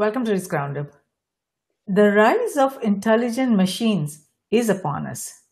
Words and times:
Welcome 0.00 0.24
to 0.24 0.32
Risk 0.32 0.50
Roundup. 0.50 0.92
The 1.86 2.10
rise 2.10 2.56
of 2.56 2.82
intelligent 2.82 3.54
machines 3.54 4.28
is 4.50 4.70
upon 4.70 5.06
us. 5.06 5.42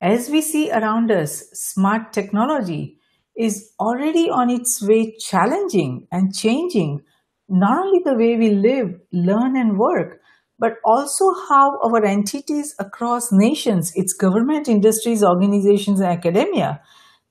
As 0.00 0.30
we 0.30 0.40
see 0.40 0.70
around 0.70 1.10
us, 1.10 1.44
smart 1.52 2.14
technology 2.14 2.96
is 3.36 3.70
already 3.78 4.30
on 4.30 4.48
its 4.48 4.80
way 4.80 5.14
challenging 5.18 6.06
and 6.10 6.34
changing 6.34 7.02
not 7.50 7.84
only 7.84 8.00
the 8.02 8.14
way 8.14 8.38
we 8.38 8.48
live, 8.48 8.98
learn, 9.12 9.58
and 9.58 9.78
work, 9.78 10.22
but 10.58 10.76
also 10.86 11.26
how 11.50 11.78
our 11.84 12.02
entities 12.02 12.74
across 12.78 13.30
nations, 13.30 13.92
its 13.94 14.14
government, 14.14 14.68
industries, 14.68 15.22
organizations, 15.22 16.00
and 16.00 16.08
academia 16.08 16.80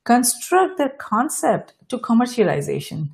construct 0.03 0.77
their 0.77 0.93
concept 0.99 1.73
to 1.89 1.97
commercialization. 1.97 3.09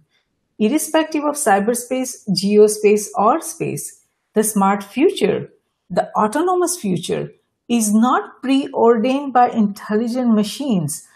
Irrespective 0.60 1.24
of 1.24 1.36
cyberspace, 1.36 2.28
geospace, 2.30 3.08
or 3.16 3.42
space, 3.42 4.02
the 4.34 4.44
smart 4.44 4.84
future, 4.84 5.50
the 5.90 6.10
autonomous 6.16 6.78
future, 6.78 7.32
is 7.68 7.94
not 7.94 8.42
preordained 8.42 9.34
by 9.34 9.50
intelligent 9.50 10.34
machines, 10.34 11.08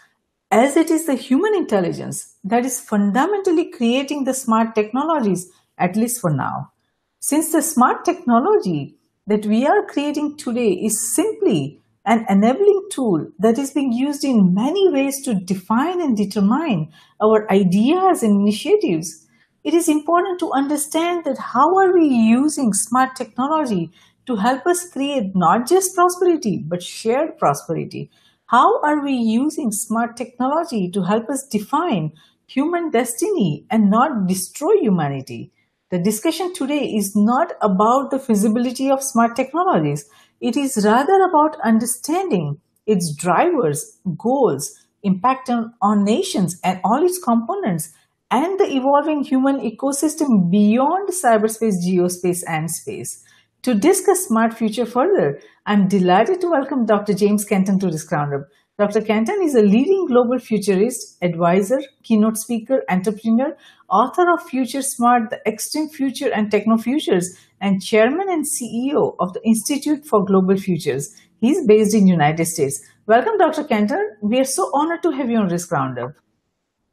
as 0.50 0.76
it 0.76 0.90
is 0.90 1.06
the 1.06 1.14
human 1.14 1.54
intelligence 1.54 2.34
that 2.42 2.64
is 2.64 2.80
fundamentally 2.80 3.70
creating 3.70 4.24
the 4.24 4.34
smart 4.34 4.74
technologies, 4.74 5.50
at 5.76 5.94
least 5.94 6.20
for 6.20 6.30
now. 6.30 6.72
Since 7.20 7.52
the 7.52 7.62
smart 7.62 8.04
technology 8.04 8.96
that 9.26 9.44
we 9.46 9.66
are 9.66 9.84
creating 9.84 10.36
today 10.36 10.70
is 10.70 11.14
simply 11.14 11.80
an 12.06 12.24
enabling 12.30 12.88
tool 12.90 13.30
that 13.38 13.58
is 13.58 13.72
being 13.72 13.92
used 13.92 14.24
in 14.24 14.54
many 14.54 14.90
ways 14.90 15.20
to 15.22 15.34
define 15.34 16.00
and 16.00 16.16
determine 16.16 16.90
our 17.22 17.50
ideas 17.52 18.22
and 18.22 18.40
initiatives, 18.40 19.26
it 19.68 19.74
is 19.74 19.86
important 19.86 20.38
to 20.38 20.50
understand 20.52 21.24
that 21.24 21.36
how 21.36 21.76
are 21.76 21.92
we 21.92 22.06
using 22.06 22.72
smart 22.72 23.14
technology 23.14 23.90
to 24.24 24.36
help 24.36 24.66
us 24.66 24.88
create 24.88 25.36
not 25.36 25.68
just 25.68 25.94
prosperity, 25.94 26.64
but 26.66 26.82
shared 26.82 27.36
prosperity. 27.36 28.10
How 28.46 28.80
are 28.82 29.04
we 29.04 29.12
using 29.12 29.70
smart 29.70 30.16
technology 30.16 30.90
to 30.92 31.02
help 31.02 31.28
us 31.28 31.46
define 31.46 32.12
human 32.46 32.90
destiny 32.90 33.66
and 33.70 33.90
not 33.90 34.26
destroy 34.26 34.72
humanity? 34.80 35.52
The 35.90 35.98
discussion 35.98 36.54
today 36.54 36.84
is 36.96 37.14
not 37.14 37.52
about 37.60 38.10
the 38.10 38.18
feasibility 38.18 38.90
of 38.90 39.02
smart 39.02 39.36
technologies. 39.36 40.08
It 40.40 40.56
is 40.56 40.82
rather 40.82 41.20
about 41.28 41.60
understanding 41.62 42.58
its 42.86 43.14
drivers, 43.14 43.98
goals, 44.16 44.86
impact 45.02 45.50
on, 45.50 45.74
on 45.82 46.04
nations 46.04 46.58
and 46.64 46.80
all 46.84 47.04
its 47.04 47.22
components, 47.22 47.92
and 48.30 48.58
the 48.60 48.68
evolving 48.70 49.24
human 49.24 49.58
ecosystem 49.60 50.50
beyond 50.50 51.08
cyberspace, 51.08 51.76
geospace, 51.86 52.42
and 52.46 52.70
space. 52.70 53.24
To 53.62 53.74
discuss 53.74 54.26
Smart 54.26 54.54
Future 54.54 54.86
further, 54.86 55.40
I'm 55.66 55.88
delighted 55.88 56.40
to 56.42 56.50
welcome 56.50 56.84
Dr. 56.84 57.14
James 57.14 57.44
Canton 57.44 57.78
to 57.80 57.90
this 57.90 58.06
roundup. 58.12 58.42
Dr. 58.78 59.00
Canton 59.00 59.42
is 59.42 59.56
a 59.56 59.62
leading 59.62 60.06
global 60.06 60.38
futurist, 60.38 61.16
advisor, 61.22 61.80
keynote 62.04 62.36
speaker, 62.36 62.82
entrepreneur, 62.88 63.56
author 63.90 64.30
of 64.32 64.48
Future 64.48 64.82
Smart, 64.82 65.30
The 65.30 65.40
Extreme 65.48 65.88
Future 65.88 66.30
and 66.32 66.50
Techno 66.50 66.76
Futures, 66.76 67.36
and 67.60 67.82
chairman 67.82 68.28
and 68.28 68.44
CEO 68.44 69.16
of 69.18 69.32
the 69.32 69.40
Institute 69.44 70.06
for 70.06 70.24
Global 70.24 70.56
Futures. 70.56 71.12
He's 71.40 71.66
based 71.66 71.94
in 71.94 72.04
the 72.04 72.10
United 72.10 72.44
States. 72.44 72.80
Welcome, 73.06 73.38
Dr. 73.38 73.64
Canton. 73.64 74.16
We 74.22 74.38
are 74.38 74.44
so 74.44 74.70
honored 74.74 75.02
to 75.02 75.10
have 75.10 75.28
you 75.28 75.38
on 75.38 75.48
Risk 75.48 75.72
Roundup. 75.72 76.12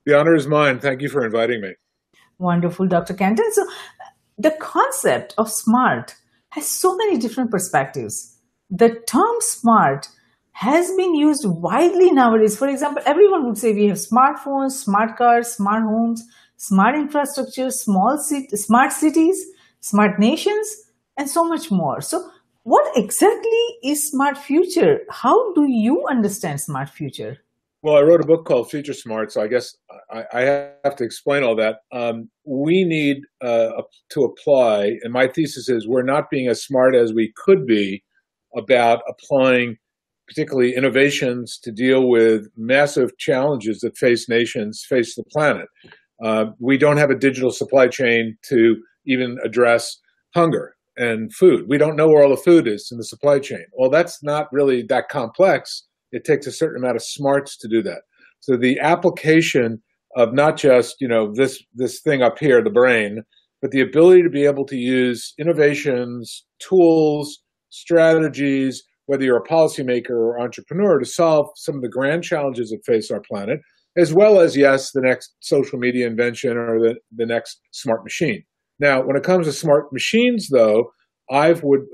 The 0.05 0.17
honor 0.17 0.35
is 0.35 0.47
mine. 0.47 0.79
Thank 0.79 1.01
you 1.01 1.09
for 1.09 1.25
inviting 1.25 1.61
me. 1.61 1.73
Wonderful, 2.37 2.87
Dr. 2.87 3.13
Canton. 3.13 3.51
So, 3.51 3.65
the 4.37 4.51
concept 4.51 5.33
of 5.37 5.49
smart 5.49 6.15
has 6.49 6.69
so 6.69 6.95
many 6.95 7.17
different 7.17 7.49
perspectives. 7.49 8.37
The 8.69 9.01
term 9.07 9.35
smart 9.39 10.09
has 10.51 10.91
been 10.95 11.15
used 11.15 11.45
widely 11.45 12.11
nowadays. 12.11 12.57
For 12.57 12.67
example, 12.67 13.01
everyone 13.05 13.45
would 13.45 13.57
say 13.57 13.73
we 13.73 13.87
have 13.87 13.97
smartphones, 13.97 14.71
smart 14.71 15.17
cars, 15.17 15.53
smart 15.53 15.83
homes, 15.83 16.23
smart 16.57 16.95
infrastructure, 16.95 17.71
small 17.71 18.17
smart 18.17 18.91
cities, 18.91 19.45
smart 19.79 20.19
nations, 20.19 20.67
and 21.17 21.29
so 21.29 21.43
much 21.43 21.71
more. 21.71 22.01
So, 22.01 22.29
what 22.63 22.97
exactly 22.97 23.65
is 23.83 24.09
smart 24.09 24.37
future? 24.37 25.01
How 25.09 25.53
do 25.53 25.65
you 25.67 26.05
understand 26.07 26.61
smart 26.61 26.89
future? 26.89 27.37
Well, 27.85 27.97
I 27.97 28.01
wrote 28.01 28.21
a 28.21 28.25
book 28.25 28.45
called 28.45 28.71
Future 28.71 28.95
Smart, 28.95 29.31
so 29.31 29.43
I 29.43 29.47
guess 29.47 29.77
I, 30.11 30.23
I 30.33 30.41
have 30.83 30.95
to 30.95 31.03
explain 31.03 31.43
all 31.43 31.55
that. 31.57 31.81
Um, 31.91 32.31
we 32.43 32.83
need 32.83 33.17
uh, 33.41 33.79
to 34.09 34.23
apply, 34.23 34.97
and 35.03 35.13
my 35.13 35.27
thesis 35.27 35.69
is 35.69 35.87
we're 35.87 36.01
not 36.01 36.31
being 36.31 36.47
as 36.47 36.63
smart 36.63 36.95
as 36.95 37.13
we 37.13 37.31
could 37.35 37.67
be 37.67 38.03
about 38.57 39.03
applying 39.07 39.77
particularly 40.27 40.75
innovations 40.75 41.59
to 41.59 41.71
deal 41.71 42.09
with 42.09 42.47
massive 42.57 43.15
challenges 43.19 43.81
that 43.81 43.99
face 43.99 44.27
nations, 44.27 44.83
face 44.89 45.13
the 45.13 45.23
planet. 45.25 45.67
Uh, 46.23 46.45
we 46.57 46.79
don't 46.79 46.97
have 46.97 47.11
a 47.11 47.15
digital 47.15 47.51
supply 47.51 47.87
chain 47.87 48.35
to 48.49 48.77
even 49.05 49.37
address 49.43 49.95
hunger 50.33 50.75
and 50.97 51.31
food. 51.35 51.65
We 51.69 51.77
don't 51.77 51.95
know 51.95 52.07
where 52.07 52.23
all 52.23 52.31
the 52.31 52.37
food 52.37 52.67
is 52.67 52.89
in 52.91 52.97
the 52.97 53.03
supply 53.03 53.37
chain. 53.37 53.65
Well, 53.73 53.91
that's 53.91 54.23
not 54.23 54.51
really 54.51 54.81
that 54.89 55.07
complex. 55.07 55.83
It 56.15 56.23
takes 56.23 56.47
a 56.47 56.51
certain 56.51 56.81
amount 56.81 56.95
of 56.95 57.03
smarts 57.03 57.57
to 57.57 57.67
do 57.67 57.83
that. 57.83 58.01
So 58.39 58.55
the 58.57 58.79
application 58.79 59.81
of 60.15 60.33
not 60.33 60.57
just 60.57 60.95
you 60.99 61.07
know 61.07 61.33
this 61.33 61.61
this 61.73 62.01
thing 62.01 62.21
up 62.21 62.39
here, 62.39 62.63
the 62.63 62.69
brain, 62.69 63.23
but 63.61 63.71
the 63.71 63.81
ability 63.81 64.23
to 64.23 64.29
be 64.29 64.45
able 64.45 64.65
to 64.65 64.75
use 64.75 65.33
innovations, 65.37 66.45
tools, 66.59 67.41
strategies, 67.69 68.83
whether 69.07 69.23
you're 69.23 69.37
a 69.37 69.47
policymaker 69.47 70.11
or 70.11 70.39
entrepreneur, 70.39 70.99
to 70.99 71.05
solve 71.05 71.49
some 71.55 71.75
of 71.75 71.81
the 71.81 71.89
grand 71.89 72.23
challenges 72.23 72.69
that 72.69 72.85
face 72.85 73.11
our 73.11 73.21
planet, 73.21 73.59
as 73.97 74.13
well 74.13 74.39
as, 74.39 74.55
yes, 74.55 74.91
the 74.91 75.01
next 75.01 75.35
social 75.39 75.79
media 75.79 76.07
invention 76.07 76.57
or 76.57 76.79
the, 76.79 76.95
the 77.15 77.25
next 77.25 77.59
smart 77.71 78.03
machine. 78.03 78.43
Now, 78.79 79.01
when 79.01 79.15
it 79.15 79.23
comes 79.23 79.47
to 79.47 79.53
smart 79.53 79.91
machines, 79.93 80.49
though, 80.49 80.91
I 81.29 81.53
would 81.53 81.85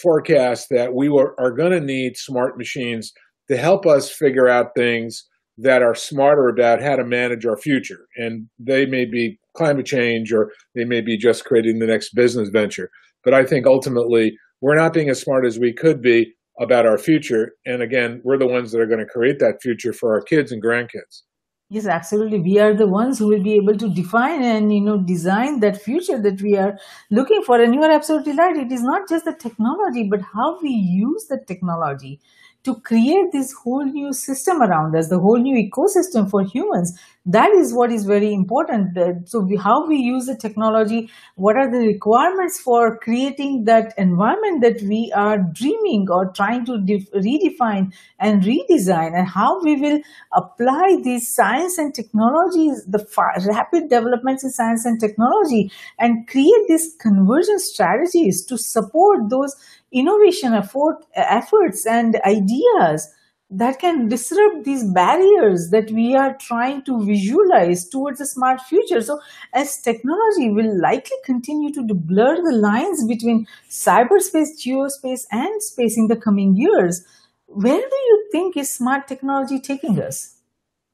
forecast 0.00 0.68
that 0.70 0.94
we 0.94 1.08
are 1.08 1.52
going 1.52 1.72
to 1.72 1.80
need 1.80 2.16
smart 2.16 2.58
machines 2.58 3.12
to 3.48 3.56
help 3.56 3.86
us 3.86 4.10
figure 4.10 4.48
out 4.48 4.74
things 4.76 5.26
that 5.58 5.82
are 5.82 5.94
smarter 5.94 6.48
about 6.48 6.82
how 6.82 6.96
to 6.96 7.04
manage 7.04 7.46
our 7.46 7.56
future. 7.56 8.06
And 8.16 8.48
they 8.58 8.84
may 8.86 9.04
be 9.04 9.38
climate 9.56 9.86
change 9.86 10.32
or 10.32 10.52
they 10.74 10.84
may 10.84 11.00
be 11.00 11.16
just 11.16 11.44
creating 11.44 11.78
the 11.78 11.86
next 11.86 12.14
business 12.14 12.50
venture. 12.50 12.90
But 13.24 13.34
I 13.34 13.44
think 13.44 13.66
ultimately 13.66 14.36
we're 14.60 14.76
not 14.76 14.92
being 14.92 15.08
as 15.08 15.20
smart 15.20 15.46
as 15.46 15.58
we 15.58 15.72
could 15.72 16.02
be 16.02 16.34
about 16.60 16.86
our 16.86 16.98
future. 16.98 17.52
And 17.64 17.82
again, 17.82 18.20
we're 18.24 18.38
the 18.38 18.46
ones 18.46 18.72
that 18.72 18.80
are 18.80 18.86
going 18.86 19.00
to 19.00 19.06
create 19.06 19.38
that 19.40 19.62
future 19.62 19.92
for 19.92 20.12
our 20.14 20.22
kids 20.22 20.52
and 20.52 20.62
grandkids. 20.62 21.22
Yes, 21.68 21.86
absolutely. 21.86 22.40
We 22.40 22.60
are 22.60 22.74
the 22.74 22.86
ones 22.86 23.18
who 23.18 23.26
will 23.26 23.42
be 23.42 23.54
able 23.54 23.76
to 23.76 23.92
define 23.92 24.40
and 24.40 24.72
you 24.72 24.80
know 24.80 24.98
design 24.98 25.58
that 25.60 25.82
future 25.82 26.22
that 26.22 26.40
we 26.40 26.56
are 26.56 26.78
looking 27.10 27.42
for. 27.42 27.60
And 27.60 27.74
you 27.74 27.82
are 27.82 27.90
absolutely 27.90 28.36
right. 28.36 28.56
It 28.56 28.70
is 28.70 28.82
not 28.82 29.08
just 29.08 29.24
the 29.24 29.34
technology, 29.34 30.06
but 30.08 30.20
how 30.32 30.60
we 30.62 30.70
use 30.70 31.26
the 31.28 31.40
technology 31.44 32.20
to 32.66 32.74
create 32.80 33.32
this 33.32 33.52
whole 33.64 33.84
new 33.84 34.12
system 34.12 34.60
around 34.60 34.94
us, 34.96 35.08
the 35.08 35.18
whole 35.18 35.38
new 35.38 35.56
ecosystem 35.66 36.30
for 36.30 36.42
humans. 36.44 36.98
That 37.28 37.50
is 37.58 37.72
what 37.74 37.90
is 37.90 38.04
very 38.04 38.32
important. 38.32 38.96
Uh, 38.96 39.14
so, 39.24 39.40
we, 39.40 39.56
how 39.56 39.86
we 39.88 39.96
use 39.96 40.26
the 40.26 40.36
technology, 40.36 41.10
what 41.34 41.56
are 41.56 41.70
the 41.70 41.78
requirements 41.78 42.60
for 42.60 42.98
creating 42.98 43.64
that 43.64 43.94
environment 43.98 44.62
that 44.62 44.82
we 44.82 45.12
are 45.16 45.38
dreaming 45.38 46.06
or 46.08 46.30
trying 46.32 46.64
to 46.66 46.78
def- 46.90 47.10
redefine 47.12 47.92
and 48.20 48.42
redesign, 48.42 49.16
and 49.18 49.28
how 49.28 49.60
we 49.62 49.74
will 49.80 50.00
apply 50.36 50.98
these 51.02 51.34
science 51.34 51.78
and 51.78 51.94
technologies, 51.94 52.84
the 52.86 53.04
fa- 53.16 53.42
rapid 53.48 53.88
developments 53.90 54.44
in 54.44 54.50
science 54.50 54.84
and 54.84 55.00
technology, 55.00 55.70
and 55.98 56.28
create 56.28 56.64
these 56.68 56.94
conversion 57.00 57.58
strategies 57.58 58.44
to 58.44 58.56
support 58.56 59.30
those 59.30 59.54
innovation 59.96 60.52
effort, 60.52 60.98
efforts 61.14 61.86
and 61.86 62.20
ideas 62.26 63.12
that 63.48 63.78
can 63.78 64.08
disrupt 64.08 64.64
these 64.64 64.84
barriers 64.92 65.70
that 65.70 65.90
we 65.92 66.16
are 66.16 66.36
trying 66.40 66.82
to 66.82 67.04
visualize 67.04 67.88
towards 67.88 68.20
a 68.20 68.26
smart 68.26 68.60
future. 68.60 69.00
So, 69.00 69.20
as 69.54 69.80
technology 69.80 70.50
will 70.50 70.80
likely 70.80 71.16
continue 71.24 71.72
to 71.74 71.82
blur 71.94 72.36
the 72.36 72.56
lines 72.56 73.06
between 73.06 73.46
cyberspace, 73.70 74.48
geospace, 74.58 75.22
and 75.30 75.62
space 75.62 75.96
in 75.96 76.08
the 76.08 76.16
coming 76.16 76.56
years, 76.56 77.04
where 77.46 77.80
do 77.80 77.96
you 77.96 78.28
think 78.32 78.56
is 78.56 78.72
smart 78.72 79.06
technology 79.06 79.60
taking 79.60 80.00
us? 80.00 80.36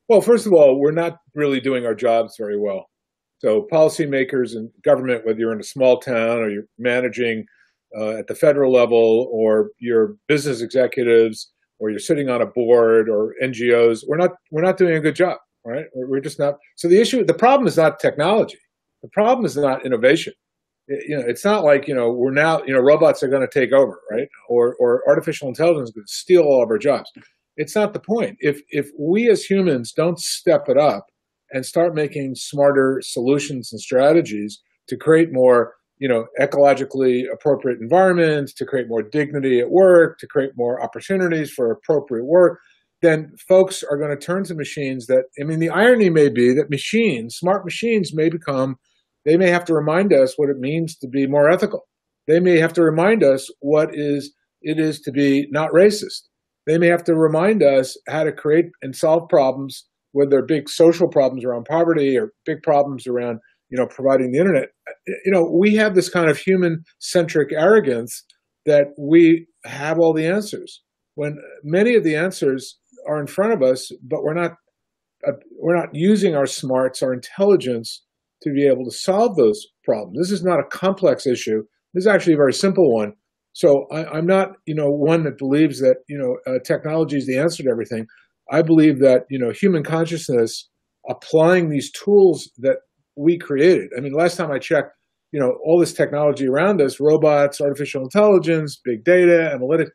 Well, 0.09 0.21
first 0.21 0.47
of 0.47 0.53
all, 0.53 0.79
we're 0.79 0.93
not 0.93 1.21
really 1.35 1.61
doing 1.61 1.87
our 1.87 1.95
jobs 1.95 2.37
very 2.39 2.59
well. 2.59 2.91
So, 3.39 3.67
policymakers 3.73 4.55
and 4.55 4.71
government, 4.85 5.25
whether 5.25 5.39
you're 5.39 5.55
in 5.55 5.61
a 5.61 5.65
small 5.65 6.01
town 6.01 6.39
or 6.39 6.51
you're 6.51 6.69
managing 6.79 7.47
uh, 7.97 8.19
at 8.19 8.27
the 8.27 8.35
federal 8.35 8.73
level 8.73 9.29
or 9.33 9.71
your 9.79 10.17
business 10.29 10.61
executives 10.61 11.51
or 11.79 11.91
you're 11.91 11.99
sitting 11.99 12.29
on 12.29 12.41
a 12.41 12.47
board 12.47 13.09
or 13.09 13.35
NGOs, 13.43 14.05
we're 14.07 14.17
not 14.17 14.33
we're 14.51 14.63
not 14.63 14.79
doing 14.79 14.95
a 14.95 15.01
good 15.01 15.17
job, 15.17 15.39
right? 15.65 15.87
We're, 15.95 16.21
just 16.21 16.39
not. 16.39 16.55
So 16.77 16.89
the 16.89 17.01
issue, 17.01 17.25
the 17.25 17.35
problem 17.35 17.67
is 17.67 17.77
not 17.77 17.99
technology. 17.99 18.59
The 19.03 19.09
problem 19.09 19.45
is 19.45 19.57
not 19.57 19.85
innovation. 19.85 20.33
you 20.89 21.17
know, 21.17 21.25
it's 21.27 21.45
not 21.45 21.65
like 21.65 21.89
you 21.89 21.95
know 21.95 22.11
we're 22.11 22.31
now 22.31 22.63
you 22.63 22.73
know 22.73 22.81
robots 22.81 23.23
are 23.23 23.29
going 23.29 23.47
to 23.47 23.61
take 23.61 23.73
over, 23.73 24.01
right? 24.11 24.29
Or 24.49 24.77
or 24.77 25.03
artificial 25.09 25.49
intelligence 25.49 25.91
is 25.91 25.95
going 25.95 26.07
to 26.07 26.13
steal 26.13 26.43
all 26.43 26.63
of 26.63 26.71
our 26.71 26.79
jobs. 26.79 27.11
It's 27.57 27.75
not 27.75 27.93
the 27.93 28.01
point. 28.01 28.37
If 28.41 28.61
if 28.71 28.89
we 28.99 29.29
as 29.29 29.45
humans 29.45 29.93
don't 29.93 30.19
step 30.19 30.69
it 30.69 30.79
up 30.79 31.07
and 31.51 31.67
start 31.67 31.95
making 31.95 32.35
smarter 32.35 33.01
solutions 33.05 33.73
and 33.73 33.81
strategies 33.81 34.61
to 34.89 34.97
create 34.97 35.33
more 35.33 35.75
you 36.03 36.09
know 36.09 36.27
ecologically 36.41 37.23
appropriate 37.33 37.81
environments, 37.81 38.53
to 38.55 38.67
create 38.67 38.89
more 38.89 39.03
dignity 39.03 39.61
at 39.61 39.71
work, 39.71 40.19
to 40.19 40.27
create 40.27 40.51
more 40.57 40.83
opportunities 40.83 41.51
for 41.51 41.71
appropriate 41.71 42.27
work, 42.27 42.59
then 43.03 43.33
folks 43.49 43.85
are 43.89 43.97
going 43.97 44.11
to 44.11 44.27
turn 44.27 44.43
to 44.45 44.55
machines 44.55 45.07
that 45.07 45.27
I 45.41 45.45
mean 45.45 45.61
the 45.61 45.71
irony 45.71 46.11
may 46.11 46.29
be 46.29 46.53
that 46.55 46.71
machines, 46.71 47.37
smart 47.37 47.65
machines 47.65 48.13
may 48.13 48.29
become 48.29 48.77
they 49.25 49.37
may 49.37 49.51
have 49.51 49.65
to 49.67 49.75
remind 49.75 50.13
us 50.13 50.35
what 50.37 50.51
it 50.51 50.59
means 50.59 50.97
to 50.97 51.07
be 51.07 51.29
more 51.29 51.49
ethical. 51.49 51.87
They 52.27 52.41
may 52.41 52.59
have 52.59 52.73
to 52.75 52.83
remind 52.83 53.23
us 53.23 53.49
what 53.61 53.91
is 53.93 54.33
it 54.63 54.81
is 54.81 55.01
to 55.03 55.13
be 55.13 55.47
not 55.51 55.71
racist. 55.71 56.23
They 56.67 56.79
may 56.79 56.89
have 56.89 57.05
to 57.05 57.15
remind 57.15 57.63
us 57.63 57.97
how 58.09 58.25
to 58.25 58.33
create 58.33 58.67
and 58.83 58.95
solve 58.95 59.29
problems, 59.29 59.87
whether 60.13 60.31
they're 60.31 60.47
big 60.47 60.69
social 60.69 61.09
problems 61.09 61.45
around 61.45 61.67
poverty 61.67 62.17
or 62.17 62.33
big 62.45 62.63
problems 62.63 63.07
around, 63.07 63.39
you 63.73 63.79
know, 63.79 63.87
providing 63.87 64.31
the 64.31 64.39
internet. 64.39 64.69
You 65.25 65.33
know, 65.33 65.51
we 65.51 65.75
have 65.77 65.95
this 65.95 66.11
kind 66.11 66.29
of 66.29 66.37
human 66.37 66.85
centric 67.01 67.49
arrogance 67.53 68.23
that 68.67 68.89
we 68.99 69.47
have 69.65 69.99
all 69.99 70.13
the 70.13 70.27
answers 70.27 70.83
when 71.15 71.39
many 71.65 71.97
of 71.97 72.05
the 72.05 72.15
answers 72.15 72.79
are 73.09 73.19
in 73.19 73.27
front 73.27 73.55
of 73.55 73.63
us, 73.63 73.91
but 74.03 74.23
we're 74.23 74.35
not 74.35 74.53
uh, 75.27 75.33
we're 75.59 75.77
not 75.77 75.89
using 75.93 76.35
our 76.35 76.47
smarts, 76.47 77.03
our 77.03 77.15
intelligence 77.15 78.05
to 78.43 78.51
be 78.53 78.67
able 78.67 78.85
to 78.85 78.91
solve 78.91 79.37
those 79.37 79.65
problems. 79.85 80.19
This 80.19 80.33
is 80.33 80.45
not 80.45 80.59
a 80.59 80.69
complex 80.69 81.27
issue. 81.27 81.63
This 81.95 82.03
is 82.03 82.09
actually 82.09 82.35
a 82.35 82.39
very 82.39 82.53
simple 82.53 82.93
one. 82.93 83.13
So 83.53 83.87
I, 83.93 84.19
am 84.19 84.27
not, 84.27 84.49
you 84.67 84.75
know, 84.75 84.89
one 84.89 85.25
that 85.25 85.39
believes 85.39 85.79
that 85.79 85.97
you 86.09 86.19
know 86.19 86.53
uh, 86.53 86.59
technology 86.65 87.17
is 87.17 87.27
the 87.27 87.39
answer 87.39 87.63
to 87.63 87.71
everything. 87.71 88.07
I 88.51 88.61
believe 88.61 88.99
that 88.99 89.23
you 89.31 89.39
know 89.39 89.51
human 89.51 89.83
consciousness, 89.83 90.69
applying 91.09 91.71
these 91.71 91.91
tools 91.91 92.51
that 92.59 92.79
we 93.17 93.39
created. 93.39 93.91
I 93.97 94.01
mean, 94.01 94.13
last 94.13 94.37
time 94.37 94.51
I 94.51 94.59
checked, 94.59 94.93
you 95.33 95.41
know, 95.41 95.57
all 95.65 95.79
this 95.79 95.93
technology 95.93 96.47
around 96.47 96.81
us, 96.81 97.01
robots, 97.01 97.61
artificial 97.61 98.03
intelligence, 98.03 98.81
big 98.83 99.05
data, 99.05 99.57
analytics. 99.57 99.91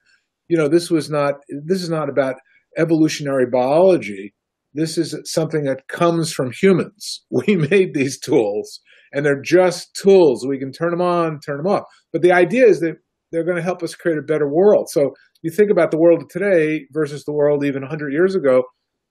You 0.48 0.58
know, 0.58 0.68
this 0.68 0.90
was 0.90 1.10
not. 1.10 1.36
This 1.66 1.82
is 1.84 1.90
not 1.90 2.10
about 2.10 2.36
evolutionary 2.78 3.46
biology. 3.52 4.34
This 4.74 4.98
is 4.98 5.16
something 5.26 5.64
that 5.64 5.88
comes 5.88 6.32
from 6.32 6.52
humans. 6.52 7.26
We 7.32 7.56
made 7.56 7.94
these 7.94 8.20
tools 8.20 8.80
and 9.14 9.26
they're 9.26 9.42
just 9.42 9.96
tools. 9.96 10.46
We 10.46 10.60
can 10.60 10.72
turn 10.72 10.92
them 10.92 11.02
on, 11.02 11.40
turn 11.40 11.58
them 11.58 11.68
off. 11.68 11.84
But 12.12 12.22
the 12.22 12.32
idea 12.32 12.66
is 12.66 12.80
that 12.82 12.96
they're 13.32 13.44
going 13.44 13.58
to 13.58 13.64
help 13.64 13.84
us 13.84 13.96
create 13.96 14.18
a 14.18 14.22
better 14.22 14.48
world. 14.48 14.90
So 14.90 15.12
you 15.42 15.52
think 15.52 15.72
about 15.72 15.92
the 15.92 15.98
world 15.98 16.22
of 16.22 16.30
today 16.30 16.86
versus 16.92 17.24
the 17.26 17.34
world 17.34 17.64
even 17.64 17.82
100 17.82 18.12
years 18.12 18.36
ago, 18.36 18.64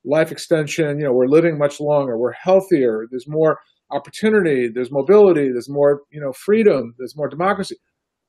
life 0.04 0.32
extension, 0.32 0.98
you 0.98 1.04
know, 1.04 1.12
we're 1.12 1.26
living 1.26 1.58
much 1.58 1.80
longer, 1.80 2.18
we're 2.18 2.32
healthier, 2.32 3.06
there's 3.10 3.26
more 3.28 3.58
opportunity, 3.90 4.68
there's 4.72 4.90
mobility, 4.90 5.48
there's 5.50 5.68
more, 5.68 6.02
you 6.10 6.20
know, 6.20 6.32
freedom, 6.32 6.94
there's 6.98 7.16
more 7.16 7.28
democracy. 7.28 7.76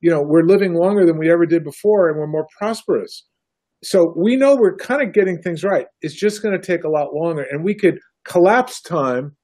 You 0.02 0.12
know, 0.12 0.22
we're 0.24 0.46
living 0.46 0.76
longer 0.76 1.06
than 1.06 1.18
we 1.18 1.32
ever 1.32 1.46
did 1.46 1.64
before 1.64 2.10
and 2.10 2.20
we're 2.20 2.28
more 2.28 2.48
prosperous 2.58 3.24
so 3.84 4.14
we 4.16 4.36
know 4.36 4.56
we're 4.56 4.76
kind 4.76 5.02
of 5.02 5.14
getting 5.14 5.40
things 5.40 5.64
right. 5.64 5.86
It's 6.02 6.16
just 6.16 6.42
going 6.42 6.60
to 6.60 6.66
take 6.66 6.84
a 6.84 6.90
lot 6.90 7.14
longer, 7.14 7.46
and 7.50 7.64
we 7.64 7.76
could 7.76 8.00
collapse 8.26 8.82
time 8.82 9.36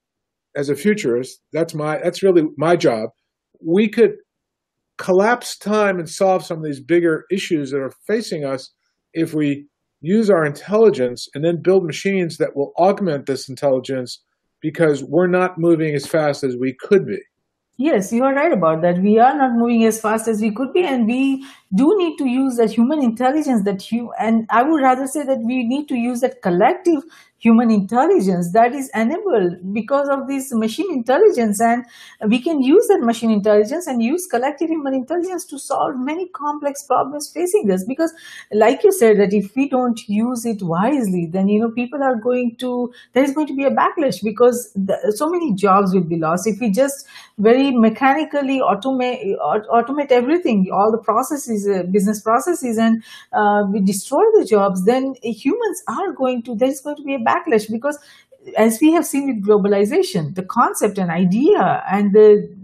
as 0.55 0.69
a 0.69 0.75
futurist. 0.75 1.39
That's 1.51 1.73
my 1.73 1.99
that's 2.03 2.23
really 2.23 2.43
my 2.57 2.75
job. 2.75 3.09
We 3.65 3.89
could 3.89 4.13
collapse 4.97 5.57
time 5.57 5.99
and 5.99 6.09
solve 6.09 6.43
some 6.43 6.57
of 6.57 6.63
these 6.63 6.81
bigger 6.81 7.25
issues 7.31 7.71
that 7.71 7.81
are 7.81 7.93
facing 8.07 8.43
us 8.43 8.71
if 9.13 9.33
we 9.33 9.67
use 10.01 10.29
our 10.29 10.45
intelligence 10.45 11.27
and 11.33 11.45
then 11.45 11.61
build 11.61 11.85
machines 11.85 12.37
that 12.37 12.55
will 12.55 12.73
augment 12.77 13.25
this 13.25 13.47
intelligence 13.47 14.21
because 14.63 15.03
we're 15.03 15.27
not 15.27 15.59
moving 15.59 15.93
as 15.93 16.07
fast 16.07 16.43
as 16.43 16.55
we 16.55 16.73
could 16.73 17.05
be. 17.05 17.19
Yes, 17.77 18.13
you 18.13 18.23
are 18.23 18.33
right 18.33 18.53
about 18.53 18.81
that. 18.81 18.99
We 18.99 19.19
are 19.19 19.35
not 19.37 19.53
moving 19.53 19.83
as 19.83 19.99
fast 19.99 20.27
as 20.27 20.39
we 20.41 20.51
could 20.51 20.73
be, 20.73 20.83
and 20.83 21.05
we 21.05 21.45
do 21.75 21.97
need 21.97 22.17
to 22.17 22.27
use 22.27 22.57
that 22.57 22.71
human 22.71 23.01
intelligence 23.01 23.63
that 23.65 23.91
you 23.91 24.11
and 24.19 24.45
I 24.49 24.63
would 24.63 24.81
rather 24.81 25.07
say 25.07 25.23
that 25.23 25.39
we 25.39 25.63
need 25.63 25.87
to 25.89 25.95
use 25.95 26.21
that 26.21 26.41
collective 26.41 27.03
human 27.43 27.69
intelligence 27.69 28.51
that 28.53 28.73
is 28.73 28.89
enabled 28.95 29.55
because 29.73 30.07
of 30.07 30.27
this 30.27 30.53
machine 30.53 30.91
intelligence 30.93 31.59
and 31.61 31.83
we 32.29 32.39
can 32.41 32.61
use 32.61 32.87
that 32.87 33.01
machine 33.01 33.31
intelligence 33.31 33.85
and 33.85 34.01
use 34.01 34.25
collective 34.27 34.69
human 34.69 34.93
intelligence 34.93 35.45
to 35.45 35.59
solve 35.59 35.95
many 35.97 36.29
complex 36.29 36.83
problems 36.83 37.29
facing 37.33 37.69
us. 37.69 37.83
Because 37.85 38.13
like 38.53 38.83
you 38.83 38.93
said 38.93 39.19
that 39.19 39.33
if 39.33 39.53
we 39.57 39.67
don't 39.67 40.07
use 40.07 40.45
it 40.45 40.63
wisely 40.63 41.27
then 41.33 41.49
you 41.49 41.59
know 41.59 41.71
people 41.71 42.01
are 42.01 42.15
going 42.15 42.55
to 42.59 42.93
there 43.11 43.23
is 43.23 43.33
going 43.33 43.47
to 43.47 43.55
be 43.55 43.65
a 43.65 43.71
backlash 43.71 44.23
because 44.23 44.71
the, 44.73 44.97
so 45.17 45.29
many 45.29 45.53
jobs 45.53 45.93
will 45.93 46.07
be 46.15 46.17
lost. 46.17 46.47
If 46.47 46.61
we 46.61 46.71
just 46.71 47.05
very 47.37 47.71
mechanically 47.71 48.59
automate 48.59 49.35
automate 49.79 50.11
everything 50.11 50.69
all 50.71 50.91
the 50.91 51.03
processes 51.09 51.62
uh, 51.67 51.83
business 51.91 52.21
processes 52.21 52.77
and 52.77 53.03
uh, 53.33 53.63
we 53.71 53.79
destroy 53.81 54.23
the 54.37 54.45
jobs 54.45 54.85
then 54.85 55.15
humans 55.23 55.83
are 55.87 56.11
going 56.13 56.41
to 56.43 56.55
there 56.55 56.69
is 56.69 56.81
going 56.81 56.95
to 56.95 57.03
be 57.03 57.15
a 57.15 57.19
backlash 57.19 57.69
because 57.71 57.97
as 58.57 58.79
we 58.81 58.91
have 58.91 59.05
seen 59.05 59.27
with 59.27 59.45
globalization, 59.45 60.35
the 60.35 60.43
concept 60.43 60.97
and 60.97 61.09
idea 61.11 61.83
and 61.89 62.13
the 62.13 62.55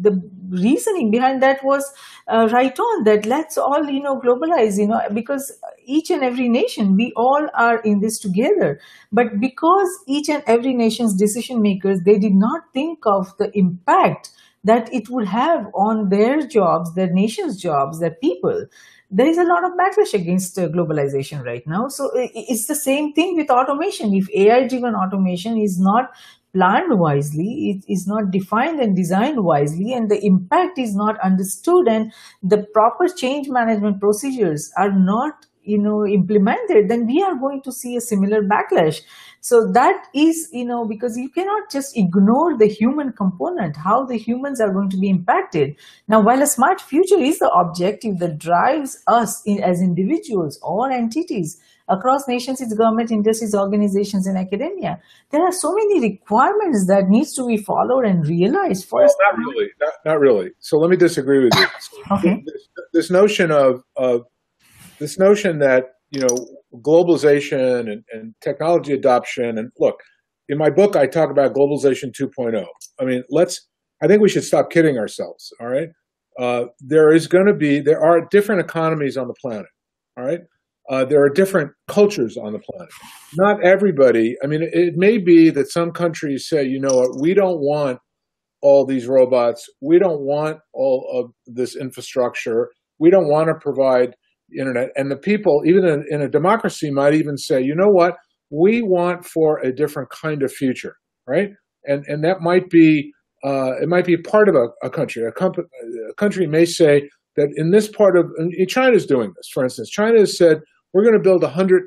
the 0.00 0.20
reasoning 0.50 1.10
behind 1.10 1.42
that 1.42 1.62
was 1.64 1.90
uh, 2.28 2.48
right 2.52 2.78
on 2.78 3.04
that 3.04 3.24
let's 3.26 3.56
all 3.56 3.84
you 3.88 4.00
know 4.00 4.20
globalize 4.20 4.78
you 4.78 4.86
know 4.86 5.00
because 5.12 5.52
each 5.84 6.10
and 6.10 6.22
every 6.22 6.48
nation 6.48 6.96
we 6.96 7.12
all 7.16 7.48
are 7.54 7.78
in 7.80 8.00
this 8.00 8.18
together. 8.18 8.80
But 9.12 9.40
because 9.40 9.88
each 10.06 10.28
and 10.28 10.42
every 10.46 10.74
nation's 10.74 11.14
decision 11.14 11.62
makers 11.62 12.00
they 12.04 12.18
did 12.18 12.34
not 12.34 12.62
think 12.72 13.00
of 13.06 13.36
the 13.38 13.56
impact 13.56 14.30
that 14.64 14.92
it 14.92 15.08
would 15.10 15.26
have 15.26 15.66
on 15.74 16.08
their 16.08 16.46
jobs 16.46 16.94
their 16.94 17.12
nation's 17.12 17.60
jobs 17.60 18.00
their 18.00 18.16
people 18.22 18.66
there 19.10 19.26
is 19.26 19.38
a 19.38 19.44
lot 19.44 19.64
of 19.64 19.72
backlash 19.72 20.12
against 20.12 20.58
uh, 20.58 20.68
globalization 20.68 21.44
right 21.44 21.64
now. 21.68 21.86
So 21.86 22.10
it's 22.14 22.66
the 22.66 22.74
same 22.74 23.12
thing 23.12 23.36
with 23.36 23.48
automation. 23.48 24.12
If 24.12 24.28
AI 24.34 24.66
driven 24.66 24.94
automation 24.96 25.56
is 25.56 25.78
not 25.78 26.10
planned 26.52 26.98
wisely, 26.98 27.70
it 27.70 27.92
is 27.92 28.06
not 28.06 28.30
defined 28.32 28.80
and 28.80 28.96
designed 28.96 29.44
wisely, 29.44 29.92
and 29.92 30.10
the 30.10 30.24
impact 30.24 30.78
is 30.78 30.96
not 30.96 31.20
understood, 31.20 31.86
and 31.86 32.12
the 32.42 32.66
proper 32.72 33.06
change 33.08 33.48
management 33.48 34.00
procedures 34.00 34.72
are 34.76 34.92
not 34.92 35.46
you 35.66 35.78
know 35.78 36.06
implemented 36.06 36.90
then 36.90 37.06
we 37.06 37.22
are 37.22 37.36
going 37.36 37.62
to 37.62 37.72
see 37.72 37.96
a 37.96 38.00
similar 38.00 38.42
backlash 38.42 39.00
so 39.44 39.70
that 39.72 40.06
is 40.14 40.48
you 40.52 40.64
know 40.64 40.86
because 40.88 41.18
you 41.18 41.28
cannot 41.28 41.70
just 41.70 41.94
ignore 41.98 42.56
the 42.56 42.66
human 42.66 43.12
component 43.12 43.76
how 43.76 44.06
the 44.06 44.16
humans 44.16 44.58
are 44.58 44.72
going 44.72 44.88
to 44.88 44.96
be 44.96 45.10
impacted. 45.10 45.76
Now 46.08 46.22
while 46.22 46.40
a 46.40 46.46
smart 46.46 46.80
future 46.80 47.18
is 47.18 47.40
the 47.40 47.50
objective 47.50 48.20
that 48.20 48.38
drives 48.38 49.02
us 49.06 49.42
in, 49.44 49.62
as 49.62 49.82
individuals 49.82 50.58
or 50.62 50.90
entities 50.90 51.60
across 51.90 52.26
nations 52.26 52.62
its 52.62 52.72
government 52.72 53.10
industries 53.10 53.54
organizations 53.54 54.26
and 54.26 54.38
academia 54.38 54.98
there 55.30 55.42
are 55.42 55.52
so 55.52 55.74
many 55.74 56.00
requirements 56.00 56.86
that 56.86 57.08
needs 57.08 57.34
to 57.34 57.46
be 57.46 57.58
followed 57.58 58.06
and 58.06 58.26
realized 58.26 58.88
first 58.88 59.14
well, 59.18 59.30
not 59.30 59.38
really. 59.38 59.68
Not, 59.78 59.92
not 60.06 60.20
really. 60.20 60.50
So 60.60 60.78
let 60.78 60.88
me 60.88 60.96
disagree 60.96 61.44
with 61.44 61.52
you. 61.54 61.66
Okay. 62.12 62.42
This, 62.46 62.68
this 62.94 63.10
notion 63.10 63.50
of, 63.50 63.82
of 63.94 64.22
this 64.98 65.18
notion 65.18 65.58
that 65.58 65.96
you 66.14 66.20
know 66.20 66.46
globalization 66.80 67.90
and, 67.90 68.04
and 68.12 68.34
technology 68.40 68.92
adoption. 68.92 69.58
And 69.58 69.70
look 69.78 69.96
in 70.48 70.58
my 70.58 70.70
book 70.70 70.96
i 70.96 71.06
talk 71.06 71.30
about 71.30 71.54
globalization 71.54 72.12
2.0 72.12 72.64
i 73.00 73.04
mean 73.04 73.22
let's 73.30 73.66
i 74.02 74.06
think 74.06 74.20
we 74.20 74.28
should 74.28 74.44
stop 74.44 74.70
kidding 74.70 74.98
ourselves 74.98 75.52
all 75.60 75.68
right? 75.68 75.88
Uh, 76.36 76.64
there 76.80 77.14
is 77.14 77.28
going 77.28 77.46
to 77.46 77.54
be 77.54 77.80
there 77.80 78.02
are 78.02 78.26
different 78.30 78.60
economies 78.60 79.16
on 79.16 79.28
the 79.28 79.34
planet 79.40 79.66
all 80.16 80.24
right? 80.24 80.40
Uh, 80.90 81.02
there 81.02 81.22
are 81.22 81.30
different 81.30 81.70
cultures 81.88 82.36
on 82.36 82.52
the 82.52 82.58
planet. 82.58 82.92
Not 83.36 83.62
everybody 83.64 84.36
i 84.42 84.46
mean 84.46 84.62
it, 84.62 84.74
it 84.74 84.94
may 84.96 85.18
be 85.18 85.50
that 85.50 85.70
some 85.70 85.90
countries 85.92 86.48
say 86.48 86.64
you 86.64 86.80
know 86.80 86.94
what? 86.94 87.20
We 87.20 87.34
don't 87.34 87.60
want 87.60 87.98
all 88.60 88.86
these 88.86 89.06
robots. 89.06 89.68
We 89.82 89.98
don't 89.98 90.22
want 90.22 90.58
all 90.72 91.06
of 91.12 91.54
this 91.54 91.76
infrastructure. 91.76 92.70
We 92.98 93.10
don't 93.10 93.28
want 93.28 93.48
to 93.48 93.54
provide 93.54 94.14
internet. 94.58 94.90
And 94.96 95.10
the 95.10 95.16
people, 95.16 95.62
even 95.66 95.84
in, 95.84 96.04
in, 96.10 96.22
a 96.22 96.28
democracy, 96.28 96.90
might 96.90 97.14
even 97.14 97.36
say, 97.36 97.60
you 97.62 97.74
know 97.74 97.88
what, 97.88 98.14
we 98.50 98.82
want 98.82 99.24
for 99.24 99.58
a 99.58 99.74
different 99.74 100.10
kind 100.10 100.42
of 100.42 100.52
future, 100.52 100.96
right? 101.26 101.50
And 101.84 102.04
and 102.06 102.24
that 102.24 102.40
might 102.40 102.70
be 102.70 103.12
uh, 103.44 103.72
it 103.82 103.88
might 103.88 104.06
be 104.06 104.16
part 104.16 104.48
of 104.48 104.54
a, 104.54 104.86
a 104.86 104.90
country. 104.90 105.22
A, 105.24 105.32
comp- 105.32 105.58
a, 105.58 106.14
country 106.14 106.46
may 106.46 106.64
say 106.64 107.08
that 107.36 107.48
in 107.56 107.70
this 107.70 107.88
part 107.88 108.16
of 108.16 108.26
China 108.68 108.94
is 108.94 109.06
doing 109.06 109.32
this. 109.36 109.48
For 109.52 109.64
instance, 109.64 109.90
China 109.90 110.20
has 110.20 110.36
said 110.36 110.58
we're 110.92 111.02
going 111.02 111.20
to 111.20 111.22
build 111.22 111.44
hundred 111.44 111.84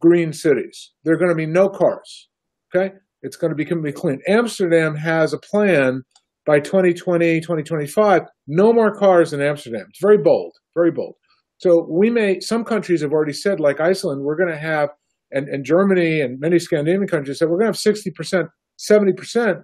green 0.00 0.32
cities. 0.32 0.92
There 1.04 1.14
are 1.14 1.18
going 1.18 1.30
to 1.30 1.36
be 1.36 1.46
no 1.46 1.68
cars. 1.68 2.28
Okay, 2.74 2.94
it's 3.22 3.36
going 3.36 3.50
to 3.50 3.56
become 3.56 3.82
be 3.82 3.92
clean. 3.92 4.20
Amsterdam 4.28 4.96
has 4.96 5.32
a 5.32 5.38
plan 5.38 6.02
by 6.48 6.60
2020, 6.60 7.40
2025, 7.40 8.22
no 8.46 8.72
more 8.72 8.94
cars 8.94 9.34
in 9.34 9.42
Amsterdam. 9.42 9.84
It's 9.90 10.00
very 10.00 10.16
bold, 10.16 10.52
very 10.74 10.90
bold. 10.90 11.14
So 11.58 11.86
we 11.90 12.10
may, 12.10 12.40
some 12.40 12.64
countries 12.64 13.02
have 13.02 13.12
already 13.12 13.32
said, 13.32 13.60
like 13.60 13.80
Iceland, 13.80 14.22
we're 14.24 14.36
going 14.36 14.52
to 14.52 14.58
have, 14.58 14.90
and, 15.32 15.48
and 15.48 15.64
Germany 15.64 16.20
and 16.20 16.38
many 16.40 16.58
Scandinavian 16.58 17.08
countries 17.08 17.38
said, 17.38 17.48
we're 17.48 17.58
going 17.58 17.72
to 17.72 17.78
have 17.78 17.96
60%, 17.96 18.48
70%, 18.78 19.54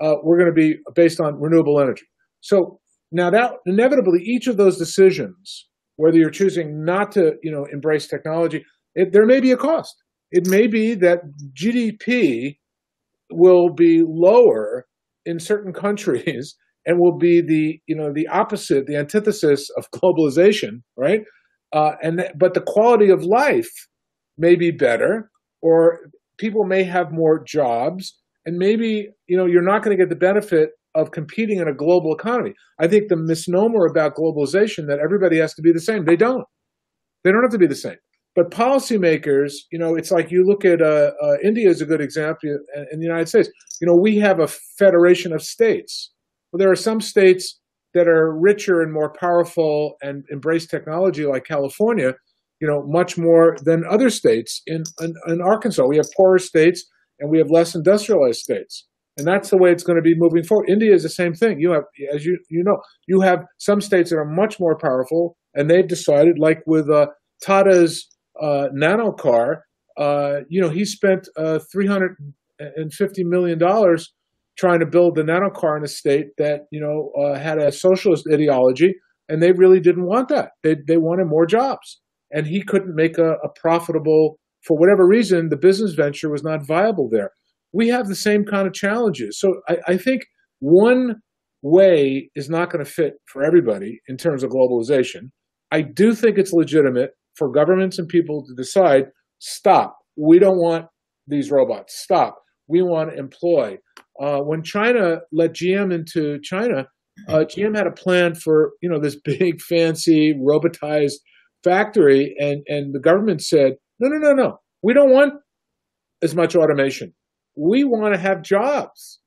uh, 0.00 0.14
we're 0.22 0.38
going 0.38 0.54
to 0.54 0.60
be 0.60 0.76
based 0.94 1.20
on 1.20 1.40
renewable 1.40 1.80
energy. 1.80 2.04
So 2.40 2.80
now 3.10 3.30
that 3.30 3.52
inevitably 3.66 4.20
each 4.22 4.46
of 4.46 4.58
those 4.58 4.76
decisions, 4.76 5.68
whether 5.96 6.18
you're 6.18 6.30
choosing 6.30 6.84
not 6.84 7.12
to, 7.12 7.32
you 7.42 7.50
know, 7.50 7.66
embrace 7.72 8.06
technology, 8.06 8.64
it, 8.94 9.12
there 9.12 9.26
may 9.26 9.40
be 9.40 9.50
a 9.50 9.56
cost. 9.56 9.96
It 10.30 10.46
may 10.46 10.66
be 10.66 10.94
that 10.96 11.20
GDP 11.58 12.58
will 13.30 13.72
be 13.74 14.02
lower 14.06 14.86
in 15.24 15.38
certain 15.38 15.72
countries 15.72 16.56
and 16.86 16.98
will 16.98 17.18
be 17.18 17.42
the 17.42 17.80
you 17.86 17.96
know 17.96 18.12
the 18.14 18.26
opposite, 18.28 18.86
the 18.86 18.96
antithesis 18.96 19.68
of 19.76 19.90
globalization, 19.90 20.82
right? 20.96 21.20
Uh, 21.72 21.92
and 22.02 22.28
but 22.36 22.54
the 22.54 22.62
quality 22.62 23.10
of 23.10 23.24
life 23.24 23.70
may 24.36 24.54
be 24.54 24.70
better, 24.70 25.30
or 25.60 26.10
people 26.38 26.64
may 26.64 26.82
have 26.84 27.12
more 27.12 27.42
jobs, 27.44 28.16
and 28.46 28.56
maybe 28.56 29.08
you 29.26 29.36
know 29.36 29.46
you're 29.46 29.62
not 29.62 29.82
going 29.82 29.96
to 29.96 30.02
get 30.02 30.08
the 30.08 30.16
benefit 30.16 30.70
of 30.94 31.10
competing 31.10 31.58
in 31.58 31.68
a 31.68 31.74
global 31.74 32.14
economy. 32.14 32.54
I 32.80 32.88
think 32.88 33.08
the 33.08 33.16
misnomer 33.16 33.86
about 33.86 34.16
globalization 34.16 34.86
that 34.88 34.98
everybody 34.98 35.38
has 35.38 35.54
to 35.54 35.62
be 35.62 35.72
the 35.72 35.80
same. 35.80 36.04
They 36.04 36.16
don't. 36.16 36.44
They 37.24 37.32
don't 37.32 37.42
have 37.42 37.52
to 37.52 37.58
be 37.58 37.66
the 37.66 37.74
same. 37.74 37.96
But 38.34 38.50
policymakers, 38.50 39.52
you 39.72 39.78
know, 39.78 39.96
it's 39.96 40.10
like 40.10 40.30
you 40.30 40.44
look 40.46 40.64
at 40.64 40.80
uh, 40.80 41.10
uh, 41.20 41.36
India 41.42 41.68
is 41.68 41.80
a 41.80 41.86
good 41.86 42.00
example 42.00 42.56
in 42.92 43.00
the 43.00 43.04
United 43.04 43.28
States. 43.28 43.48
You 43.80 43.86
know, 43.86 43.96
we 43.96 44.16
have 44.18 44.38
a 44.38 44.46
federation 44.78 45.32
of 45.32 45.42
states. 45.42 46.12
Well, 46.52 46.58
there 46.58 46.70
are 46.70 46.76
some 46.76 47.00
states 47.00 47.58
that 47.98 48.08
are 48.08 48.38
richer 48.38 48.80
and 48.80 48.92
more 48.92 49.12
powerful 49.12 49.96
and 50.02 50.24
embrace 50.30 50.66
technology, 50.66 51.26
like 51.26 51.44
California. 51.44 52.14
You 52.60 52.66
know, 52.66 52.82
much 52.86 53.16
more 53.16 53.56
than 53.62 53.84
other 53.88 54.10
states. 54.10 54.62
In, 54.66 54.82
in, 55.00 55.14
in 55.28 55.40
Arkansas, 55.40 55.84
we 55.86 55.96
have 55.96 56.06
poorer 56.16 56.40
states 56.40 56.84
and 57.20 57.30
we 57.30 57.38
have 57.38 57.50
less 57.50 57.76
industrialized 57.76 58.40
states 58.40 58.88
and 59.18 59.26
that's 59.26 59.50
the 59.50 59.58
way 59.58 59.70
it's 59.72 59.82
going 59.82 59.96
to 59.96 60.02
be 60.02 60.14
moving 60.16 60.44
forward. 60.44 60.70
India 60.70 60.94
is 60.94 61.02
the 61.02 61.08
same 61.08 61.34
thing. 61.34 61.58
You 61.58 61.72
have, 61.72 61.82
as 62.14 62.24
you 62.24 62.38
you 62.48 62.62
know, 62.64 62.78
you 63.06 63.20
have 63.20 63.44
some 63.58 63.80
states 63.80 64.10
that 64.10 64.16
are 64.16 64.24
much 64.24 64.60
more 64.60 64.78
powerful, 64.78 65.36
and 65.54 65.68
they've 65.68 65.86
decided, 65.86 66.38
like 66.38 66.62
with 66.66 66.88
uh, 66.88 67.08
Tata's 67.42 68.08
uh, 68.40 68.68
nano 68.72 69.12
car, 69.12 69.64
uh, 69.98 70.40
you 70.48 70.60
know, 70.60 70.68
he 70.68 70.84
spent 70.84 71.28
uh, 71.36 71.58
three 71.70 71.88
hundred 71.88 72.16
and 72.58 72.92
fifty 72.92 73.24
million 73.24 73.58
dollars 73.58 74.14
trying 74.58 74.80
to 74.80 74.86
build 74.86 75.14
the 75.14 75.24
nano 75.24 75.50
car 75.50 75.76
in 75.76 75.84
a 75.84 75.88
state 75.88 76.28
that 76.36 76.62
you 76.70 76.80
know 76.80 77.12
uh, 77.22 77.38
had 77.38 77.58
a 77.58 77.72
socialist 77.72 78.26
ideology, 78.32 78.94
and 79.28 79.42
they 79.42 79.52
really 79.52 79.80
didn't 79.80 80.06
want 80.06 80.28
that. 80.28 80.50
They 80.62 80.76
they 80.86 80.96
wanted 80.96 81.26
more 81.26 81.46
jobs, 81.46 82.00
and 82.30 82.46
he 82.46 82.62
couldn't 82.62 82.94
make 82.94 83.18
a, 83.18 83.32
a 83.44 83.48
profitable 83.60 84.38
for 84.66 84.76
whatever 84.78 85.06
reason. 85.06 85.48
The 85.48 85.56
business 85.56 85.94
venture 85.94 86.30
was 86.30 86.42
not 86.42 86.66
viable 86.66 87.08
there. 87.10 87.30
We 87.72 87.88
have 87.88 88.08
the 88.08 88.16
same 88.16 88.44
kind 88.44 88.66
of 88.66 88.72
challenges. 88.74 89.38
So 89.38 89.60
I, 89.68 89.78
I 89.88 89.96
think 89.96 90.22
one 90.60 91.16
way 91.62 92.30
is 92.34 92.48
not 92.48 92.70
going 92.70 92.84
to 92.84 92.90
fit 92.90 93.14
for 93.26 93.42
everybody 93.44 94.00
in 94.08 94.16
terms 94.16 94.42
of 94.42 94.50
globalization. 94.50 95.30
I 95.70 95.82
do 95.82 96.14
think 96.14 96.38
it's 96.38 96.52
legitimate 96.52 97.10
for 97.36 97.50
governments 97.50 97.98
and 97.98 98.08
people 98.08 98.44
to 98.46 98.54
decide 98.54 99.06
stop. 99.38 99.96
We 100.16 100.38
don't 100.38 100.58
want 100.58 100.86
these 101.26 101.50
robots. 101.50 102.00
Stop. 102.02 102.38
We 102.68 102.82
want 102.82 103.10
to 103.10 103.18
employ. 103.18 103.78
Uh, 104.20 104.40
when 104.40 104.62
China 104.62 105.18
let 105.32 105.54
GM 105.54 105.92
into 105.94 106.40
China, 106.42 106.86
uh, 107.28 107.44
GM 107.44 107.76
had 107.76 107.86
a 107.86 107.92
plan 107.92 108.34
for 108.34 108.72
you 108.82 108.88
know 108.88 109.00
this 109.00 109.16
big 109.24 109.60
fancy 109.60 110.34
robotized 110.34 111.16
factory, 111.64 112.34
and 112.38 112.62
and 112.66 112.94
the 112.94 113.00
government 113.00 113.42
said 113.42 113.74
no, 114.00 114.08
no, 114.08 114.18
no, 114.18 114.32
no. 114.32 114.58
We 114.82 114.94
don't 114.94 115.10
want 115.10 115.34
as 116.22 116.34
much 116.34 116.54
automation. 116.54 117.14
We 117.56 117.84
want 117.84 118.14
to 118.14 118.20
have 118.20 118.42
jobs. 118.42 119.20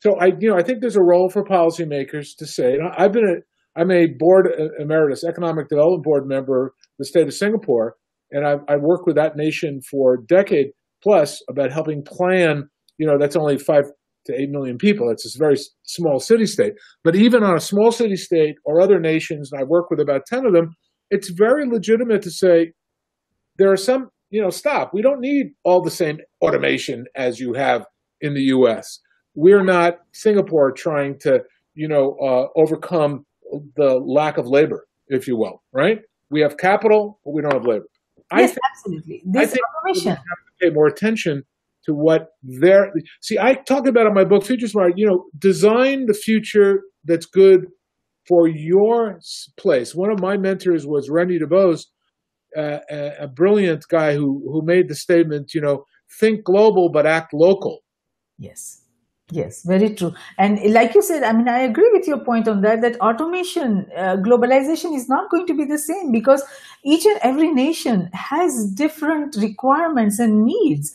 So 0.00 0.16
I, 0.18 0.32
you 0.38 0.50
know, 0.50 0.56
I 0.56 0.62
think 0.62 0.80
there's 0.80 0.96
a 0.96 1.02
role 1.02 1.30
for 1.30 1.44
policymakers 1.44 2.36
to 2.38 2.46
say. 2.46 2.78
I've 2.96 3.12
been 3.12 3.24
a, 3.28 3.80
I'm 3.80 3.90
a 3.90 4.08
board 4.18 4.48
uh, 4.48 4.82
emeritus, 4.82 5.24
economic 5.24 5.68
development 5.68 6.04
board 6.04 6.26
member 6.26 6.66
of 6.66 6.72
the 6.98 7.04
state 7.04 7.26
of 7.26 7.34
Singapore, 7.34 7.94
and 8.30 8.46
I've, 8.46 8.60
I've 8.68 8.82
worked 8.82 9.06
with 9.06 9.16
that 9.16 9.36
nation 9.36 9.80
for 9.90 10.14
a 10.14 10.26
decade 10.26 10.68
plus 11.02 11.40
about 11.48 11.72
helping 11.72 12.02
plan. 12.04 12.68
You 12.98 13.06
know, 13.06 13.16
that's 13.18 13.36
only 13.36 13.58
five 13.58 13.84
to 14.26 14.34
eight 14.34 14.50
million 14.50 14.78
people. 14.78 15.10
It's 15.10 15.34
a 15.34 15.38
very 15.38 15.56
small 15.82 16.18
city 16.20 16.46
state. 16.46 16.74
But 17.04 17.16
even 17.16 17.42
on 17.42 17.56
a 17.56 17.60
small 17.60 17.92
city 17.92 18.16
state 18.16 18.56
or 18.64 18.80
other 18.80 19.00
nations, 19.00 19.52
and 19.52 19.60
I 19.60 19.64
work 19.64 19.90
with 19.90 20.00
about 20.00 20.26
10 20.26 20.46
of 20.46 20.52
them, 20.52 20.74
it's 21.10 21.30
very 21.30 21.66
legitimate 21.68 22.22
to 22.22 22.30
say 22.30 22.72
there 23.58 23.70
are 23.70 23.76
some, 23.76 24.10
you 24.30 24.40
know, 24.40 24.50
stop. 24.50 24.94
We 24.94 25.02
don't 25.02 25.20
need 25.20 25.48
all 25.64 25.82
the 25.82 25.90
same 25.90 26.18
automation 26.40 27.06
as 27.14 27.38
you 27.38 27.54
have 27.54 27.86
in 28.20 28.34
the 28.34 28.44
US. 28.44 29.00
We're 29.34 29.64
not 29.64 29.98
Singapore 30.12 30.72
trying 30.72 31.18
to, 31.20 31.42
you 31.74 31.88
know, 31.88 32.16
uh, 32.22 32.58
overcome 32.58 33.26
the 33.76 33.98
lack 33.98 34.38
of 34.38 34.46
labor, 34.46 34.86
if 35.08 35.26
you 35.26 35.36
will, 35.36 35.62
right? 35.72 36.00
We 36.30 36.40
have 36.40 36.56
capital, 36.56 37.18
but 37.24 37.32
we 37.32 37.42
don't 37.42 37.52
have 37.52 37.66
labor. 37.66 37.86
Yes, 38.16 38.24
I 38.30 38.46
think, 38.46 38.58
absolutely. 38.74 39.22
This 39.26 39.42
I 39.42 39.46
think 39.52 39.64
automation. 39.78 40.08
have 40.12 40.18
to 40.18 40.66
pay 40.66 40.70
more 40.70 40.86
attention 40.86 41.44
to 41.86 41.92
what 41.92 42.28
their 42.42 42.92
see. 43.20 43.38
I 43.38 43.54
talk 43.54 43.86
about 43.86 44.06
in 44.06 44.14
my 44.14 44.24
book, 44.24 44.44
Future 44.44 44.68
Smart. 44.68 44.94
You 44.96 45.06
know, 45.06 45.24
design 45.38 46.06
the 46.06 46.14
future 46.14 46.82
that's 47.04 47.26
good 47.26 47.66
for 48.28 48.48
your 48.48 49.18
place. 49.58 49.94
One 49.94 50.10
of 50.10 50.20
my 50.20 50.36
mentors 50.36 50.86
was 50.86 51.10
René 51.10 51.40
Dubos, 51.40 51.86
uh, 52.56 52.78
a, 52.90 53.24
a 53.24 53.28
brilliant 53.28 53.84
guy 53.88 54.14
who 54.14 54.42
who 54.50 54.64
made 54.64 54.88
the 54.88 54.94
statement. 54.94 55.54
You 55.54 55.60
know, 55.60 55.84
think 56.20 56.44
global 56.44 56.90
but 56.92 57.06
act 57.06 57.32
local. 57.34 57.80
Yes. 58.38 58.82
Yes, 59.30 59.62
very 59.64 59.94
true. 59.94 60.12
And 60.36 60.60
like 60.74 60.94
you 60.94 61.00
said, 61.00 61.22
I 61.22 61.32
mean, 61.32 61.48
I 61.48 61.60
agree 61.60 61.88
with 61.92 62.06
your 62.06 62.22
point 62.22 62.48
on 62.48 62.60
that, 62.62 62.82
that 62.82 63.00
automation, 63.00 63.86
uh, 63.96 64.16
globalization 64.16 64.94
is 64.94 65.08
not 65.08 65.30
going 65.30 65.46
to 65.46 65.54
be 65.54 65.64
the 65.64 65.78
same 65.78 66.12
because 66.12 66.44
each 66.84 67.06
and 67.06 67.18
every 67.22 67.50
nation 67.50 68.10
has 68.12 68.70
different 68.74 69.34
requirements 69.36 70.18
and 70.18 70.44
needs 70.44 70.92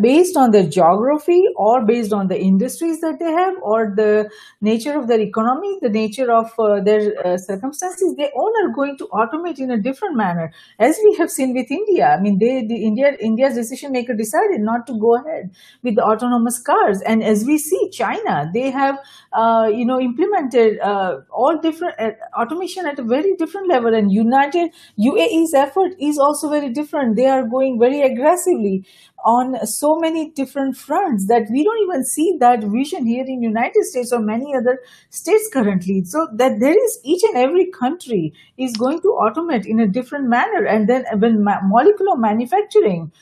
based 0.00 0.36
on 0.36 0.50
their 0.50 0.66
geography 0.66 1.42
or 1.56 1.84
based 1.84 2.12
on 2.12 2.28
the 2.28 2.38
industries 2.38 3.00
that 3.00 3.18
they 3.18 3.30
have 3.30 3.54
or 3.62 3.92
the 3.94 4.30
nature 4.60 4.98
of 4.98 5.08
their 5.08 5.20
economy, 5.20 5.78
the 5.82 5.88
nature 5.88 6.32
of 6.32 6.50
uh, 6.58 6.80
their 6.82 7.14
uh, 7.24 7.36
circumstances, 7.36 8.14
they 8.16 8.30
all 8.34 8.52
are 8.62 8.72
going 8.74 8.96
to 8.98 9.06
automate 9.12 9.58
in 9.58 9.70
a 9.70 9.80
different 9.80 10.16
manner, 10.16 10.52
as 10.78 10.98
we 11.04 11.14
have 11.16 11.30
seen 11.30 11.54
with 11.54 11.70
India. 11.70 12.08
I 12.08 12.20
mean, 12.20 12.38
they, 12.38 12.66
the 12.66 12.84
India, 12.84 13.16
India's 13.20 13.54
decision 13.54 13.92
maker 13.92 14.14
decided 14.14 14.60
not 14.60 14.86
to 14.86 14.98
go 14.98 15.16
ahead 15.16 15.50
with 15.82 15.96
the 15.96 16.02
autonomous 16.02 16.60
cars, 16.60 17.00
and 17.02 17.22
as 17.22 17.44
we 17.44 17.58
see, 17.58 17.90
China, 17.90 18.50
they 18.52 18.70
have, 18.70 18.98
uh, 19.32 19.68
you 19.72 19.84
know, 19.84 20.00
implemented 20.00 20.78
uh, 20.80 21.16
all 21.30 21.58
different 21.60 21.94
uh, 21.98 22.10
automation 22.38 22.86
at 22.86 22.98
a 22.98 23.02
very 23.02 23.34
different 23.36 23.68
level, 23.68 23.94
and 23.94 24.12
United 24.12 24.70
UAE's 24.98 25.54
effort 25.54 25.92
is 26.00 26.18
also 26.18 26.48
very 26.48 26.70
different. 26.70 27.16
They 27.16 27.26
are 27.26 27.46
going 27.46 27.78
very 27.78 28.02
aggressively 28.02 28.86
on 29.24 29.66
so 29.66 29.96
many 29.96 30.30
different 30.30 30.76
fronts 30.76 31.26
that 31.26 31.46
we 31.50 31.64
don't 31.64 31.82
even 31.82 32.04
see 32.04 32.36
that 32.40 32.62
vision 32.62 33.06
here 33.06 33.24
in 33.26 33.42
United 33.42 33.84
States 33.84 34.12
or 34.12 34.20
many 34.20 34.54
other 34.54 34.78
states 35.10 35.48
currently. 35.52 36.04
So 36.04 36.28
that 36.34 36.60
there 36.60 36.76
is 36.76 37.00
each 37.04 37.22
and 37.24 37.36
every 37.36 37.70
country 37.70 38.32
is 38.56 38.76
going 38.76 39.00
to 39.02 39.18
automate 39.20 39.66
in 39.66 39.80
a 39.80 39.88
different 39.88 40.28
manner. 40.28 40.64
And 40.64 40.88
then 40.88 41.04
when 41.18 41.42
ma- 41.42 41.60
molecular 41.62 42.16
manufacturing, 42.16 43.12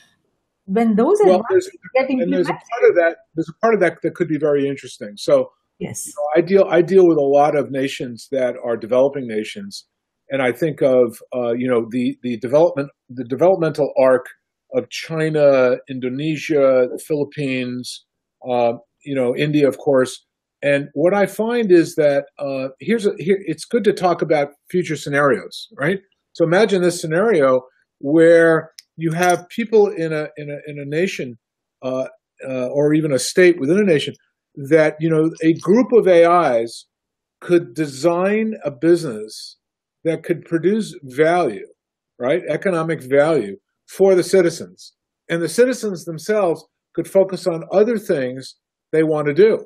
when 0.65 0.95
those 0.95 1.17
well, 1.23 1.41
get 1.95 2.09
implemented, 2.09 2.33
there's 2.33 2.49
a 2.49 2.51
part 2.51 2.89
of 2.89 2.95
that. 2.95 3.15
There's 3.35 3.49
a 3.49 3.59
part 3.61 3.73
of 3.73 3.79
that 3.79 4.01
that 4.03 4.15
could 4.15 4.27
be 4.27 4.37
very 4.37 4.67
interesting. 4.67 5.13
So 5.15 5.51
yes, 5.79 6.05
you 6.05 6.13
know, 6.17 6.27
I 6.35 6.45
deal 6.45 6.65
I 6.69 6.81
deal 6.81 7.07
with 7.07 7.17
a 7.17 7.21
lot 7.21 7.57
of 7.57 7.71
nations 7.71 8.27
that 8.31 8.55
are 8.63 8.75
developing 8.75 9.27
nations, 9.27 9.85
and 10.29 10.41
I 10.41 10.51
think 10.51 10.81
of 10.81 11.19
uh, 11.33 11.53
you 11.53 11.69
know 11.69 11.87
the 11.89 12.17
the 12.21 12.37
development 12.37 12.89
the 13.09 13.23
developmental 13.23 13.93
arc 13.97 14.25
of 14.77 14.89
China, 14.89 15.77
Indonesia, 15.89 16.87
the 16.91 17.01
Philippines, 17.05 18.05
uh, 18.49 18.73
you 19.03 19.15
know, 19.15 19.35
India, 19.35 19.67
of 19.67 19.77
course. 19.77 20.25
And 20.61 20.89
what 20.93 21.13
I 21.13 21.25
find 21.25 21.71
is 21.71 21.95
that 21.95 22.25
uh, 22.39 22.69
here's 22.79 23.05
a, 23.05 23.11
here 23.17 23.37
it's 23.45 23.65
good 23.65 23.83
to 23.83 23.93
talk 23.93 24.21
about 24.21 24.49
future 24.69 24.95
scenarios, 24.95 25.67
right? 25.77 25.99
So 26.33 26.43
imagine 26.43 26.81
this 26.81 26.99
scenario 26.99 27.61
where 27.99 28.71
you 28.95 29.11
have 29.11 29.47
people 29.49 29.87
in 29.87 30.11
a 30.13 30.29
in 30.37 30.49
a 30.49 30.57
in 30.67 30.79
a 30.79 30.85
nation 30.85 31.37
uh, 31.83 32.07
uh 32.47 32.67
or 32.67 32.93
even 32.93 33.11
a 33.11 33.19
state 33.19 33.59
within 33.59 33.79
a 33.79 33.83
nation 33.83 34.15
that 34.55 34.95
you 34.99 35.09
know 35.09 35.31
a 35.43 35.53
group 35.59 35.91
of 35.93 36.07
AIs 36.07 36.85
could 37.39 37.75
design 37.75 38.55
a 38.63 38.71
business 38.71 39.57
that 40.03 40.23
could 40.23 40.43
produce 40.45 40.97
value, 41.03 41.67
right? 42.19 42.41
Economic 42.49 43.01
value 43.03 43.57
for 43.87 44.15
the 44.15 44.23
citizens. 44.23 44.93
And 45.29 45.41
the 45.41 45.49
citizens 45.49 46.05
themselves 46.05 46.65
could 46.93 47.07
focus 47.07 47.47
on 47.47 47.63
other 47.71 47.97
things 47.97 48.55
they 48.91 49.03
want 49.03 49.27
to 49.27 49.33
do. 49.33 49.65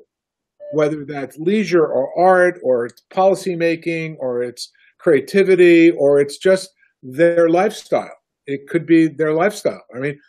whether 0.74 1.06
that's 1.06 1.38
leisure 1.38 1.86
or 1.86 2.18
art 2.18 2.60
or 2.64 2.86
it's 2.86 3.04
policymaking 3.12 4.16
or 4.20 4.42
it's 4.42 4.72
creativity 5.00 5.92
or 5.92 6.20
it's 6.20 6.38
just 6.38 6.70
their 7.04 7.50
lifestyle. 7.50 8.16
It 8.48 8.68
could 8.70 8.86
be 8.86 9.08
their 9.08 9.34
lifestyle. 9.34 9.84
I 9.96 10.00
mean, 10.00 10.20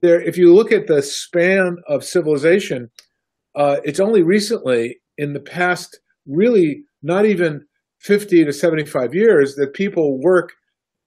there, 0.00 0.20
if 0.20 0.36
you 0.36 0.54
look 0.54 0.72
at 0.72 0.86
the 0.86 1.02
span 1.02 1.76
of 1.88 2.04
civilization, 2.04 2.90
uh, 3.54 3.76
it's 3.84 4.00
only 4.00 4.22
recently 4.22 4.98
in 5.18 5.32
the 5.32 5.40
past, 5.40 6.00
really 6.26 6.84
not 7.02 7.26
even 7.26 7.66
50 8.00 8.44
to 8.44 8.52
75 8.52 9.14
years, 9.14 9.54
that 9.56 9.74
people 9.74 10.20
work 10.20 10.52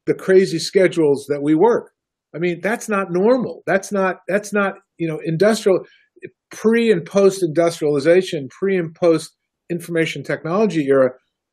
the 0.05 0.13
crazy 0.13 0.59
schedules 0.59 1.25
that 1.27 1.41
we 1.41 1.55
work. 1.55 1.91
I 2.35 2.39
mean, 2.39 2.59
that's 2.61 2.89
not 2.89 3.07
normal. 3.11 3.63
That's 3.65 3.91
not, 3.91 4.17
that's 4.27 4.51
not, 4.51 4.73
you 4.97 5.07
know, 5.07 5.19
industrial, 5.23 5.79
pre 6.51 6.91
and 6.91 7.05
post 7.05 7.43
industrialization, 7.43 8.47
pre 8.49 8.77
and 8.77 8.93
post 8.93 9.31
information 9.69 10.23
technology 10.23 10.85
era, 10.87 11.11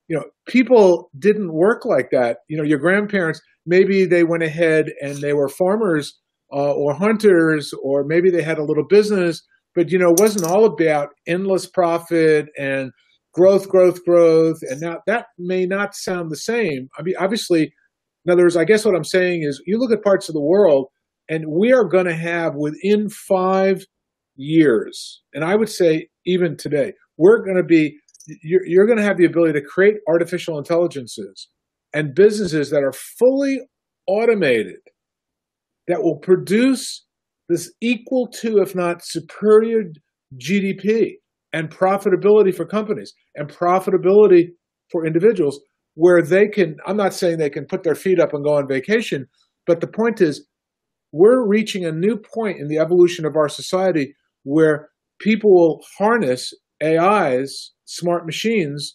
you 0.08 0.16
know, 0.16 0.24
people 0.46 1.10
didn't 1.18 1.52
work 1.52 1.84
like 1.84 2.10
that. 2.10 2.38
You 2.48 2.56
know, 2.56 2.64
your 2.64 2.78
grandparents, 2.78 3.40
maybe 3.66 4.04
they 4.04 4.24
went 4.24 4.42
ahead 4.42 4.86
and 5.00 5.18
they 5.18 5.32
were 5.32 5.48
farmers 5.48 6.18
uh, 6.52 6.72
or 6.72 6.94
hunters, 6.94 7.72
or 7.82 8.04
maybe 8.04 8.30
they 8.30 8.42
had 8.42 8.58
a 8.58 8.64
little 8.64 8.84
business, 8.88 9.42
but 9.74 9.90
you 9.90 9.98
know, 9.98 10.10
it 10.10 10.20
wasn't 10.20 10.44
all 10.44 10.66
about 10.66 11.08
endless 11.26 11.66
profit 11.66 12.46
and 12.58 12.90
growth, 13.32 13.68
growth, 13.68 14.04
growth. 14.04 14.58
And 14.68 14.80
now 14.80 14.98
that 15.06 15.26
may 15.38 15.64
not 15.64 15.94
sound 15.94 16.30
the 16.30 16.36
same. 16.36 16.88
I 16.98 17.02
mean, 17.02 17.14
obviously, 17.18 17.72
in 18.24 18.32
other 18.32 18.42
words, 18.42 18.56
I 18.56 18.64
guess 18.64 18.84
what 18.84 18.94
I'm 18.94 19.04
saying 19.04 19.42
is 19.42 19.62
you 19.66 19.78
look 19.78 19.92
at 19.92 20.04
parts 20.04 20.28
of 20.28 20.34
the 20.34 20.40
world 20.40 20.88
and 21.28 21.44
we 21.48 21.72
are 21.72 21.84
going 21.84 22.06
to 22.06 22.14
have 22.14 22.54
within 22.54 23.08
five 23.08 23.84
years, 24.36 25.22
and 25.34 25.44
I 25.44 25.56
would 25.56 25.68
say 25.68 26.08
even 26.26 26.56
today, 26.56 26.92
we're 27.16 27.44
going 27.44 27.56
to 27.56 27.64
be, 27.64 27.96
you're, 28.42 28.66
you're 28.66 28.86
going 28.86 28.98
to 28.98 29.04
have 29.04 29.16
the 29.16 29.24
ability 29.24 29.54
to 29.54 29.66
create 29.66 29.96
artificial 30.08 30.58
intelligences 30.58 31.48
and 31.92 32.14
businesses 32.14 32.70
that 32.70 32.82
are 32.82 32.92
fully 32.92 33.60
automated 34.06 34.80
that 35.88 36.02
will 36.02 36.18
produce 36.18 37.04
this 37.48 37.72
equal 37.80 38.28
to, 38.28 38.58
if 38.58 38.74
not 38.74 39.04
superior 39.04 39.82
GDP 40.40 41.14
and 41.52 41.70
profitability 41.70 42.54
for 42.54 42.64
companies 42.64 43.12
and 43.34 43.48
profitability 43.48 44.48
for 44.90 45.04
individuals 45.04 45.60
where 45.94 46.22
they 46.22 46.48
can, 46.48 46.76
I'm 46.86 46.96
not 46.96 47.14
saying 47.14 47.38
they 47.38 47.50
can 47.50 47.66
put 47.66 47.82
their 47.82 47.94
feet 47.94 48.20
up 48.20 48.32
and 48.32 48.44
go 48.44 48.54
on 48.54 48.68
vacation, 48.68 49.28
but 49.66 49.80
the 49.80 49.86
point 49.86 50.20
is 50.20 50.46
we're 51.12 51.46
reaching 51.46 51.84
a 51.84 51.92
new 51.92 52.16
point 52.16 52.58
in 52.58 52.68
the 52.68 52.78
evolution 52.78 53.26
of 53.26 53.36
our 53.36 53.48
society 53.48 54.14
where 54.44 54.88
people 55.20 55.54
will 55.54 55.84
harness 55.98 56.52
AIs, 56.82 57.72
smart 57.84 58.26
machines, 58.26 58.94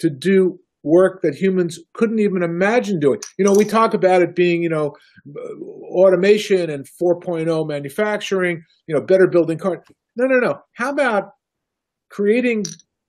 to 0.00 0.10
do 0.10 0.58
work 0.82 1.20
that 1.22 1.34
humans 1.34 1.78
couldn't 1.92 2.20
even 2.20 2.42
imagine 2.42 3.00
doing. 3.00 3.20
You 3.36 3.44
know, 3.44 3.52
we 3.52 3.64
talk 3.64 3.94
about 3.94 4.22
it 4.22 4.34
being, 4.34 4.62
you 4.62 4.68
know, 4.68 4.94
automation 5.90 6.70
and 6.70 6.86
4.0 7.00 7.68
manufacturing, 7.68 8.62
you 8.86 8.94
know, 8.94 9.00
better 9.00 9.26
building 9.26 9.58
cars. 9.58 9.78
No, 10.16 10.26
no, 10.26 10.38
no. 10.38 10.60
How 10.74 10.90
about 10.90 11.30
creating 12.10 12.64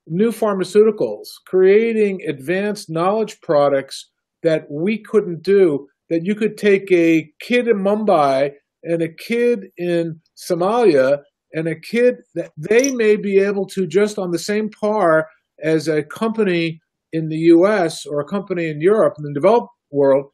new 0.10 0.32
pharmaceuticals, 0.32 1.28
creating 1.46 2.22
advanced 2.28 2.90
knowledge 2.90 3.40
products 3.42 4.10
that 4.44 4.66
we 4.70 4.98
couldn't 4.98 5.44
do, 5.44 5.88
that 6.10 6.26
you 6.26 6.36
could 6.36 6.58
take 6.58 6.92
a 6.92 7.30
kid 7.42 7.68
in 7.68 7.78
Mumbai 7.78 8.52
and 8.84 9.02
a 9.02 9.14
kid 9.14 9.68
in 9.78 10.20
Somalia 10.38 11.20
and 11.54 11.68
a 11.68 11.80
kid 11.80 12.16
that 12.36 12.52
they 12.58 12.92
may 12.92 13.16
be 13.16 13.40
able 13.40 13.66
to 13.68 13.88
just 13.88 14.18
on 14.18 14.32
the 14.32 14.40
same 14.40 14.70
par 14.70 15.28
as 15.62 15.88
a 15.88 16.04
company 16.04 16.80
in 17.12 17.30
the 17.30 17.38
US 17.38 18.06
or 18.06 18.20
a 18.20 18.26
company 18.26 18.70
in 18.70 18.82
Europe 18.82 19.16
in 19.18 19.24
the 19.24 19.34
developed 19.34 19.70
world, 19.92 20.28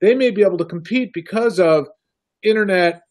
they 0.00 0.14
may 0.14 0.30
be 0.30 0.42
able 0.42 0.58
to 0.58 0.64
compete 0.64 1.12
because 1.12 1.60
of 1.60 1.86
internet 2.42 3.02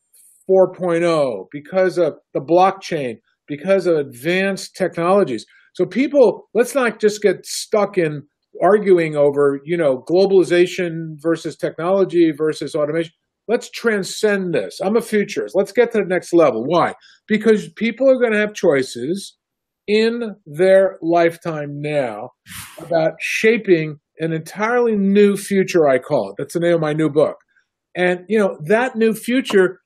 4.0, 0.49 1.45
because 1.51 1.97
of 1.97 2.15
the 2.34 2.41
blockchain, 2.41 3.19
because 3.47 3.86
of 3.86 3.97
advanced 3.97 4.75
technologies. 4.75 5.45
So 5.73 5.86
people, 5.86 6.49
let's 6.53 6.75
not 6.75 6.99
just 6.99 7.21
get 7.21 7.45
stuck 7.45 7.97
in 7.97 8.23
arguing 8.62 9.15
over, 9.15 9.62
you 9.63 9.77
know, 9.77 10.03
globalization 10.10 11.15
versus 11.17 11.55
technology 11.55 12.31
versus 12.36 12.75
automation. 12.75 13.13
Let's 13.47 13.69
transcend 13.69 14.53
this. 14.53 14.79
I'm 14.84 14.97
a 14.97 15.01
futurist. 15.01 15.55
Let's 15.55 15.71
get 15.71 15.91
to 15.91 15.99
the 15.99 16.05
next 16.05 16.34
level. 16.34 16.63
Why? 16.65 16.93
Because 17.27 17.69
people 17.73 18.10
are 18.10 18.19
going 18.19 18.34
to 18.34 18.39
have 18.39 18.53
choices 18.53 19.38
in 19.88 20.36
their 20.45 20.97
lifetime 21.01 21.81
now 21.81 22.29
about 22.77 23.13
shaping 23.19 23.99
an 24.19 24.31
entirely 24.31 24.95
new 24.95 25.36
future, 25.36 25.88
I 25.88 25.97
call 25.97 26.29
it. 26.29 26.36
That's 26.38 26.53
the 26.53 26.60
name 26.60 26.75
of 26.75 26.81
my 26.81 26.93
new 26.93 27.10
book. 27.10 27.38
And, 27.95 28.19
you 28.29 28.38
know, 28.38 28.57
that 28.65 28.95
new 28.95 29.13
future, 29.13 29.79